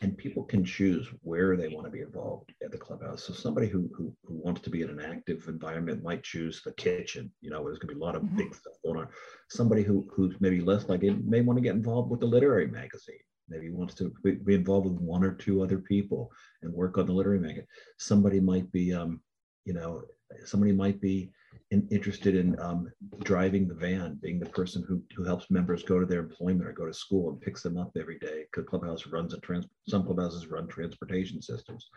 and 0.00 0.18
people 0.18 0.42
can 0.42 0.64
choose 0.64 1.08
where 1.22 1.56
they 1.56 1.68
want 1.68 1.86
to 1.86 1.90
be 1.90 2.00
involved 2.00 2.52
at 2.62 2.72
the 2.72 2.78
clubhouse. 2.78 3.24
So 3.24 3.32
somebody 3.32 3.68
who, 3.68 3.88
who, 3.96 4.14
who 4.24 4.34
wants 4.34 4.60
to 4.62 4.70
be 4.70 4.82
in 4.82 4.90
an 4.90 5.00
active 5.00 5.46
environment 5.48 6.02
might 6.02 6.24
choose 6.24 6.62
the 6.62 6.72
kitchen. 6.72 7.32
You 7.40 7.50
know, 7.50 7.62
where 7.62 7.72
there's 7.72 7.78
going 7.78 7.88
to 7.88 7.94
be 7.94 8.00
a 8.00 8.04
lot 8.04 8.16
of 8.16 8.22
mm-hmm. 8.22 8.36
big 8.36 8.54
stuff 8.54 8.74
going 8.84 8.98
on. 8.98 9.08
Somebody 9.50 9.82
who 9.82 10.06
who's 10.14 10.34
maybe 10.40 10.60
less 10.60 10.88
like 10.88 11.04
it 11.04 11.24
may 11.24 11.40
want 11.42 11.58
to 11.58 11.62
get 11.62 11.74
involved 11.74 12.10
with 12.10 12.20
the 12.20 12.26
literary 12.26 12.66
magazine. 12.66 13.16
Maybe 13.48 13.66
he 13.66 13.72
wants 13.72 13.94
to 13.94 14.12
be 14.22 14.54
involved 14.54 14.88
with 14.88 15.00
one 15.00 15.22
or 15.24 15.32
two 15.32 15.62
other 15.62 15.78
people 15.78 16.30
and 16.62 16.72
work 16.72 16.98
on 16.98 17.06
the 17.06 17.12
literary 17.12 17.40
magazine. 17.40 17.66
Somebody 17.98 18.40
might 18.40 18.70
be, 18.72 18.92
um, 18.92 19.20
you 19.64 19.74
know, 19.74 20.02
somebody 20.44 20.72
might 20.72 21.00
be 21.00 21.30
in, 21.70 21.86
interested 21.90 22.34
in 22.34 22.58
um, 22.58 22.90
driving 23.22 23.68
the 23.68 23.74
van, 23.74 24.18
being 24.22 24.38
the 24.38 24.46
person 24.46 24.84
who, 24.88 25.02
who 25.14 25.24
helps 25.24 25.50
members 25.50 25.82
go 25.82 26.00
to 26.00 26.06
their 26.06 26.20
employment 26.20 26.68
or 26.68 26.72
go 26.72 26.86
to 26.86 26.94
school 26.94 27.30
and 27.30 27.40
picks 27.40 27.62
them 27.62 27.76
up 27.76 27.92
every 27.98 28.18
day. 28.18 28.44
Because 28.50 28.68
clubhouse 28.68 29.06
runs 29.06 29.34
a 29.34 29.40
trans, 29.40 29.66
some 29.88 30.04
clubhouses 30.04 30.46
run 30.46 30.66
transportation 30.66 31.42
systems. 31.42 31.90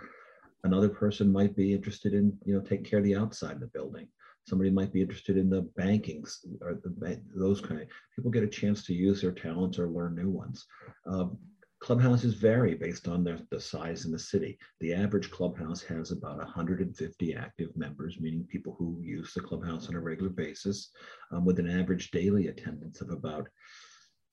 Another 0.64 0.90
person 0.90 1.32
might 1.32 1.56
be 1.56 1.74
interested 1.74 2.14
in, 2.14 2.38
you 2.46 2.54
know, 2.54 2.62
taking 2.62 2.86
care 2.86 3.00
of 3.00 3.06
the 3.06 3.16
outside 3.16 3.54
of 3.54 3.60
the 3.60 3.68
building. 3.68 4.08
Somebody 4.48 4.70
might 4.70 4.94
be 4.94 5.02
interested 5.02 5.36
in 5.38 5.50
the 5.50 5.64
bankings 5.78 6.46
or 6.62 6.80
the, 6.82 7.22
those 7.36 7.60
kind 7.60 7.82
of 7.82 7.88
people 8.16 8.32
get 8.32 8.44
a 8.44 8.48
chance 8.48 8.86
to 8.86 8.94
use 8.94 9.22
their 9.22 9.34
talents 9.34 9.78
or 9.78 9.90
learn 9.90 10.16
new 10.16 10.30
ones. 10.30 10.66
Um, 11.06 11.38
Clubhouses 11.80 12.34
vary 12.34 12.74
based 12.74 13.08
on 13.08 13.24
the, 13.24 13.46
the 13.52 13.62
size 13.62 14.06
in 14.06 14.12
the 14.12 14.18
city. 14.18 14.58
The 14.80 14.94
average 14.94 15.30
clubhouse 15.30 15.82
has 15.84 16.12
about 16.12 16.38
150 16.38 17.36
active 17.36 17.78
members, 17.78 18.20
meaning 18.20 18.46
people 18.46 18.76
who 18.80 19.00
use 19.04 19.34
the 19.34 19.42
clubhouse 19.42 19.88
on 19.88 19.96
a 19.96 20.00
regular 20.00 20.32
basis, 20.32 20.90
um, 21.32 21.46
with 21.46 21.60
an 21.60 21.70
average 21.70 22.10
daily 22.10 22.48
attendance 22.48 23.02
of 23.02 23.12
about 23.12 23.48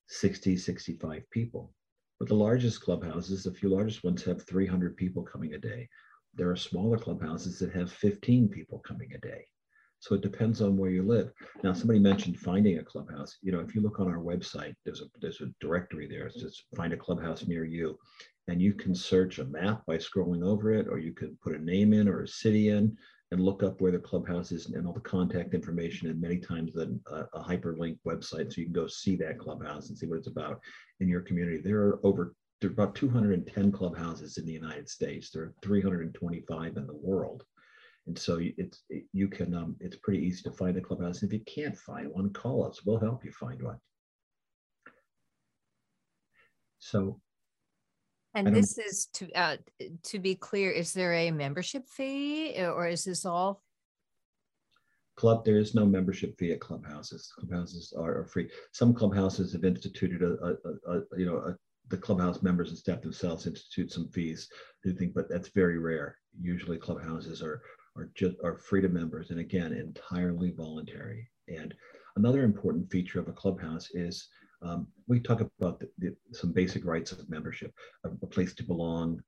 60, 0.08 0.56
65 0.56 1.28
people. 1.30 1.74
But 2.18 2.28
the 2.28 2.34
largest 2.34 2.80
clubhouses, 2.80 3.44
the 3.44 3.52
few 3.52 3.68
largest 3.68 4.04
ones, 4.04 4.24
have 4.24 4.46
300 4.46 4.96
people 4.96 5.22
coming 5.22 5.52
a 5.52 5.58
day. 5.58 5.88
There 6.34 6.50
are 6.50 6.56
smaller 6.56 6.96
clubhouses 6.96 7.58
that 7.58 7.74
have 7.74 7.92
15 7.92 8.48
people 8.48 8.78
coming 8.78 9.12
a 9.12 9.18
day. 9.18 9.44
So 10.04 10.14
it 10.14 10.20
depends 10.20 10.60
on 10.60 10.76
where 10.76 10.90
you 10.90 11.02
live. 11.02 11.32
Now, 11.62 11.72
somebody 11.72 11.98
mentioned 11.98 12.38
finding 12.38 12.76
a 12.76 12.84
clubhouse. 12.84 13.38
You 13.40 13.52
know, 13.52 13.60
if 13.60 13.74
you 13.74 13.80
look 13.80 14.00
on 14.00 14.06
our 14.06 14.18
website, 14.18 14.74
there's 14.84 15.00
a 15.00 15.06
there's 15.18 15.40
a 15.40 15.46
directory 15.62 16.06
there. 16.06 16.26
It's 16.26 16.38
just 16.38 16.66
find 16.76 16.92
a 16.92 16.96
clubhouse 16.98 17.46
near 17.46 17.64
you, 17.64 17.98
and 18.46 18.60
you 18.60 18.74
can 18.74 18.94
search 18.94 19.38
a 19.38 19.46
map 19.46 19.86
by 19.86 19.96
scrolling 19.96 20.44
over 20.44 20.74
it, 20.74 20.88
or 20.88 20.98
you 20.98 21.14
can 21.14 21.38
put 21.42 21.54
a 21.54 21.64
name 21.64 21.94
in 21.94 22.06
or 22.06 22.20
a 22.20 22.28
city 22.28 22.68
in 22.68 22.94
and 23.30 23.40
look 23.40 23.62
up 23.62 23.80
where 23.80 23.92
the 23.92 23.98
clubhouse 23.98 24.52
is 24.52 24.66
and 24.66 24.86
all 24.86 24.92
the 24.92 25.00
contact 25.00 25.54
information 25.54 26.10
and 26.10 26.20
many 26.20 26.36
times 26.36 26.76
uh, 26.76 26.84
a, 27.06 27.38
a 27.38 27.42
hyperlink 27.42 27.96
website 28.06 28.52
so 28.52 28.60
you 28.60 28.66
can 28.66 28.74
go 28.74 28.86
see 28.86 29.16
that 29.16 29.38
clubhouse 29.38 29.88
and 29.88 29.96
see 29.96 30.06
what 30.06 30.18
it's 30.18 30.28
about 30.28 30.60
in 31.00 31.08
your 31.08 31.22
community. 31.22 31.62
There 31.62 31.80
are 31.80 32.00
over 32.04 32.34
there 32.60 32.68
are 32.68 32.74
about 32.74 32.94
210 32.94 33.72
clubhouses 33.72 34.36
in 34.36 34.44
the 34.44 34.52
United 34.52 34.86
States. 34.86 35.30
There 35.30 35.44
are 35.44 35.54
325 35.62 36.76
in 36.76 36.86
the 36.86 36.94
world. 36.94 37.44
And 38.06 38.18
so 38.18 38.38
it's 38.40 38.82
it, 38.90 39.04
you 39.12 39.28
can 39.28 39.54
um, 39.54 39.76
it's 39.80 39.96
pretty 39.96 40.24
easy 40.24 40.42
to 40.42 40.52
find 40.52 40.76
a 40.76 40.80
clubhouse. 40.80 41.22
If 41.22 41.32
you 41.32 41.40
can't 41.40 41.76
find 41.76 42.08
one, 42.12 42.32
call 42.32 42.64
us. 42.66 42.84
We'll 42.84 43.00
help 43.00 43.24
you 43.24 43.32
find 43.32 43.62
one. 43.62 43.78
So. 46.78 47.20
And 48.36 48.54
this 48.54 48.78
is 48.78 49.08
to 49.14 49.30
uh, 49.32 49.56
to 50.02 50.18
be 50.18 50.34
clear. 50.34 50.72
Is 50.72 50.92
there 50.92 51.14
a 51.14 51.30
membership 51.30 51.88
fee, 51.88 52.56
or 52.58 52.88
is 52.88 53.04
this 53.04 53.24
all? 53.24 53.62
Club, 55.16 55.44
there 55.44 55.58
is 55.58 55.72
no 55.72 55.86
membership 55.86 56.36
fee 56.36 56.50
at 56.50 56.58
clubhouses. 56.58 57.32
Clubhouses 57.38 57.94
are, 57.96 58.18
are 58.18 58.26
free. 58.26 58.50
Some 58.72 58.92
clubhouses 58.92 59.52
have 59.52 59.64
instituted 59.64 60.22
a, 60.22 60.32
a, 60.44 60.50
a, 60.50 60.98
a 60.98 61.02
you 61.16 61.26
know 61.26 61.36
a 61.36 61.56
the 61.88 61.96
clubhouse 61.96 62.42
members 62.42 62.70
and 62.70 62.78
staff 62.78 63.02
themselves 63.02 63.46
institute 63.46 63.92
some 63.92 64.08
fees. 64.08 64.48
Do 64.82 64.92
think, 64.92 65.14
but 65.14 65.28
that's 65.28 65.48
very 65.48 65.78
rare. 65.78 66.18
Usually, 66.40 66.78
clubhouses 66.78 67.42
are 67.42 67.62
are 67.96 68.10
just 68.14 68.36
are 68.42 68.56
free 68.56 68.80
to 68.80 68.88
members 68.88 69.30
and 69.30 69.40
again 69.40 69.72
entirely 69.72 70.50
voluntary. 70.50 71.28
And 71.48 71.74
another 72.16 72.42
important 72.42 72.90
feature 72.90 73.20
of 73.20 73.28
a 73.28 73.32
clubhouse 73.32 73.90
is 73.92 74.28
um, 74.62 74.86
we 75.08 75.20
talk 75.20 75.40
about 75.40 75.80
the, 75.80 75.90
the, 75.98 76.16
some 76.32 76.52
basic 76.52 76.84
rights 76.84 77.12
of 77.12 77.28
membership 77.28 77.72
a, 78.04 78.08
a 78.22 78.26
place 78.26 78.54
to 78.54 78.62
belong 78.62 79.22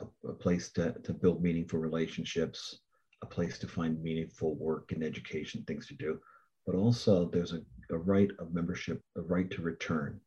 a, 0.00 0.06
a, 0.28 0.32
place 0.32 0.70
to, 0.72 0.92
to 1.02 1.12
build 1.12 1.42
meaningful 1.42 1.78
relationships 1.78 2.80
a 3.22 3.26
place 3.26 3.58
to 3.58 3.66
find 3.66 4.02
meaningful 4.02 4.54
work 4.54 4.92
and 4.92 5.02
education 5.02 5.64
things 5.66 5.86
to 5.88 5.94
do. 5.94 6.20
But 6.66 6.76
also 6.76 7.28
there's 7.28 7.52
a, 7.52 7.60
a 7.90 7.98
right 7.98 8.30
of 8.38 8.54
membership 8.54 9.02
a 9.16 9.22
right 9.22 9.50
to 9.50 9.62
return. 9.62 10.20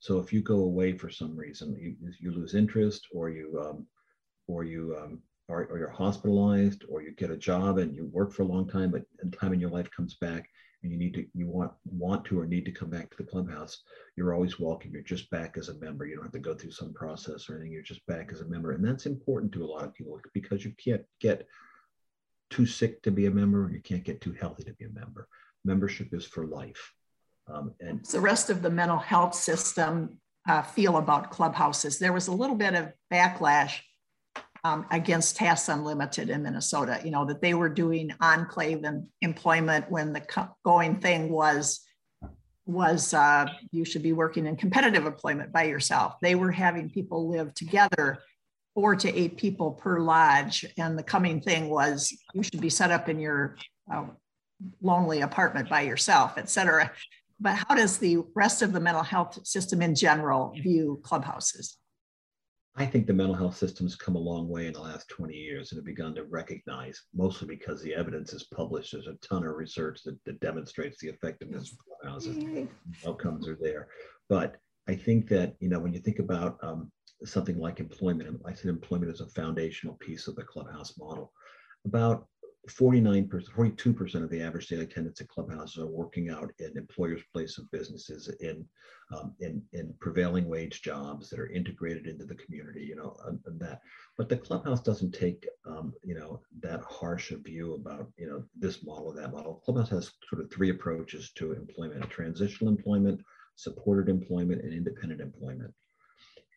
So 0.00 0.18
if 0.18 0.32
you 0.32 0.42
go 0.42 0.60
away 0.60 0.96
for 0.96 1.10
some 1.10 1.36
reason 1.36 1.76
you, 1.78 1.96
you 2.20 2.32
lose 2.32 2.54
interest 2.54 3.06
or 3.12 3.30
you 3.30 3.62
um, 3.64 3.86
or 4.46 4.64
you 4.64 4.96
um, 5.00 5.22
or, 5.48 5.66
or, 5.66 5.78
you're 5.78 5.90
hospitalized 5.90 6.84
or 6.88 7.02
you 7.02 7.12
get 7.12 7.30
a 7.30 7.36
job 7.36 7.78
and 7.78 7.94
you 7.94 8.06
work 8.06 8.32
for 8.32 8.42
a 8.42 8.46
long 8.46 8.66
time 8.66 8.90
but 8.90 9.04
time 9.38 9.52
in 9.52 9.60
your 9.60 9.70
life 9.70 9.90
comes 9.90 10.14
back 10.14 10.48
and 10.82 10.90
you 10.90 10.98
need 10.98 11.14
to 11.14 11.26
you 11.34 11.46
want 11.46 11.72
want 11.84 12.24
to 12.24 12.38
or 12.40 12.46
need 12.46 12.64
to 12.64 12.72
come 12.72 12.90
back 12.90 13.10
to 13.10 13.16
the 13.16 13.30
clubhouse 13.30 13.82
you're 14.16 14.34
always 14.34 14.60
welcome. 14.60 14.92
You're 14.92 15.02
just 15.02 15.28
back 15.30 15.56
as 15.58 15.68
a 15.68 15.74
member. 15.74 16.06
You 16.06 16.16
don't 16.16 16.24
have 16.24 16.32
to 16.32 16.38
go 16.38 16.54
through 16.54 16.70
some 16.70 16.92
process 16.94 17.48
or 17.48 17.56
anything. 17.56 17.72
You're 17.72 17.82
just 17.82 18.06
back 18.06 18.30
as 18.32 18.40
a 18.40 18.46
member. 18.46 18.72
And 18.72 18.84
that's 18.84 19.06
important 19.06 19.52
to 19.52 19.64
a 19.64 19.66
lot 19.66 19.84
of 19.84 19.94
people 19.94 20.20
because 20.32 20.64
you 20.64 20.72
can't 20.82 21.02
get 21.20 21.46
too 22.50 22.66
sick 22.66 23.02
to 23.02 23.10
be 23.10 23.26
a 23.26 23.30
member. 23.30 23.70
You 23.72 23.80
can't 23.80 24.04
get 24.04 24.20
too 24.20 24.32
healthy 24.32 24.62
to 24.64 24.72
be 24.74 24.84
a 24.84 24.90
member. 24.90 25.28
Membership 25.64 26.14
is 26.14 26.24
for 26.24 26.46
life. 26.46 26.92
Um, 27.52 27.74
and 27.80 28.04
the 28.06 28.20
rest 28.20 28.50
of 28.50 28.62
the 28.62 28.70
mental 28.70 28.98
health 28.98 29.34
system 29.34 30.18
uh, 30.48 30.62
feel 30.62 30.98
about 30.98 31.30
clubhouses? 31.30 31.98
There 31.98 32.12
was 32.12 32.28
a 32.28 32.32
little 32.32 32.56
bit 32.56 32.74
of 32.74 32.92
backlash 33.12 33.80
um, 34.64 34.86
against 34.90 35.36
Tasks 35.36 35.68
Unlimited 35.68 36.30
in 36.30 36.42
Minnesota, 36.42 37.00
you 37.04 37.10
know, 37.10 37.24
that 37.26 37.42
they 37.42 37.54
were 37.54 37.68
doing 37.68 38.12
enclave 38.20 38.82
and 38.84 39.06
employment 39.20 39.90
when 39.90 40.12
the 40.12 40.48
going 40.64 41.00
thing 41.00 41.30
was 41.30 41.80
was 42.66 43.12
uh, 43.12 43.46
you 43.72 43.84
should 43.84 44.02
be 44.02 44.14
working 44.14 44.46
in 44.46 44.56
competitive 44.56 45.04
employment 45.04 45.52
by 45.52 45.64
yourself. 45.64 46.14
They 46.22 46.34
were 46.34 46.50
having 46.50 46.88
people 46.88 47.28
live 47.28 47.52
together, 47.52 48.20
four 48.74 48.96
to 48.96 49.14
eight 49.14 49.36
people 49.36 49.72
per 49.72 50.00
lodge, 50.00 50.64
and 50.78 50.98
the 50.98 51.02
coming 51.02 51.42
thing 51.42 51.68
was 51.68 52.16
you 52.32 52.42
should 52.42 52.62
be 52.62 52.70
set 52.70 52.90
up 52.90 53.10
in 53.10 53.20
your 53.20 53.56
uh, 53.92 54.06
lonely 54.80 55.20
apartment 55.20 55.68
by 55.68 55.82
yourself, 55.82 56.38
et 56.38 56.48
cetera. 56.48 56.90
But 57.38 57.56
how 57.56 57.74
does 57.74 57.98
the 57.98 58.22
rest 58.34 58.62
of 58.62 58.72
the 58.72 58.80
mental 58.80 59.02
health 59.02 59.46
system 59.46 59.82
in 59.82 59.94
general 59.94 60.54
view 60.56 61.00
clubhouses? 61.02 61.76
I 62.76 62.86
think 62.86 63.06
the 63.06 63.12
mental 63.12 63.36
health 63.36 63.56
system's 63.56 63.94
come 63.94 64.16
a 64.16 64.18
long 64.20 64.48
way 64.48 64.66
in 64.66 64.72
the 64.72 64.80
last 64.80 65.08
20 65.08 65.32
years 65.32 65.70
and 65.70 65.78
have 65.78 65.84
begun 65.84 66.14
to 66.16 66.24
recognize, 66.24 67.00
mostly 67.14 67.46
because 67.46 67.80
the 67.80 67.94
evidence 67.94 68.32
is 68.32 68.44
published. 68.44 68.92
There's 68.92 69.06
a 69.06 69.14
ton 69.26 69.46
of 69.46 69.54
research 69.54 70.02
that, 70.04 70.18
that 70.24 70.40
demonstrates 70.40 70.98
the 70.98 71.08
effectiveness 71.08 71.70
of 71.70 71.78
clubhouses. 71.78 72.42
Outcomes 73.06 73.46
are 73.46 73.58
there. 73.60 73.88
But 74.28 74.56
I 74.88 74.96
think 74.96 75.28
that, 75.28 75.54
you 75.60 75.68
know, 75.68 75.78
when 75.78 75.94
you 75.94 76.00
think 76.00 76.18
about 76.18 76.58
um, 76.62 76.90
something 77.24 77.58
like 77.58 77.78
employment, 77.78 78.40
I 78.44 78.52
said 78.52 78.70
employment 78.70 79.12
is 79.12 79.20
a 79.20 79.28
foundational 79.28 79.94
piece 79.96 80.26
of 80.26 80.34
the 80.34 80.42
clubhouse 80.42 80.98
model. 80.98 81.32
About 81.86 82.26
49%, 82.68 83.28
42% 83.28 84.14
of 84.22 84.30
the 84.30 84.40
average 84.40 84.68
daily 84.68 84.84
attendance 84.84 85.20
at 85.20 85.28
clubhouses 85.28 85.78
are 85.78 85.86
working 85.86 86.30
out 86.30 86.50
in 86.58 86.76
employers' 86.76 87.22
place 87.32 87.58
of 87.58 87.70
businesses 87.70 88.28
in, 88.40 88.66
um, 89.14 89.34
in, 89.40 89.62
in 89.72 89.94
prevailing 90.00 90.48
wage 90.48 90.82
jobs 90.82 91.28
that 91.30 91.38
are 91.38 91.50
integrated 91.50 92.06
into 92.06 92.24
the 92.24 92.34
community, 92.36 92.82
you 92.82 92.96
know, 92.96 93.16
and, 93.26 93.38
and 93.46 93.60
that. 93.60 93.80
But 94.16 94.28
the 94.28 94.36
clubhouse 94.36 94.80
doesn't 94.80 95.12
take, 95.12 95.46
um, 95.66 95.92
you 96.02 96.14
know, 96.14 96.40
that 96.60 96.80
harsh 96.82 97.30
a 97.32 97.36
view 97.36 97.74
about, 97.74 98.10
you 98.16 98.28
know, 98.28 98.44
this 98.58 98.84
model 98.84 99.12
that 99.12 99.32
model. 99.32 99.62
Clubhouse 99.64 99.90
has 99.90 100.12
sort 100.28 100.42
of 100.42 100.50
three 100.50 100.70
approaches 100.70 101.32
to 101.36 101.52
employment, 101.52 102.08
transitional 102.08 102.72
employment, 102.72 103.20
supported 103.56 104.08
employment, 104.08 104.62
and 104.62 104.72
independent 104.72 105.20
employment 105.20 105.43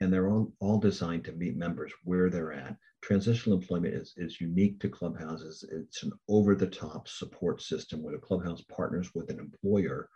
and 0.01 0.13
they're 0.13 0.29
all, 0.29 0.53
all 0.59 0.79
designed 0.79 1.25
to 1.25 1.31
meet 1.33 1.55
members 1.55 1.91
where 2.03 2.29
they're 2.29 2.53
at. 2.53 2.75
Transitional 3.01 3.57
employment 3.57 3.93
is, 3.93 4.13
is 4.17 4.41
unique 4.41 4.79
to 4.79 4.89
clubhouses. 4.89 5.63
It's 5.71 6.03
an 6.03 6.11
over 6.27 6.55
the 6.55 6.67
top 6.67 7.07
support 7.07 7.61
system 7.61 8.03
where 8.03 8.13
the 8.13 8.19
clubhouse 8.19 8.61
partners 8.63 9.13
with 9.15 9.29
an 9.29 9.39
employer 9.39 10.09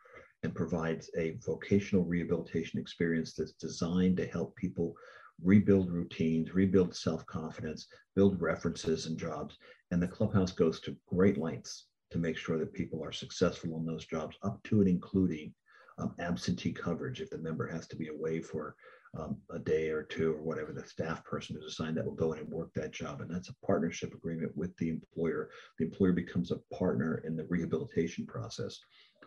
and 0.43 0.55
provides 0.55 1.09
a 1.17 1.38
vocational 1.45 2.03
rehabilitation 2.03 2.79
experience 2.79 3.34
that's 3.34 3.53
designed 3.53 4.17
to 4.17 4.27
help 4.27 4.55
people 4.55 4.95
rebuild 5.43 5.91
routines, 5.91 6.53
rebuild 6.53 6.95
self 6.95 7.25
confidence, 7.25 7.88
build 8.15 8.41
references 8.41 9.05
and 9.05 9.17
jobs. 9.17 9.57
And 9.91 10.01
the 10.01 10.07
clubhouse 10.07 10.51
goes 10.51 10.79
to 10.82 10.97
great 11.07 11.38
lengths 11.38 11.88
to 12.11 12.17
make 12.17 12.38
sure 12.38 12.57
that 12.57 12.73
people 12.73 13.03
are 13.03 13.11
successful 13.11 13.77
in 13.77 13.86
those 13.86 14.05
jobs, 14.05 14.38
up 14.43 14.61
to 14.63 14.82
and 14.82 14.89
including 14.89 15.53
um, 15.97 16.13
absentee 16.19 16.73
coverage 16.73 17.21
if 17.21 17.29
the 17.29 17.38
member 17.38 17.67
has 17.67 17.88
to 17.88 17.95
be 17.95 18.07
away 18.07 18.41
for 18.41 18.75
um, 19.18 19.38
a 19.51 19.59
day 19.59 19.89
or 19.89 20.03
two 20.03 20.34
or 20.34 20.41
whatever 20.41 20.72
the 20.72 20.86
staff 20.88 21.24
person 21.26 21.57
is 21.57 21.66
assigned 21.66 21.97
that 21.97 22.05
will 22.05 22.14
go 22.14 22.34
in 22.34 22.39
and 22.39 22.49
work 22.49 22.72
that 22.74 22.93
job. 22.93 23.22
And 23.22 23.30
that's 23.30 23.49
a 23.49 23.66
partnership 23.66 24.14
agreement 24.14 24.55
with 24.55 24.76
the 24.78 24.89
employer. 24.89 25.49
The 25.78 25.86
employer 25.86 26.14
becomes 26.14 26.51
a 26.51 26.76
partner 26.76 27.22
in 27.26 27.36
the 27.36 27.45
rehabilitation 27.49 28.26
process. 28.26 28.80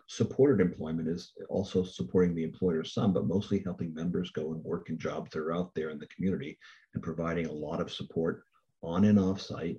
Supported 0.07 0.61
employment 0.61 1.07
is 1.07 1.33
also 1.49 1.83
supporting 1.83 2.35
the 2.35 2.43
employer 2.43 2.83
some, 2.83 3.13
but 3.13 3.27
mostly 3.27 3.61
helping 3.63 3.93
members 3.93 4.31
go 4.31 4.53
and 4.53 4.63
work 4.63 4.89
in 4.89 4.97
jobs 4.97 5.31
that 5.31 5.39
are 5.39 5.53
out 5.53 5.73
there 5.75 5.89
in 5.89 5.99
the 5.99 6.07
community 6.07 6.57
and 6.93 7.03
providing 7.03 7.45
a 7.45 7.51
lot 7.51 7.81
of 7.81 7.91
support 7.91 8.43
on 8.81 9.05
and 9.05 9.19
off 9.19 9.41
site 9.41 9.77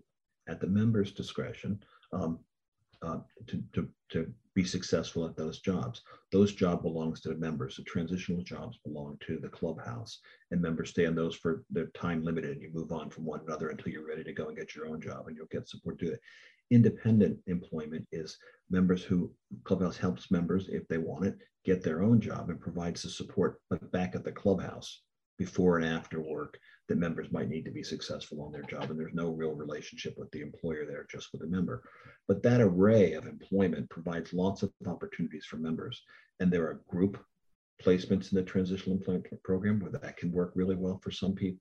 at 0.49 0.61
the 0.61 0.67
member's 0.67 1.13
discretion 1.13 1.81
um, 2.13 2.39
uh, 3.03 3.19
to, 3.47 3.63
to, 3.73 3.89
to 4.11 4.33
be 4.57 4.65
successful 4.65 5.27
at 5.27 5.37
those 5.37 5.61
jobs. 5.61 6.01
Those 6.33 6.55
job 6.55 6.83
belongs 6.83 7.21
to 7.21 7.29
the 7.29 7.37
members. 7.37 7.77
The 7.77 7.83
transitional 7.83 8.43
jobs 8.43 8.79
belong 8.83 9.19
to 9.27 9.39
the 9.39 9.51
clubhouse, 9.51 10.19
and 10.51 10.61
members 10.61 10.91
stay 10.91 11.05
on 11.05 11.15
those 11.15 11.37
for 11.37 11.63
their 11.71 11.89
time 11.89 12.25
limited. 12.25 12.53
And 12.53 12.63
you 12.63 12.71
move 12.73 12.91
on 12.91 13.11
from 13.11 13.27
one 13.27 13.41
another 13.47 13.69
until 13.69 13.93
you're 13.93 14.09
ready 14.09 14.25
to 14.25 14.33
go 14.33 14.49
and 14.49 14.57
get 14.57 14.75
your 14.75 14.87
own 14.89 15.01
job, 15.01 15.29
and 15.29 15.37
you'll 15.37 15.47
get 15.47 15.69
support 15.69 15.99
to 16.01 16.15
it. 16.15 16.21
Independent 16.71 17.39
employment 17.47 18.09
is 18.11 18.39
members 18.71 19.05
who 19.05 19.31
clubhouse 19.65 19.99
helps 19.99 20.31
members 20.31 20.69
if 20.69 20.89
they 20.89 20.99
want 20.99 21.27
it 21.27 21.37
get 21.67 21.83
their 21.83 22.03
own 22.03 22.21
job 22.21 22.49
and 22.49 22.61
provides 22.61 23.03
the 23.03 23.11
support, 23.11 23.61
but 23.69 23.91
back 23.91 24.15
at 24.15 24.23
the 24.23 24.31
clubhouse 24.31 25.03
before 25.39 25.79
and 25.79 25.87
after 25.87 26.21
work 26.21 26.59
that 26.89 26.99
members 26.99 27.33
might 27.33 27.49
need 27.49 27.65
to 27.65 27.71
be 27.71 27.83
successful 27.83 28.43
on 28.43 28.53
their 28.53 28.63
job. 28.63 28.91
And 28.91 28.99
there's 28.99 29.15
no 29.15 29.31
real 29.31 29.55
relationship 29.55 30.15
with 30.17 30.31
the 30.31 30.41
employer 30.41 30.85
there, 30.87 31.07
just 31.11 31.33
with 31.33 31.41
the 31.41 31.49
member. 31.49 31.83
But 32.29 32.43
that 32.45 32.61
array 32.61 33.15
of 33.15 33.27
employment 33.27 33.91
provides 33.91 34.33
lots 34.33 34.63
of 34.63 34.73
opportunities 34.87 35.47
for 35.47 35.57
members. 35.57 36.03
And 36.41 36.51
there 36.51 36.65
are 36.65 36.83
group 36.89 37.23
placements 37.83 38.33
in 38.33 38.37
the 38.37 38.43
transitional 38.43 38.97
employment 38.97 39.43
program 39.43 39.81
where 39.81 39.91
that 39.91 40.17
can 40.17 40.33
work 40.33 40.53
really 40.55 40.77
well 40.77 41.01
for 41.03 41.11
some 41.11 41.35
people. 41.35 41.61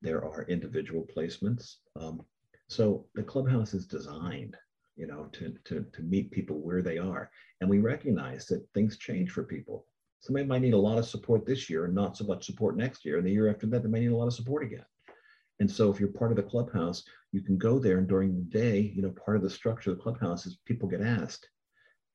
There 0.00 0.24
are 0.24 0.44
individual 0.44 1.06
placements. 1.14 1.76
Um, 1.96 2.22
so 2.68 3.06
the 3.14 3.22
clubhouse 3.22 3.74
is 3.74 3.86
designed, 3.86 4.56
you 4.96 5.06
know, 5.06 5.28
to, 5.32 5.54
to, 5.64 5.84
to 5.92 6.02
meet 6.02 6.30
people 6.30 6.60
where 6.60 6.82
they 6.82 6.98
are. 6.98 7.30
And 7.60 7.68
we 7.68 7.78
recognize 7.78 8.46
that 8.46 8.66
things 8.74 8.98
change 8.98 9.30
for 9.30 9.44
people 9.44 9.86
somebody 10.24 10.46
might 10.46 10.62
need 10.62 10.74
a 10.74 10.78
lot 10.78 10.98
of 10.98 11.06
support 11.06 11.44
this 11.44 11.68
year 11.68 11.84
and 11.84 11.94
not 11.94 12.16
so 12.16 12.24
much 12.24 12.46
support 12.46 12.76
next 12.76 13.04
year. 13.04 13.18
And 13.18 13.26
the 13.26 13.32
year 13.32 13.50
after 13.50 13.66
that, 13.66 13.82
they 13.82 13.88
might 13.88 14.00
need 14.00 14.12
a 14.12 14.16
lot 14.16 14.26
of 14.26 14.34
support 14.34 14.64
again. 14.64 14.84
And 15.60 15.70
so 15.70 15.90
if 15.90 16.00
you're 16.00 16.08
part 16.08 16.30
of 16.30 16.36
the 16.36 16.42
clubhouse, 16.42 17.04
you 17.32 17.42
can 17.42 17.58
go 17.58 17.78
there 17.78 17.98
and 17.98 18.08
during 18.08 18.34
the 18.34 18.58
day, 18.58 18.92
you 18.94 19.02
know, 19.02 19.10
part 19.10 19.36
of 19.36 19.42
the 19.42 19.50
structure 19.50 19.90
of 19.90 19.96
the 19.98 20.02
clubhouse 20.02 20.46
is 20.46 20.58
people 20.64 20.88
get 20.88 21.02
asked, 21.02 21.48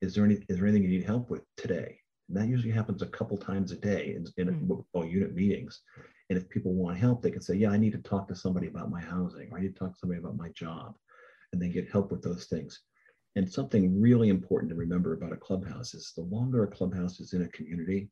is 0.02 0.14
there 0.14 0.24
any, 0.24 0.38
is 0.48 0.58
there 0.58 0.66
anything 0.66 0.82
you 0.82 0.88
need 0.88 1.04
help 1.04 1.30
with 1.30 1.42
today? 1.56 1.98
And 2.28 2.36
that 2.36 2.48
usually 2.48 2.72
happens 2.72 3.02
a 3.02 3.06
couple 3.06 3.36
times 3.36 3.72
a 3.72 3.76
day 3.76 4.14
in, 4.16 4.26
in 4.36 4.54
mm. 4.54 4.84
well, 4.92 5.04
unit 5.04 5.34
meetings. 5.34 5.80
And 6.28 6.38
if 6.38 6.48
people 6.48 6.74
want 6.74 6.98
help, 6.98 7.22
they 7.22 7.30
can 7.30 7.42
say, 7.42 7.54
yeah, 7.54 7.70
I 7.70 7.76
need 7.76 7.92
to 7.92 7.98
talk 7.98 8.28
to 8.28 8.36
somebody 8.36 8.68
about 8.68 8.90
my 8.90 9.00
housing, 9.00 9.48
or 9.50 9.58
I 9.58 9.62
need 9.62 9.74
to 9.74 9.78
talk 9.78 9.92
to 9.92 9.98
somebody 9.98 10.20
about 10.20 10.36
my 10.36 10.48
job. 10.50 10.94
And 11.52 11.60
they 11.60 11.68
get 11.68 11.90
help 11.90 12.12
with 12.12 12.22
those 12.22 12.46
things. 12.46 12.80
And 13.36 13.50
something 13.50 14.00
really 14.00 14.28
important 14.28 14.70
to 14.70 14.76
remember 14.76 15.14
about 15.14 15.32
a 15.32 15.36
clubhouse 15.36 15.94
is 15.94 16.12
the 16.16 16.22
longer 16.22 16.64
a 16.64 16.70
clubhouse 16.70 17.20
is 17.20 17.32
in 17.32 17.42
a 17.42 17.48
community, 17.48 18.10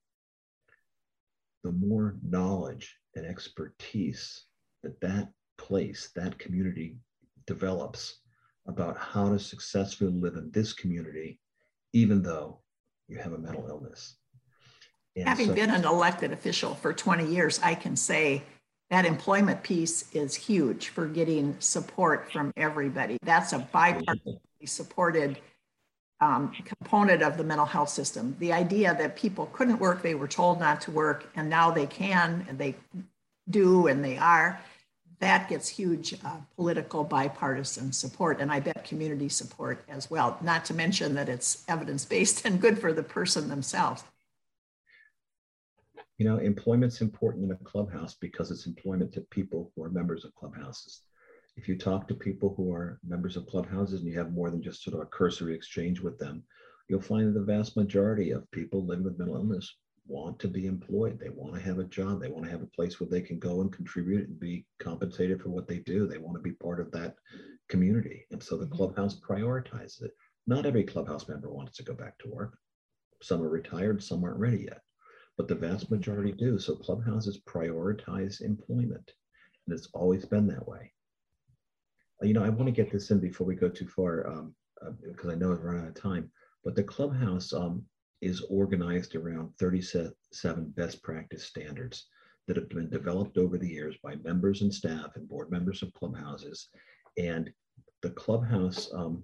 the 1.64 1.72
more 1.72 2.16
knowledge 2.22 2.96
and 3.16 3.26
expertise 3.26 4.44
that 4.82 5.00
that 5.00 5.28
place, 5.56 6.10
that 6.14 6.38
community 6.38 6.96
develops 7.46 8.20
about 8.66 8.96
how 8.96 9.30
to 9.30 9.38
successfully 9.38 10.12
live 10.12 10.36
in 10.36 10.50
this 10.52 10.72
community, 10.72 11.40
even 11.92 12.22
though 12.22 12.60
you 13.08 13.18
have 13.18 13.32
a 13.32 13.38
mental 13.38 13.66
illness. 13.66 14.16
And 15.16 15.28
Having 15.28 15.48
so, 15.48 15.54
been 15.54 15.70
an 15.70 15.84
elected 15.84 16.32
official 16.32 16.74
for 16.74 16.92
20 16.92 17.26
years, 17.26 17.58
I 17.62 17.74
can 17.74 17.96
say 17.96 18.42
that 18.90 19.04
employment 19.04 19.62
piece 19.62 20.14
is 20.14 20.34
huge 20.34 20.88
for 20.90 21.06
getting 21.06 21.56
support 21.58 22.30
from 22.30 22.52
everybody. 22.56 23.18
That's 23.22 23.52
a 23.52 23.58
bipartisan 23.58 24.38
supported 24.66 25.38
um, 26.20 26.52
component 26.64 27.22
of 27.22 27.36
the 27.36 27.44
mental 27.44 27.66
health 27.66 27.88
system. 27.88 28.36
The 28.40 28.52
idea 28.52 28.94
that 28.98 29.16
people 29.16 29.46
couldn't 29.52 29.78
work, 29.78 30.02
they 30.02 30.14
were 30.14 30.28
told 30.28 30.58
not 30.58 30.80
to 30.82 30.90
work, 30.90 31.30
and 31.36 31.48
now 31.48 31.70
they 31.70 31.86
can, 31.86 32.44
and 32.48 32.58
they 32.58 32.74
do, 33.48 33.86
and 33.86 34.04
they 34.04 34.18
are, 34.18 34.60
that 35.20 35.48
gets 35.48 35.68
huge 35.68 36.14
uh, 36.24 36.36
political 36.54 37.02
bipartisan 37.02 37.92
support, 37.92 38.40
and 38.40 38.52
I 38.52 38.60
bet 38.60 38.84
community 38.84 39.28
support 39.28 39.84
as 39.88 40.10
well. 40.10 40.38
Not 40.42 40.64
to 40.66 40.74
mention 40.74 41.14
that 41.14 41.28
it's 41.28 41.64
evidence 41.68 42.04
based 42.04 42.44
and 42.44 42.60
good 42.60 42.78
for 42.78 42.92
the 42.92 43.02
person 43.02 43.48
themselves. 43.48 44.04
You 46.18 46.26
know, 46.26 46.38
employment's 46.38 47.00
important 47.00 47.44
in 47.44 47.52
a 47.52 47.56
clubhouse 47.64 48.14
because 48.14 48.50
it's 48.50 48.66
employment 48.66 49.12
to 49.12 49.20
people 49.30 49.70
who 49.74 49.84
are 49.84 49.90
members 49.90 50.24
of 50.24 50.34
clubhouses 50.34 51.02
if 51.58 51.66
you 51.68 51.76
talk 51.76 52.06
to 52.06 52.14
people 52.14 52.54
who 52.56 52.72
are 52.72 53.00
members 53.04 53.36
of 53.36 53.46
clubhouses 53.48 54.00
and 54.00 54.08
you 54.08 54.16
have 54.16 54.32
more 54.32 54.48
than 54.48 54.62
just 54.62 54.84
sort 54.84 54.94
of 54.94 55.00
a 55.00 55.06
cursory 55.06 55.56
exchange 55.56 55.98
with 55.98 56.16
them, 56.16 56.44
you'll 56.88 57.00
find 57.00 57.26
that 57.26 57.38
the 57.38 57.44
vast 57.44 57.76
majority 57.76 58.30
of 58.30 58.48
people 58.52 58.86
living 58.86 59.04
with 59.04 59.18
mental 59.18 59.34
illness 59.34 59.76
want 60.06 60.38
to 60.38 60.46
be 60.46 60.66
employed. 60.66 61.18
They 61.18 61.30
want 61.30 61.54
to 61.54 61.60
have 61.60 61.80
a 61.80 61.84
job. 61.84 62.20
They 62.20 62.30
want 62.30 62.44
to 62.44 62.50
have 62.52 62.62
a 62.62 62.76
place 62.76 63.00
where 63.00 63.08
they 63.10 63.20
can 63.20 63.40
go 63.40 63.60
and 63.60 63.72
contribute 63.72 64.28
and 64.28 64.38
be 64.38 64.66
compensated 64.78 65.42
for 65.42 65.48
what 65.48 65.66
they 65.66 65.78
do. 65.78 66.06
They 66.06 66.18
want 66.18 66.36
to 66.36 66.42
be 66.42 66.52
part 66.52 66.78
of 66.78 66.92
that 66.92 67.16
community. 67.68 68.24
And 68.30 68.40
so 68.40 68.56
the 68.56 68.64
mm-hmm. 68.64 68.76
clubhouse 68.76 69.18
prioritizes 69.18 70.04
it. 70.04 70.12
Not 70.46 70.64
every 70.64 70.84
clubhouse 70.84 71.28
member 71.28 71.50
wants 71.50 71.76
to 71.78 71.82
go 71.82 71.92
back 71.92 72.16
to 72.18 72.30
work. 72.30 72.56
Some 73.20 73.42
are 73.42 73.50
retired, 73.50 74.00
some 74.00 74.22
aren't 74.22 74.38
ready 74.38 74.68
yet, 74.70 74.80
but 75.36 75.48
the 75.48 75.56
vast 75.56 75.90
majority 75.90 76.30
do. 76.30 76.60
So 76.60 76.76
clubhouses 76.76 77.40
prioritize 77.48 78.42
employment. 78.42 79.10
And 79.66 79.76
it's 79.76 79.88
always 79.92 80.24
been 80.24 80.46
that 80.46 80.66
way 80.66 80.92
you 82.22 82.34
know, 82.34 82.44
I 82.44 82.48
want 82.48 82.66
to 82.66 82.72
get 82.72 82.90
this 82.90 83.10
in 83.10 83.20
before 83.20 83.46
we 83.46 83.54
go 83.54 83.68
too 83.68 83.86
far 83.86 84.26
um, 84.26 84.54
uh, 84.84 84.90
because 85.02 85.30
I 85.30 85.36
know 85.36 85.52
I've 85.52 85.62
run 85.62 85.80
out 85.80 85.88
of 85.88 85.94
time. 85.94 86.30
But 86.64 86.74
the 86.74 86.82
clubhouse 86.82 87.52
um, 87.52 87.84
is 88.20 88.44
organized 88.50 89.14
around 89.14 89.52
37 89.58 90.14
best 90.76 91.02
practice 91.02 91.44
standards 91.44 92.06
that 92.46 92.56
have 92.56 92.68
been 92.68 92.90
developed 92.90 93.38
over 93.38 93.58
the 93.58 93.68
years 93.68 93.96
by 94.02 94.16
members 94.16 94.62
and 94.62 94.72
staff 94.72 95.10
and 95.14 95.28
board 95.28 95.50
members 95.50 95.82
of 95.82 95.92
clubhouses. 95.92 96.68
And 97.16 97.50
the 98.02 98.10
clubhouse, 98.10 98.90
um, 98.92 99.22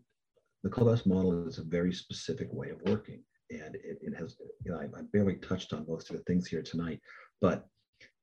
the 0.63 0.71
clubhouse 0.71 1.07
model 1.07 1.49
is 1.49 1.59
a 1.59 1.65
very 1.65 1.93
specific 1.93 2.49
way 2.53 2.71
of 2.71 2.83
working. 2.83 3.23
And 3.51 3.75
it, 3.77 3.99
it 4.01 4.15
has, 4.17 4.37
you 4.65 4.73
know, 4.73 4.79
I, 4.79 4.85
I 4.85 5.03
barely 5.13 5.37
touched 5.37 5.73
on 5.73 5.87
most 5.89 6.11
of 6.11 6.17
the 6.17 6.23
things 6.25 6.47
here 6.47 6.63
tonight, 6.63 7.01
but 7.41 7.67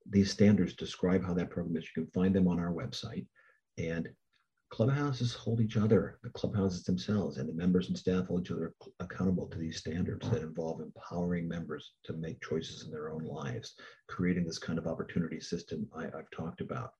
these 0.09 0.31
standards 0.31 0.73
describe 0.73 1.23
how 1.25 1.33
that 1.33 1.49
program 1.49 1.77
is. 1.77 1.85
You 1.95 2.03
can 2.03 2.11
find 2.11 2.35
them 2.35 2.47
on 2.47 2.59
our 2.59 2.71
website. 2.71 3.25
And 3.77 4.09
clubhouses 4.71 5.33
hold 5.33 5.59
each 5.59 5.75
other, 5.75 6.17
the 6.23 6.29
clubhouses 6.29 6.83
themselves, 6.83 7.37
and 7.37 7.47
the 7.47 7.53
members 7.53 7.89
and 7.89 7.97
staff 7.97 8.27
hold 8.27 8.41
each 8.41 8.51
other 8.51 8.73
accountable 9.01 9.45
to 9.47 9.57
these 9.57 9.77
standards 9.77 10.29
that 10.29 10.41
involve 10.41 10.79
empowering 10.79 11.45
members 11.47 11.93
to 12.03 12.13
make 12.13 12.41
choices 12.41 12.85
in 12.85 12.91
their 12.91 13.11
own 13.11 13.23
lives, 13.25 13.75
creating 14.07 14.45
this 14.45 14.57
kind 14.57 14.79
of 14.79 14.87
opportunity 14.87 15.41
system 15.41 15.85
I, 15.93 16.03
have 16.03 16.31
talked 16.33 16.61
about. 16.61 16.93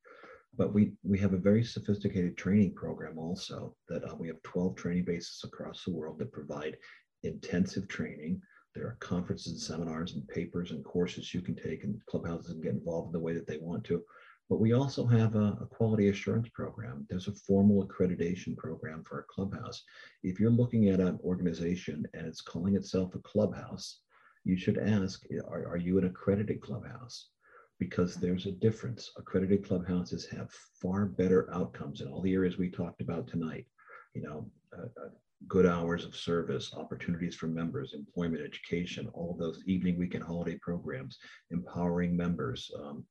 But 0.58 0.74
we, 0.74 0.92
we 1.04 1.18
have 1.20 1.34
a 1.34 1.38
very 1.38 1.64
sophisticated 1.64 2.36
training 2.36 2.76
program 2.76 3.18
also 3.18 3.74
that 3.88 4.04
uh, 4.04 4.16
we 4.20 4.28
have 4.28 4.44
12 4.44 4.76
training 4.76 5.06
bases 5.06 5.42
across 5.46 5.86
the 5.86 5.94
world 5.94 6.20
that 6.20 6.34
provide 6.34 6.76
intensive 7.24 7.88
training. 7.88 8.42
There 8.76 8.86
are 8.86 8.98
conferences 9.00 9.66
seminars 9.66 10.16
and 10.16 10.28
papers 10.28 10.72
and 10.72 10.84
courses 10.84 11.34
you 11.34 11.42
can 11.42 11.56
take 11.56 11.86
and 11.86 12.06
clubhouses 12.06 12.52
and 12.52 12.62
get 12.62 12.74
involved 12.74 13.08
in 13.08 13.14
the 13.14 13.26
way 13.26 13.34
that 13.34 13.48
they 13.48 13.60
want 13.60 13.86
to 13.86 14.04
but 14.52 14.60
we 14.60 14.74
also 14.74 15.06
have 15.06 15.36
a, 15.36 15.58
a, 15.62 15.66
quality 15.66 16.10
assurance 16.10 16.50
program. 16.50 17.08
There's 17.10 17.30
a 17.30 17.34
formal 17.48 17.88
accreditation 17.88 18.58
program 18.58 19.02
for 19.08 19.20
a 19.20 19.34
clubhouse. 19.34 19.82
If 20.24 20.42
you're 20.42 20.52
looking 20.52 20.90
at 20.90 21.00
an 21.00 21.18
organization 21.24 22.06
and 22.14 22.28
it's 22.28 22.42
calling 22.42 22.76
itself 22.76 23.16
a 23.16 23.20
clubhouse, 23.20 24.02
you 24.44 24.58
should 24.58 24.78
ask, 24.78 25.24
are, 25.48 25.66
are 25.68 25.78
you 25.78 26.00
an 26.00 26.04
accredited 26.04 26.60
clubhouse? 26.60 27.30
Because 27.80 28.16
there's 28.16 28.46
a 28.46 28.52
difference. 28.52 29.10
Accredited 29.16 29.66
clubhouses 29.66 30.28
have 30.32 30.52
far 30.82 31.06
better 31.06 31.50
outcomes 31.54 32.02
in 32.02 32.10
all 32.10 32.22
the 32.22 32.34
areas 32.34 32.58
we 32.58 32.70
talked 32.70 33.00
about 33.00 33.30
tonight. 33.30 33.68
You 34.16 34.24
know, 34.24 34.52
uh, 34.78 34.88
uh, 35.02 35.10
good 35.48 35.66
hours 35.66 36.04
of 36.04 36.14
service, 36.14 36.74
opportunities 36.76 37.36
for 37.36 37.48
members, 37.48 37.94
employment, 37.94 38.44
education, 38.44 39.08
all 39.14 39.34
those 39.40 39.64
evening, 39.66 39.98
weekend, 39.98 40.26
holiday 40.26 40.60
programs, 40.62 41.20
empowering 41.52 42.18
members, 42.18 42.70
um, 42.78 43.06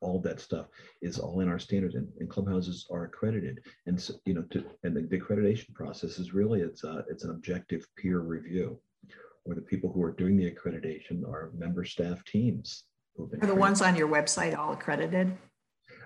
all 0.00 0.20
that 0.20 0.40
stuff 0.40 0.66
is 1.02 1.18
all 1.18 1.40
in 1.40 1.48
our 1.48 1.58
standards 1.58 1.94
and, 1.94 2.08
and 2.20 2.28
clubhouses 2.28 2.86
are 2.90 3.04
accredited. 3.04 3.60
And 3.86 4.00
so, 4.00 4.14
you 4.24 4.34
know 4.34 4.42
to, 4.50 4.64
and 4.84 4.96
the, 4.96 5.02
the, 5.02 5.20
accreditation 5.20 5.74
process 5.74 6.18
is 6.18 6.34
really 6.34 6.60
it's 6.60 6.84
a, 6.84 7.04
it's 7.08 7.24
an 7.24 7.30
objective 7.30 7.86
peer 7.96 8.20
review 8.20 8.78
where 9.44 9.56
the 9.56 9.62
people 9.62 9.90
who 9.92 10.02
are 10.02 10.12
doing 10.12 10.36
the 10.36 10.50
accreditation 10.50 11.26
are 11.26 11.50
member 11.56 11.84
staff 11.84 12.24
teams 12.24 12.84
are 13.40 13.46
the 13.46 13.54
ones 13.54 13.82
on 13.82 13.96
your 13.96 14.08
website 14.08 14.56
all 14.56 14.72
accredited? 14.72 15.36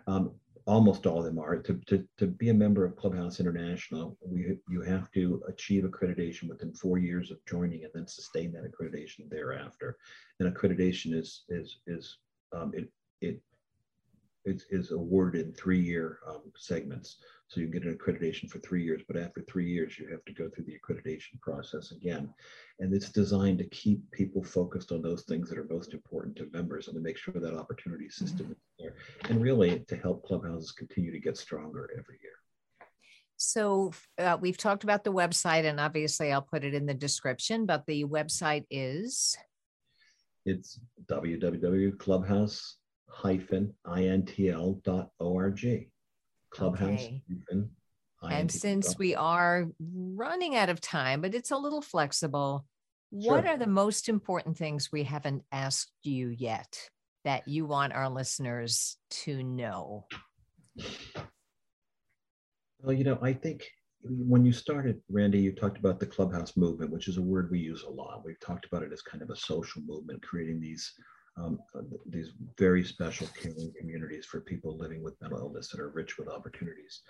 Um, 0.07 0.33
almost 0.67 1.07
all 1.07 1.19
of 1.19 1.25
them 1.25 1.39
are. 1.39 1.57
To, 1.57 1.81
to, 1.87 2.07
to 2.19 2.27
be 2.27 2.51
a 2.51 2.55
member 2.55 2.85
of 2.85 2.97
clubhouse 2.97 3.41
international 3.41 4.17
we 4.25 4.57
you 4.69 4.83
have 4.83 5.11
to 5.13 5.43
achieve 5.49 5.85
accreditation 5.85 6.49
within 6.49 6.73
four 6.73 6.99
years 6.99 7.31
of 7.31 7.39
joining 7.47 7.85
and 7.85 7.93
then 7.95 8.07
sustain 8.07 8.53
that 8.53 8.71
accreditation 8.71 9.29
thereafter. 9.29 9.97
And 10.39 10.55
accreditation 10.55 11.15
is 11.15 11.45
is 11.49 11.79
is 11.87 12.19
um, 12.53 12.73
it 12.75 12.89
it 13.21 13.41
it 14.45 14.63
is 14.71 14.91
awarded 14.91 15.47
in 15.47 15.53
three-year 15.53 16.19
um, 16.27 16.43
segments. 16.57 17.17
So 17.49 17.61
you 17.61 17.67
get 17.67 17.85
an 17.85 17.97
accreditation 17.97 18.49
for 18.49 18.59
three 18.61 18.85
years, 18.85 19.03
but 19.07 19.17
after 19.17 19.43
three 19.43 19.69
years, 19.69 19.99
you 19.99 20.09
have 20.09 20.25
to 20.25 20.33
go 20.33 20.49
through 20.49 20.65
the 20.65 20.79
accreditation 20.79 21.41
process 21.41 21.91
again. 21.91 22.33
And 22.79 22.95
it's 22.95 23.11
designed 23.11 23.59
to 23.59 23.69
keep 23.69 24.09
people 24.13 24.45
focused 24.45 24.93
on 24.93 25.03
those 25.03 25.25
things 25.25 25.49
that 25.49 25.59
are 25.59 25.67
most 25.69 25.93
important 25.93 26.37
to 26.37 26.49
members 26.53 26.87
and 26.87 26.95
to 26.95 27.01
make 27.01 27.19
sure 27.19 27.35
that 27.35 27.57
opportunity 27.57 28.09
system 28.09 28.47
mm-hmm. 28.47 28.53
is 28.53 28.59
there. 28.79 28.95
And 29.29 29.43
really 29.43 29.81
to 29.81 29.97
help 29.97 30.25
clubhouses 30.25 30.73
continue 30.73 31.11
to 31.11 31.19
get 31.19 31.37
stronger 31.37 31.91
every 31.93 32.19
year. 32.23 32.33
So 33.37 33.93
uh, 34.19 34.37
we've 34.41 34.59
talked 34.59 34.85
about 34.85 35.03
the 35.03 35.13
website, 35.13 35.65
and 35.65 35.81
obviously 35.81 36.31
I'll 36.31 36.43
put 36.43 36.63
it 36.63 36.75
in 36.75 36.87
the 36.87 36.95
description, 36.95 37.67
but 37.67 37.87
the 37.87 38.05
website 38.05 38.67
is? 38.71 39.37
It's 40.45 40.79
www.clubhouse-intl.org. 43.11 45.91
Clubhouse. 46.51 47.09
Okay. 48.23 48.35
And 48.35 48.51
since 48.51 48.99
we 48.99 49.15
are 49.15 49.67
running 49.79 50.55
out 50.57 50.69
of 50.69 50.81
time, 50.81 51.23
but 51.23 51.35
it's 51.35 51.53
a 51.53 51.57
little 51.57 51.81
flexible, 51.81 52.67
sure. 53.13 53.33
what 53.33 53.47
are 53.47 53.57
the 53.57 53.67
most 53.67 54.09
important 54.09 54.59
things 54.59 54.93
we 54.93 55.05
haven't 55.05 55.43
asked 55.53 55.93
you 56.03 56.29
yet 56.29 56.91
that 57.25 57.49
you 57.49 57.65
want 57.67 57.95
our 57.95 58.11
listeners 58.11 58.99
to 59.11 59.43
know? 59.43 60.07
Well, 62.83 62.93
you 62.93 63.05
know, 63.05 63.19
I 63.23 63.33
think 63.33 63.71
when 64.03 64.45
you 64.45 64.53
started, 64.53 65.01
Randye, 65.13 65.43
you 65.43 65.53
talked 65.53 65.79
about 65.79 66.01
the 66.01 66.07
clubhouse 66.07 66.57
movement, 66.57 66.91
which 66.91 67.09
is 67.09 67.17
a 67.17 67.23
word 67.23 67.51
we 67.51 67.59
use 67.59 67.85
a 67.85 67.91
lot. 67.91 68.23
We've 68.25 68.41
talked 68.41 68.67
about 68.67 68.83
it 68.83 68.93
as 68.93 69.03
kind 69.03 69.23
of 69.23 69.31
a 69.31 69.37
social 69.37 69.83
movement, 69.83 70.23
creating 70.23 70.61
these 70.61 70.93
um, 71.41 71.61
uh, 71.75 71.83
these 72.07 72.33
very 72.59 72.85
special 72.85 73.29
caring 73.41 73.73
communities 73.79 74.27
for 74.27 74.41
people 74.41 74.77
living 74.77 75.03
with 75.03 75.21
mental 75.21 75.39
illness 75.39 75.69
that 75.69 75.81
are 75.81 75.91
rich 75.91 76.19
with 76.19 76.29
opportunities. 76.29 77.03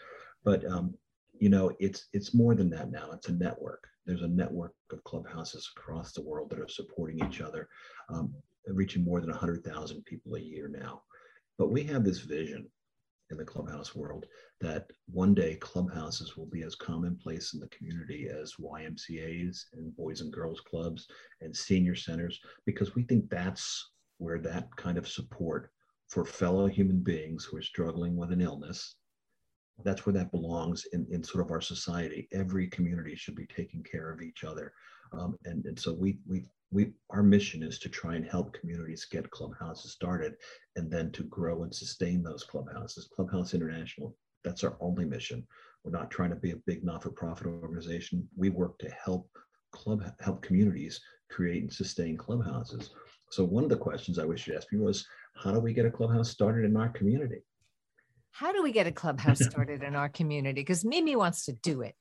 But 0.44 0.64
um, 0.66 0.94
you 1.38 1.48
know, 1.48 1.72
it's 1.78 2.06
it's 2.12 2.34
more 2.34 2.54
than 2.54 2.70
that 2.70 2.90
now. 2.90 3.10
It's 3.12 3.28
a 3.28 3.32
network. 3.32 3.86
There's 4.06 4.22
a 4.22 4.28
network 4.28 4.74
of 4.92 5.02
clubhouses 5.04 5.70
across 5.76 6.12
the 6.12 6.22
world 6.22 6.50
that 6.50 6.60
are 6.60 6.68
supporting 6.68 7.24
each 7.26 7.40
other, 7.40 7.68
um, 8.08 8.34
reaching 8.66 9.04
more 9.04 9.20
than 9.20 9.30
100,000 9.30 10.04
people 10.04 10.34
a 10.34 10.40
year 10.40 10.68
now. 10.68 11.02
But 11.58 11.70
we 11.70 11.84
have 11.84 12.04
this 12.04 12.20
vision 12.20 12.66
in 13.30 13.36
the 13.36 13.44
clubhouse 13.44 13.94
world 13.94 14.26
that 14.60 14.90
one 15.06 15.34
day 15.34 15.54
clubhouses 15.56 16.36
will 16.36 16.46
be 16.46 16.62
as 16.62 16.74
commonplace 16.74 17.54
in 17.54 17.60
the 17.60 17.68
community 17.68 18.28
as 18.28 18.54
YMCAs 18.60 19.66
and 19.74 19.96
boys 19.96 20.20
and 20.20 20.32
girls 20.32 20.60
clubs 20.60 21.06
and 21.40 21.54
senior 21.56 21.94
centers, 21.94 22.40
because 22.66 22.94
we 22.94 23.04
think 23.04 23.30
that's 23.30 23.90
where 24.20 24.38
that 24.38 24.74
kind 24.76 24.98
of 24.98 25.08
support 25.08 25.70
for 26.08 26.24
fellow 26.24 26.66
human 26.66 27.00
beings 27.00 27.44
who 27.44 27.56
are 27.56 27.62
struggling 27.62 28.16
with 28.16 28.32
an 28.32 28.40
illness 28.40 28.96
that's 29.84 30.06
where 30.06 30.12
that 30.12 30.30
belongs 30.30 30.86
in, 30.92 31.06
in 31.10 31.22
sort 31.22 31.44
of 31.44 31.50
our 31.50 31.60
society. 31.60 32.28
Every 32.32 32.68
community 32.68 33.14
should 33.16 33.34
be 33.34 33.46
taking 33.46 33.82
care 33.82 34.10
of 34.10 34.20
each 34.20 34.44
other. 34.44 34.72
Um, 35.12 35.36
and, 35.44 35.64
and 35.66 35.78
so 35.78 35.92
we 35.92 36.18
we 36.28 36.44
we 36.70 36.92
our 37.10 37.22
mission 37.22 37.62
is 37.62 37.78
to 37.80 37.88
try 37.88 38.14
and 38.14 38.24
help 38.24 38.52
communities 38.52 39.06
get 39.10 39.30
clubhouses 39.30 39.92
started 39.92 40.34
and 40.76 40.90
then 40.90 41.10
to 41.12 41.24
grow 41.24 41.64
and 41.64 41.74
sustain 41.74 42.22
those 42.22 42.44
clubhouses. 42.44 43.08
Clubhouse 43.14 43.54
international 43.54 44.16
that's 44.42 44.64
our 44.64 44.78
only 44.80 45.04
mission. 45.04 45.46
We're 45.84 45.90
not 45.90 46.10
trying 46.10 46.30
to 46.30 46.36
be 46.36 46.52
a 46.52 46.56
big 46.66 46.82
not-for-profit 46.82 47.46
organization. 47.46 48.26
We 48.36 48.48
work 48.48 48.78
to 48.78 48.90
help 48.90 49.28
club 49.72 50.02
help 50.20 50.42
communities 50.42 51.00
create 51.30 51.62
and 51.62 51.72
sustain 51.72 52.16
clubhouses 52.16 52.90
so 53.30 53.44
one 53.44 53.64
of 53.64 53.70
the 53.70 53.76
questions 53.76 54.18
i 54.18 54.24
wish 54.24 54.46
you 54.46 54.54
asked 54.54 54.72
me 54.72 54.78
was 54.78 55.06
how 55.42 55.52
do 55.52 55.60
we 55.60 55.72
get 55.72 55.86
a 55.86 55.90
clubhouse 55.90 56.30
started 56.30 56.64
in 56.64 56.76
our 56.76 56.88
community 56.90 57.42
how 58.32 58.52
do 58.52 58.62
we 58.62 58.72
get 58.72 58.86
a 58.86 58.92
clubhouse 58.92 59.44
started 59.44 59.82
in 59.82 59.94
our 59.94 60.08
community 60.08 60.60
because 60.60 60.84
mimi 60.84 61.16
wants 61.16 61.44
to 61.44 61.52
do 61.52 61.82
it 61.82 61.94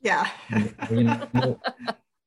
yeah 0.00 0.28
you 0.90 1.04
know, 1.04 1.58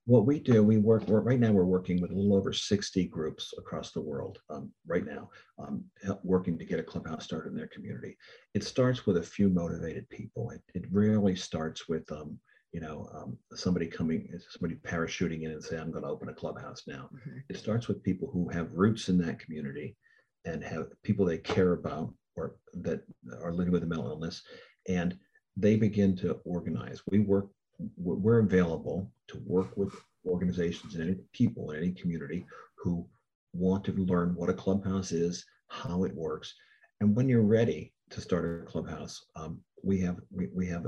what 0.09 0.25
we 0.25 0.39
do, 0.39 0.63
we 0.63 0.79
work, 0.79 1.07
we're, 1.07 1.19
right 1.19 1.39
now 1.39 1.51
we're 1.51 1.65
working 1.65 2.01
with 2.01 2.09
a 2.09 2.15
little 2.15 2.35
over 2.35 2.51
60 2.51 3.05
groups 3.09 3.53
across 3.59 3.91
the 3.91 4.01
world 4.01 4.39
um, 4.49 4.71
right 4.87 5.05
now, 5.05 5.29
um, 5.59 5.83
working 6.23 6.57
to 6.57 6.65
get 6.65 6.79
a 6.79 6.83
clubhouse 6.83 7.25
started 7.25 7.51
in 7.51 7.55
their 7.55 7.67
community. 7.67 8.17
It 8.55 8.63
starts 8.63 9.05
with 9.05 9.17
a 9.17 9.23
few 9.23 9.49
motivated 9.49 10.09
people. 10.09 10.49
It, 10.49 10.63
it 10.73 10.85
really 10.91 11.35
starts 11.35 11.87
with, 11.87 12.11
um, 12.11 12.39
you 12.71 12.79
know, 12.79 13.09
um, 13.13 13.37
somebody 13.55 13.87
coming, 13.87 14.29
somebody 14.49 14.75
parachuting 14.75 15.43
in 15.43 15.51
and 15.51 15.63
say, 15.63 15.77
I'm 15.77 15.91
going 15.91 16.03
to 16.03 16.09
open 16.09 16.29
a 16.29 16.33
clubhouse 16.33 16.83
now. 16.87 17.09
Mm-hmm. 17.13 17.37
It 17.49 17.57
starts 17.57 17.87
with 17.87 18.03
people 18.03 18.29
who 18.31 18.47
have 18.49 18.71
roots 18.73 19.09
in 19.09 19.17
that 19.19 19.39
community 19.39 19.95
and 20.45 20.63
have 20.63 20.87
people 21.03 21.25
they 21.25 21.37
care 21.37 21.73
about 21.73 22.13
or 22.35 22.55
that 22.73 23.01
are 23.41 23.53
living 23.53 23.73
with 23.73 23.83
a 23.83 23.87
mental 23.87 24.09
illness. 24.09 24.43
And 24.87 25.17
they 25.57 25.75
begin 25.75 26.15
to 26.17 26.39
organize. 26.45 27.01
We 27.09 27.19
work 27.19 27.49
we're 27.97 28.39
available 28.39 29.09
to 29.29 29.41
work 29.45 29.77
with 29.77 29.93
organizations 30.25 30.95
and 30.95 31.03
any 31.03 31.17
people 31.31 31.71
in 31.71 31.77
any 31.77 31.91
community 31.93 32.45
who 32.77 33.07
want 33.53 33.85
to 33.85 33.93
learn 33.93 34.35
what 34.35 34.49
a 34.49 34.53
clubhouse 34.53 35.13
is, 35.13 35.45
how 35.69 36.03
it 36.03 36.13
works, 36.13 36.53
and 37.01 37.15
when 37.15 37.29
you're 37.29 37.41
ready 37.41 37.93
to 38.09 38.21
start 38.21 38.63
a 38.63 38.65
clubhouse, 38.65 39.25
um, 39.35 39.59
we 39.83 39.99
have 40.01 40.17
we, 40.31 40.47
we 40.53 40.67
have 40.67 40.85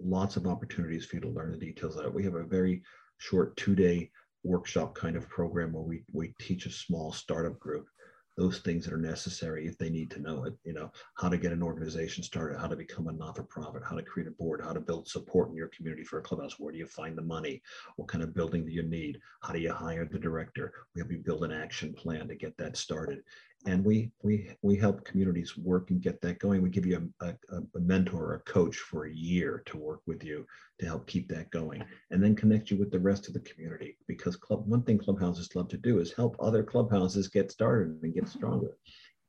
lots 0.00 0.36
of 0.36 0.46
opportunities 0.46 1.06
for 1.06 1.16
you 1.16 1.22
to 1.22 1.28
learn 1.28 1.52
the 1.52 1.58
details 1.58 1.96
of 1.96 2.06
it. 2.06 2.14
We 2.14 2.24
have 2.24 2.34
a 2.34 2.44
very 2.44 2.82
short 3.18 3.56
two-day 3.56 4.10
workshop 4.44 4.94
kind 4.94 5.16
of 5.16 5.28
program 5.28 5.72
where 5.72 5.82
we 5.82 6.02
we 6.12 6.32
teach 6.38 6.66
a 6.66 6.70
small 6.70 7.12
startup 7.12 7.58
group 7.58 7.88
those 8.36 8.58
things 8.58 8.84
that 8.84 8.92
are 8.92 8.98
necessary 8.98 9.66
if 9.66 9.76
they 9.78 9.88
need 9.88 10.10
to 10.10 10.20
know 10.20 10.44
it 10.44 10.54
you 10.62 10.72
know 10.72 10.90
how 11.16 11.28
to 11.28 11.38
get 11.38 11.52
an 11.52 11.62
organization 11.62 12.22
started 12.22 12.58
how 12.58 12.68
to 12.68 12.76
become 12.76 13.08
a 13.08 13.12
not-for-profit 13.12 13.82
how 13.82 13.96
to 13.96 14.02
create 14.02 14.28
a 14.28 14.32
board 14.32 14.60
how 14.62 14.72
to 14.72 14.80
build 14.80 15.08
support 15.08 15.48
in 15.50 15.56
your 15.56 15.68
community 15.68 16.04
for 16.04 16.18
a 16.18 16.22
clubhouse. 16.22 16.58
Where 16.58 16.72
do 16.72 16.78
you 16.78 16.86
find 16.86 17.16
the 17.16 17.22
money? 17.22 17.62
What 17.96 18.08
kind 18.08 18.22
of 18.22 18.34
building 18.34 18.64
do 18.64 18.72
you 18.72 18.82
need? 18.82 19.18
How 19.42 19.52
do 19.52 19.58
you 19.58 19.72
hire 19.72 20.04
the 20.04 20.18
director? 20.18 20.72
We 20.94 21.00
help 21.00 21.10
you 21.10 21.18
build 21.18 21.44
an 21.44 21.52
action 21.52 21.92
plan 21.94 22.28
to 22.28 22.34
get 22.34 22.56
that 22.58 22.76
started 22.76 23.22
and 23.64 23.84
we 23.84 24.10
we 24.22 24.50
we 24.62 24.76
help 24.76 25.04
communities 25.04 25.56
work 25.56 25.90
and 25.90 26.00
get 26.00 26.20
that 26.20 26.38
going. 26.38 26.62
We 26.62 26.70
give 26.70 26.86
you 26.86 27.10
a, 27.20 27.26
a, 27.26 27.56
a, 27.74 27.80
mentor 27.80 28.26
or 28.26 28.34
a 28.34 28.40
coach 28.40 28.76
for 28.76 29.06
a 29.06 29.12
year 29.12 29.62
to 29.66 29.76
work 29.76 30.00
with 30.06 30.22
you 30.22 30.46
to 30.78 30.86
help 30.86 31.06
keep 31.06 31.28
that 31.28 31.50
going 31.50 31.82
and 32.10 32.22
then 32.22 32.36
connect 32.36 32.70
you 32.70 32.76
with 32.78 32.90
the 32.90 33.00
rest 33.00 33.26
of 33.26 33.34
the 33.34 33.40
community 33.40 33.96
because 34.06 34.36
club 34.36 34.66
one 34.66 34.82
thing 34.82 34.98
clubhouses 34.98 35.54
love 35.54 35.68
to 35.68 35.78
do 35.78 35.98
is 35.98 36.12
help 36.12 36.36
other 36.38 36.62
clubhouses 36.62 37.28
get 37.28 37.50
started 37.50 37.98
and 38.02 38.14
get 38.14 38.24
mm-hmm. 38.24 38.38
stronger. 38.38 38.76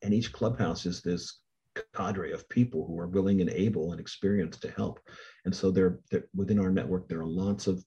And 0.02 0.14
each 0.14 0.32
clubhouse 0.32 0.86
is 0.86 1.02
this 1.02 1.40
cadre 1.94 2.32
of 2.32 2.48
people 2.48 2.86
who 2.86 2.98
are 2.98 3.08
willing 3.08 3.40
and 3.40 3.50
able 3.50 3.92
and 3.92 4.00
experienced 4.00 4.62
to 4.62 4.70
help. 4.70 5.00
And 5.44 5.54
so 5.54 5.70
they're 5.70 6.00
within 6.34 6.60
our 6.60 6.70
network 6.70 7.08
there 7.08 7.20
are 7.20 7.26
lots 7.26 7.66
of 7.66 7.82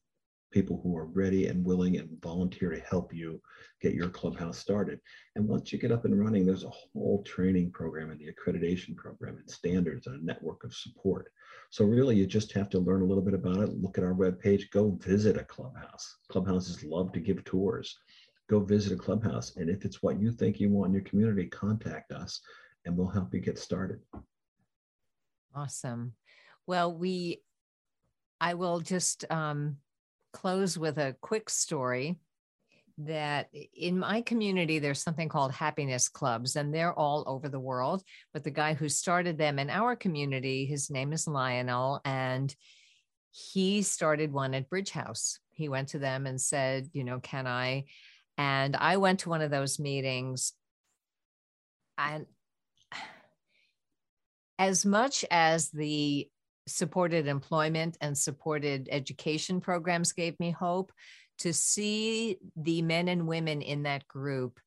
people 0.51 0.79
who 0.83 0.95
are 0.95 1.05
ready 1.05 1.47
and 1.47 1.65
willing 1.65 1.97
and 1.97 2.09
volunteer 2.21 2.69
to 2.69 2.79
help 2.81 3.13
you 3.13 3.41
get 3.81 3.93
your 3.93 4.09
clubhouse 4.09 4.57
started. 4.57 4.99
And 5.35 5.47
once 5.47 5.71
you 5.71 5.79
get 5.79 5.91
up 5.91 6.05
and 6.05 6.19
running, 6.19 6.45
there's 6.45 6.65
a 6.65 6.69
whole 6.69 7.23
training 7.23 7.71
program 7.71 8.11
and 8.11 8.19
the 8.19 8.31
accreditation 8.31 8.95
program 8.95 9.37
and 9.37 9.49
standards 9.49 10.07
and 10.07 10.21
a 10.21 10.25
network 10.25 10.63
of 10.63 10.73
support. 10.73 11.31
So 11.69 11.85
really 11.85 12.15
you 12.17 12.27
just 12.27 12.51
have 12.53 12.69
to 12.71 12.79
learn 12.79 13.01
a 13.01 13.05
little 13.05 13.23
bit 13.23 13.33
about 13.33 13.57
it, 13.57 13.81
look 13.81 13.97
at 13.97 14.03
our 14.03 14.13
webpage, 14.13 14.69
go 14.71 14.91
visit 15.01 15.37
a 15.37 15.43
clubhouse. 15.43 16.17
Clubhouses 16.29 16.83
love 16.83 17.11
to 17.13 17.19
give 17.19 17.43
tours. 17.45 17.97
Go 18.49 18.59
visit 18.59 18.91
a 18.91 18.97
clubhouse. 18.97 19.55
And 19.55 19.69
if 19.69 19.85
it's 19.85 20.03
what 20.03 20.19
you 20.19 20.31
think 20.31 20.59
you 20.59 20.69
want 20.69 20.89
in 20.89 20.93
your 20.93 21.03
community, 21.03 21.47
contact 21.47 22.11
us 22.11 22.41
and 22.85 22.97
we'll 22.97 23.07
help 23.07 23.33
you 23.33 23.39
get 23.39 23.57
started. 23.57 23.99
Awesome. 25.55 26.13
Well, 26.67 26.93
we 26.93 27.41
I 28.41 28.55
will 28.55 28.79
just 28.79 29.23
um, 29.29 29.77
close 30.31 30.77
with 30.77 30.97
a 30.97 31.15
quick 31.21 31.49
story 31.49 32.17
that 32.97 33.49
in 33.75 33.97
my 33.97 34.21
community 34.21 34.79
there's 34.79 35.01
something 35.01 35.29
called 35.29 35.51
happiness 35.51 36.09
clubs 36.09 36.55
and 36.55 36.73
they're 36.73 36.93
all 36.93 37.23
over 37.27 37.49
the 37.49 37.59
world. 37.59 38.03
But 38.33 38.43
the 38.43 38.51
guy 38.51 38.73
who 38.73 38.89
started 38.89 39.37
them 39.37 39.59
in 39.59 39.69
our 39.69 39.95
community 39.95 40.65
his 40.65 40.89
name 40.89 41.13
is 41.13 41.27
lionel 41.27 42.01
and 42.05 42.53
he 43.31 43.81
started 43.81 44.33
one 44.33 44.53
at 44.53 44.69
bridge 44.69 44.91
house. 44.91 45.39
He 45.51 45.69
went 45.69 45.89
to 45.89 45.99
them 45.99 46.27
and 46.27 46.39
said 46.39 46.89
you 46.93 47.03
know 47.03 47.19
can 47.19 47.47
i? 47.47 47.85
And 48.37 48.75
i 48.75 48.97
went 48.97 49.21
to 49.21 49.29
one 49.29 49.41
of 49.41 49.51
those 49.51 49.79
meetings 49.79 50.53
and 51.97 52.25
as 54.59 54.85
much 54.85 55.25
as 55.31 55.69
the 55.69 56.29
supported 56.67 57.27
employment 57.27 57.97
and 58.01 58.17
supported 58.17 58.87
education 58.91 59.61
programs 59.61 60.13
gave 60.13 60.39
me 60.39 60.51
hope 60.51 60.91
to 61.39 61.53
see 61.53 62.37
the 62.55 62.81
men 62.81 63.07
and 63.07 63.27
women 63.27 63.61
in 63.61 63.83
that 63.83 64.07
group 64.07 64.59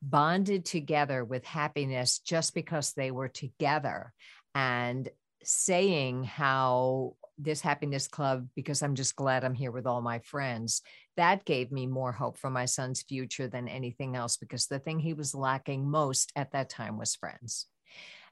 bonded 0.00 0.64
together 0.64 1.24
with 1.24 1.44
happiness 1.44 2.20
just 2.20 2.54
because 2.54 2.92
they 2.92 3.10
were 3.10 3.28
together 3.28 4.12
and 4.54 5.08
saying 5.42 6.22
how 6.22 7.14
this 7.36 7.60
happiness 7.60 8.06
club 8.06 8.48
because 8.54 8.82
i'm 8.82 8.94
just 8.94 9.16
glad 9.16 9.44
i'm 9.44 9.54
here 9.54 9.70
with 9.72 9.86
all 9.86 10.00
my 10.00 10.18
friends 10.20 10.82
that 11.18 11.44
gave 11.44 11.72
me 11.72 11.84
more 11.84 12.12
hope 12.12 12.38
for 12.38 12.48
my 12.48 12.64
son's 12.64 13.02
future 13.02 13.48
than 13.48 13.66
anything 13.66 14.14
else 14.14 14.36
because 14.36 14.68
the 14.68 14.78
thing 14.78 15.00
he 15.00 15.14
was 15.14 15.34
lacking 15.34 15.90
most 15.90 16.30
at 16.36 16.52
that 16.52 16.70
time 16.70 16.96
was 16.96 17.16
friends. 17.16 17.66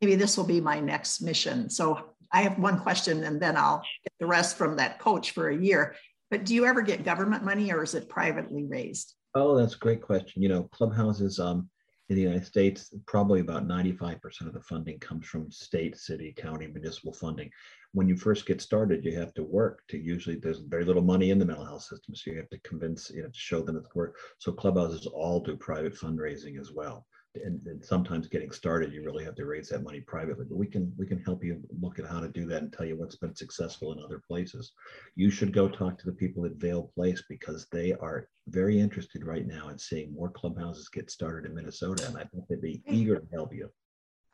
maybe 0.00 0.16
this 0.16 0.36
will 0.36 0.44
be 0.44 0.60
my 0.60 0.80
next 0.80 1.20
mission. 1.20 1.70
So 1.70 2.10
I 2.32 2.42
have 2.42 2.58
one 2.58 2.80
question 2.80 3.22
and 3.22 3.40
then 3.40 3.56
I'll 3.56 3.84
get 4.02 4.12
the 4.18 4.26
rest 4.26 4.56
from 4.56 4.76
that 4.78 4.98
coach 4.98 5.30
for 5.30 5.50
a 5.50 5.56
year. 5.56 5.94
But 6.32 6.44
do 6.44 6.52
you 6.52 6.66
ever 6.66 6.82
get 6.82 7.04
government 7.04 7.44
money 7.44 7.72
or 7.72 7.84
is 7.84 7.94
it 7.94 8.08
privately 8.08 8.64
raised? 8.64 9.14
Oh, 9.36 9.56
that's 9.56 9.76
a 9.76 9.78
great 9.78 10.02
question. 10.02 10.42
You 10.42 10.48
know, 10.48 10.64
clubhouses 10.72 11.38
um, 11.38 11.70
in 12.14 12.22
the 12.22 12.30
United 12.30 12.46
States, 12.46 12.94
probably 13.06 13.40
about 13.40 13.66
95% 13.66 14.46
of 14.46 14.52
the 14.52 14.60
funding 14.60 14.98
comes 14.98 15.26
from 15.26 15.50
state, 15.50 15.96
city, 15.96 16.32
county, 16.36 16.66
municipal 16.66 17.12
funding 17.12 17.50
when 17.94 18.08
you 18.08 18.16
first 18.16 18.44
get 18.44 18.60
started, 18.60 19.04
you 19.04 19.14
have 19.16 19.32
to 19.34 19.44
work 19.44 19.84
to 19.86 19.96
usually 19.96 20.34
there's 20.34 20.58
very 20.58 20.84
little 20.84 21.02
money 21.02 21.30
in 21.30 21.38
the 21.38 21.44
mental 21.44 21.64
health 21.64 21.82
system. 21.82 22.14
So 22.14 22.32
you 22.32 22.36
have 22.38 22.50
to 22.50 22.58
convince, 22.58 23.08
you 23.10 23.22
have 23.22 23.32
to 23.32 23.38
show 23.38 23.62
them 23.62 23.76
it's 23.76 23.94
work. 23.94 24.16
So 24.38 24.50
clubhouses 24.50 25.06
all 25.06 25.38
do 25.38 25.56
private 25.56 25.94
fundraising 25.94 26.60
as 26.60 26.72
well. 26.72 27.06
And, 27.34 27.60
and, 27.66 27.84
sometimes 27.84 28.28
getting 28.28 28.52
started, 28.52 28.92
you 28.92 29.04
really 29.04 29.24
have 29.24 29.34
to 29.34 29.44
raise 29.44 29.68
that 29.70 29.82
money 29.82 30.00
privately. 30.00 30.44
But 30.48 30.56
we 30.56 30.68
can 30.68 30.92
we 30.96 31.04
can 31.04 31.18
help 31.18 31.42
you 31.42 31.60
look 31.80 31.98
at 31.98 32.06
how 32.06 32.20
to 32.20 32.28
do 32.28 32.46
that 32.46 32.62
and 32.62 32.72
tell 32.72 32.86
you 32.86 32.96
what's 32.96 33.16
been 33.16 33.34
successful 33.34 33.92
in 33.92 33.98
other 33.98 34.22
places. 34.24 34.72
You 35.16 35.30
should 35.30 35.52
go 35.52 35.68
talk 35.68 35.98
to 35.98 36.06
the 36.06 36.12
people 36.12 36.46
at 36.46 36.52
Vail 36.52 36.92
Place 36.94 37.24
because 37.28 37.66
they 37.72 37.92
are 37.94 38.28
very 38.46 38.78
interested 38.78 39.24
right 39.24 39.46
now 39.46 39.68
in 39.68 39.78
seeing 39.78 40.14
more 40.14 40.30
clubhouses 40.30 40.88
get 40.88 41.10
started 41.10 41.48
in 41.48 41.56
Minnesota, 41.56 42.06
and 42.06 42.16
I 42.16 42.24
think 42.24 42.46
they'd 42.48 42.60
be 42.62 42.82
eager 42.86 43.18
to 43.18 43.26
help 43.32 43.52
you. 43.52 43.68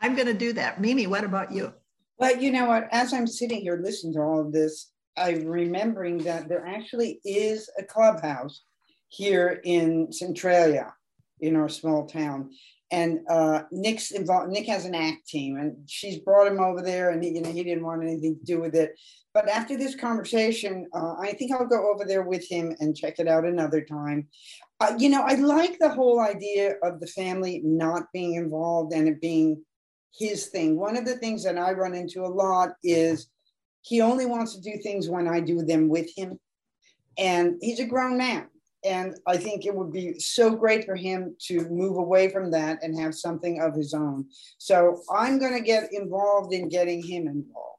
I'm 0.03 0.15
going 0.15 0.27
to 0.27 0.35
do 0.35 0.53
that. 0.55 0.81
Mimi, 0.81 1.07
what 1.07 1.25
about 1.25 1.53
you? 1.53 1.73
Well, 2.19 2.37
you 2.37 2.53
know 2.53 2.67
what? 2.67 2.89
As 2.91 3.15
I'm 3.15 3.27
sitting 3.27 3.63
here 3.63 3.81
listening 3.83 4.15
to 4.15 4.21
all 4.21 4.41
of 4.41 4.53
this, 4.53 4.93
I'm 5.17 5.47
remembering 5.47 6.19
that 6.19 6.49
there 6.49 6.67
actually 6.67 7.21
is 7.25 7.71
a 7.79 7.83
clubhouse 7.83 8.63
here 9.09 9.61
in 9.65 10.13
Centralia, 10.13 10.95
in 11.41 11.57
our 11.57 11.69
small 11.69 12.07
town. 12.07 12.51
And 12.93 13.21
uh, 13.29 13.63
Nick's 13.71 14.11
involved. 14.11 14.51
Nick 14.51 14.67
has 14.67 14.85
an 14.85 14.97
act 14.97 15.29
team, 15.29 15.57
and 15.59 15.77
she's 15.87 16.19
brought 16.19 16.49
him 16.49 16.59
over 16.59 16.83
there, 16.83 17.11
and 17.11 17.23
he, 17.23 17.31
you 17.31 17.41
know 17.41 17.53
he 17.53 17.63
didn't 17.63 17.85
want 17.85 18.03
anything 18.03 18.37
to 18.37 18.45
do 18.45 18.61
with 18.61 18.75
it. 18.75 18.99
But 19.33 19.49
after 19.49 19.77
this 19.77 19.95
conversation, 19.95 20.89
uh, 20.93 21.15
I 21.21 21.33
think 21.33 21.53
I'll 21.53 21.67
go 21.67 21.93
over 21.93 22.05
there 22.05 22.23
with 22.23 22.45
him 22.51 22.75
and 22.81 22.97
check 22.97 23.21
it 23.21 23.29
out 23.29 23.45
another 23.45 23.81
time. 23.81 24.27
Uh, 24.81 24.95
you 24.99 25.09
know, 25.09 25.23
I 25.23 25.35
like 25.35 25.79
the 25.79 25.91
whole 25.91 26.21
idea 26.21 26.75
of 26.83 26.99
the 26.99 27.07
family 27.07 27.61
not 27.63 28.05
being 28.13 28.35
involved 28.35 28.93
and 28.93 29.07
it 29.07 29.21
being 29.21 29.63
his 30.13 30.47
thing. 30.47 30.77
One 30.77 30.97
of 30.97 31.05
the 31.05 31.17
things 31.17 31.45
that 31.45 31.59
I 31.59 31.73
run 31.73 31.95
into 31.95 32.25
a 32.25 32.27
lot 32.27 32.71
is 32.83 33.29
he 33.83 34.01
only 34.01 34.27
wants 34.27 34.55
to 34.55 34.61
do 34.61 34.79
things 34.79 35.09
when 35.09 35.29
I 35.29 35.41
do 35.41 35.63
them 35.63 35.89
with 35.89 36.11
him. 36.17 36.39
And 37.19 37.57
he's 37.61 37.81
a 37.81 37.87
grown 37.87 38.19
man. 38.19 38.49
And 38.85 39.15
I 39.27 39.37
think 39.37 39.67
it 39.67 39.75
would 39.75 39.93
be 39.93 40.19
so 40.19 40.55
great 40.55 40.87
for 40.87 40.97
him 40.97 41.37
to 41.49 41.69
move 41.69 41.99
away 41.99 42.31
from 42.31 42.51
that 42.53 42.83
and 42.83 42.99
have 42.99 43.15
something 43.15 43.61
of 43.61 43.75
his 43.75 43.93
own. 43.93 44.27
So 44.59 45.03
I'm 45.15 45.39
going 45.39 45.53
to 45.55 45.61
get 45.61 45.93
involved 45.93 46.55
in 46.55 46.69
getting 46.69 47.03
him 47.03 47.27
involved. 47.27 47.79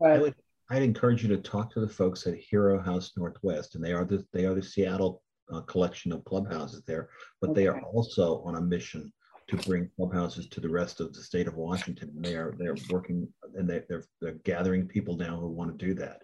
But, 0.00 0.12
I 0.12 0.18
would, 0.18 0.34
I'd 0.70 0.82
encourage 0.82 1.22
you 1.22 1.28
to 1.30 1.38
talk 1.38 1.70
to 1.72 1.80
the 1.80 1.88
folks 1.88 2.26
at 2.26 2.36
Hero 2.36 2.80
House 2.80 3.12
Northwest, 3.16 3.74
and 3.74 3.84
they 3.84 3.92
are 3.92 4.04
the 4.04 4.24
they 4.32 4.44
are 4.44 4.54
the 4.54 4.62
Seattle 4.62 5.22
uh, 5.52 5.60
collection 5.62 6.12
of 6.12 6.24
clubhouses 6.24 6.82
there, 6.86 7.08
but 7.40 7.50
okay. 7.50 7.60
they 7.62 7.66
are 7.66 7.80
also 7.80 8.42
on 8.44 8.56
a 8.56 8.60
mission 8.60 9.12
to 9.48 9.56
bring 9.56 9.90
clubhouses 9.96 10.46
to 10.48 10.60
the 10.60 10.68
rest 10.68 11.00
of 11.00 11.12
the 11.14 11.22
state 11.22 11.48
of 11.48 11.56
Washington. 11.56 12.10
And 12.14 12.24
they 12.24 12.34
are 12.36 12.54
they're 12.58 12.76
working 12.90 13.28
and 13.54 13.68
they, 13.68 13.82
they're 13.88 14.04
they're 14.20 14.38
gathering 14.44 14.86
people 14.86 15.16
now 15.16 15.38
who 15.40 15.48
want 15.48 15.76
to 15.76 15.86
do 15.86 15.94
that. 15.94 16.22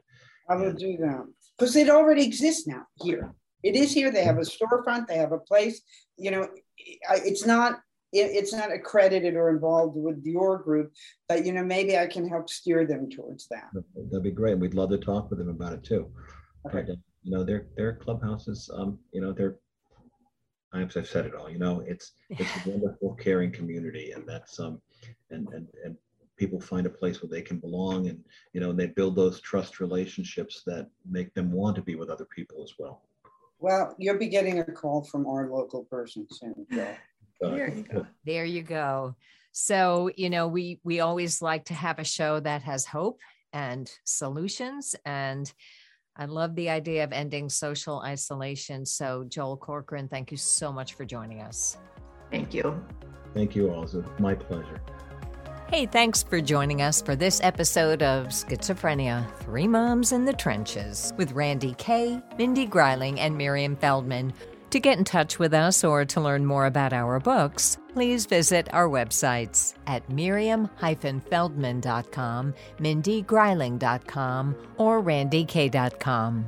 I 0.48 0.56
will 0.56 0.74
do 0.74 0.98
that 0.98 1.24
because 1.58 1.74
it 1.74 1.88
already 1.88 2.24
exists 2.24 2.66
now 2.66 2.86
here. 3.02 3.34
It 3.64 3.74
is 3.74 3.92
here. 3.92 4.12
They 4.12 4.22
have 4.22 4.38
a 4.38 4.42
storefront. 4.42 5.06
They 5.06 5.16
have 5.16 5.32
a 5.32 5.38
place. 5.38 5.80
You 6.16 6.30
know, 6.30 6.48
it's 6.76 7.44
not 7.44 7.80
it's 8.16 8.52
not 8.52 8.70
accredited 8.72 9.34
or 9.34 9.50
involved 9.50 9.96
with 9.96 10.24
your 10.24 10.58
group, 10.58 10.92
but 11.28 11.44
you 11.44 11.52
know 11.52 11.64
maybe 11.64 11.98
I 11.98 12.06
can 12.06 12.28
help 12.28 12.48
steer 12.48 12.86
them 12.86 13.10
towards 13.10 13.48
that. 13.48 13.70
That'd 13.96 14.22
be 14.22 14.30
great. 14.30 14.58
We'd 14.58 14.74
love 14.74 14.90
to 14.90 14.98
talk 14.98 15.30
with 15.30 15.40
them 15.40 15.48
about 15.48 15.72
it 15.72 15.82
too. 15.82 16.12
Okay. 16.66 16.84
But, 16.86 16.96
you 17.24 17.32
know, 17.32 17.42
their 17.42 17.66
their 17.76 17.94
clubhouses. 17.94 18.70
Um, 18.72 18.98
you 19.12 19.20
know, 19.20 19.32
they're 19.32 19.56
times 20.74 20.96
I've 20.96 21.08
said 21.08 21.26
it 21.26 21.34
all. 21.34 21.50
You 21.50 21.58
know, 21.58 21.82
it's 21.86 22.12
it's 22.30 22.66
a 22.66 22.70
wonderful, 22.70 23.14
caring 23.14 23.52
community, 23.52 24.12
and 24.12 24.26
that's 24.26 24.60
um, 24.60 24.80
and 25.30 25.48
and 25.48 25.66
and 25.84 25.96
people 26.36 26.60
find 26.60 26.86
a 26.86 26.90
place 26.90 27.22
where 27.22 27.30
they 27.30 27.42
can 27.42 27.58
belong, 27.58 28.08
and 28.08 28.22
you 28.52 28.60
know, 28.60 28.72
they 28.72 28.88
build 28.88 29.16
those 29.16 29.40
trust 29.40 29.80
relationships 29.80 30.62
that 30.66 30.88
make 31.08 31.32
them 31.34 31.52
want 31.52 31.76
to 31.76 31.82
be 31.82 31.94
with 31.94 32.10
other 32.10 32.26
people 32.26 32.62
as 32.62 32.74
well. 32.78 33.02
Well, 33.64 33.94
you'll 33.98 34.18
be 34.18 34.28
getting 34.28 34.58
a 34.58 34.64
call 34.64 35.02
from 35.04 35.26
our 35.26 35.48
local 35.48 35.84
person 35.84 36.26
soon. 36.30 36.66
So. 36.70 36.94
There 37.40 37.74
you 37.74 37.82
go. 37.82 38.06
There 38.26 38.44
you 38.44 38.62
go. 38.62 39.16
So, 39.52 40.10
you 40.16 40.28
know, 40.28 40.48
we 40.48 40.80
we 40.84 41.00
always 41.00 41.40
like 41.40 41.64
to 41.66 41.74
have 41.74 41.98
a 41.98 42.04
show 42.04 42.40
that 42.40 42.60
has 42.62 42.84
hope 42.84 43.20
and 43.54 43.90
solutions 44.04 44.94
and 45.06 45.50
I 46.14 46.26
love 46.26 46.54
the 46.54 46.68
idea 46.68 47.04
of 47.04 47.12
ending 47.12 47.48
social 47.48 48.00
isolation. 48.00 48.84
So, 48.84 49.24
Joel 49.24 49.56
Corcoran, 49.56 50.08
thank 50.08 50.30
you 50.30 50.36
so 50.36 50.70
much 50.70 50.92
for 50.92 51.06
joining 51.06 51.40
us. 51.40 51.78
Thank 52.30 52.52
you. 52.52 52.84
Thank 53.32 53.56
you, 53.56 53.70
also. 53.70 54.04
my 54.18 54.34
pleasure. 54.34 54.80
Hey, 55.68 55.86
thanks 55.86 56.22
for 56.22 56.42
joining 56.42 56.82
us 56.82 57.00
for 57.00 57.16
this 57.16 57.40
episode 57.42 58.02
of 58.02 58.26
Schizophrenia 58.28 59.26
Three 59.38 59.66
Moms 59.66 60.12
in 60.12 60.26
the 60.26 60.34
Trenches 60.34 61.12
with 61.16 61.34
Randye 61.34 61.76
Kaye, 61.78 62.22
Mindy 62.38 62.66
Greiling, 62.66 63.18
and 63.18 63.34
Miriam 63.36 63.74
Feldman. 63.74 64.32
To 64.70 64.78
get 64.78 64.98
in 64.98 65.04
touch 65.04 65.38
with 65.38 65.54
us 65.54 65.82
or 65.82 66.04
to 66.04 66.20
learn 66.20 66.44
more 66.44 66.66
about 66.66 66.92
our 66.92 67.18
books, 67.18 67.78
please 67.92 68.26
visit 68.26 68.68
our 68.74 68.88
websites 68.88 69.74
at 69.86 70.06
miriam-feldman.com, 70.10 72.54
mindygreiling.com, 72.78 74.56
or 74.76 75.02
randyekaye.com. 75.02 76.46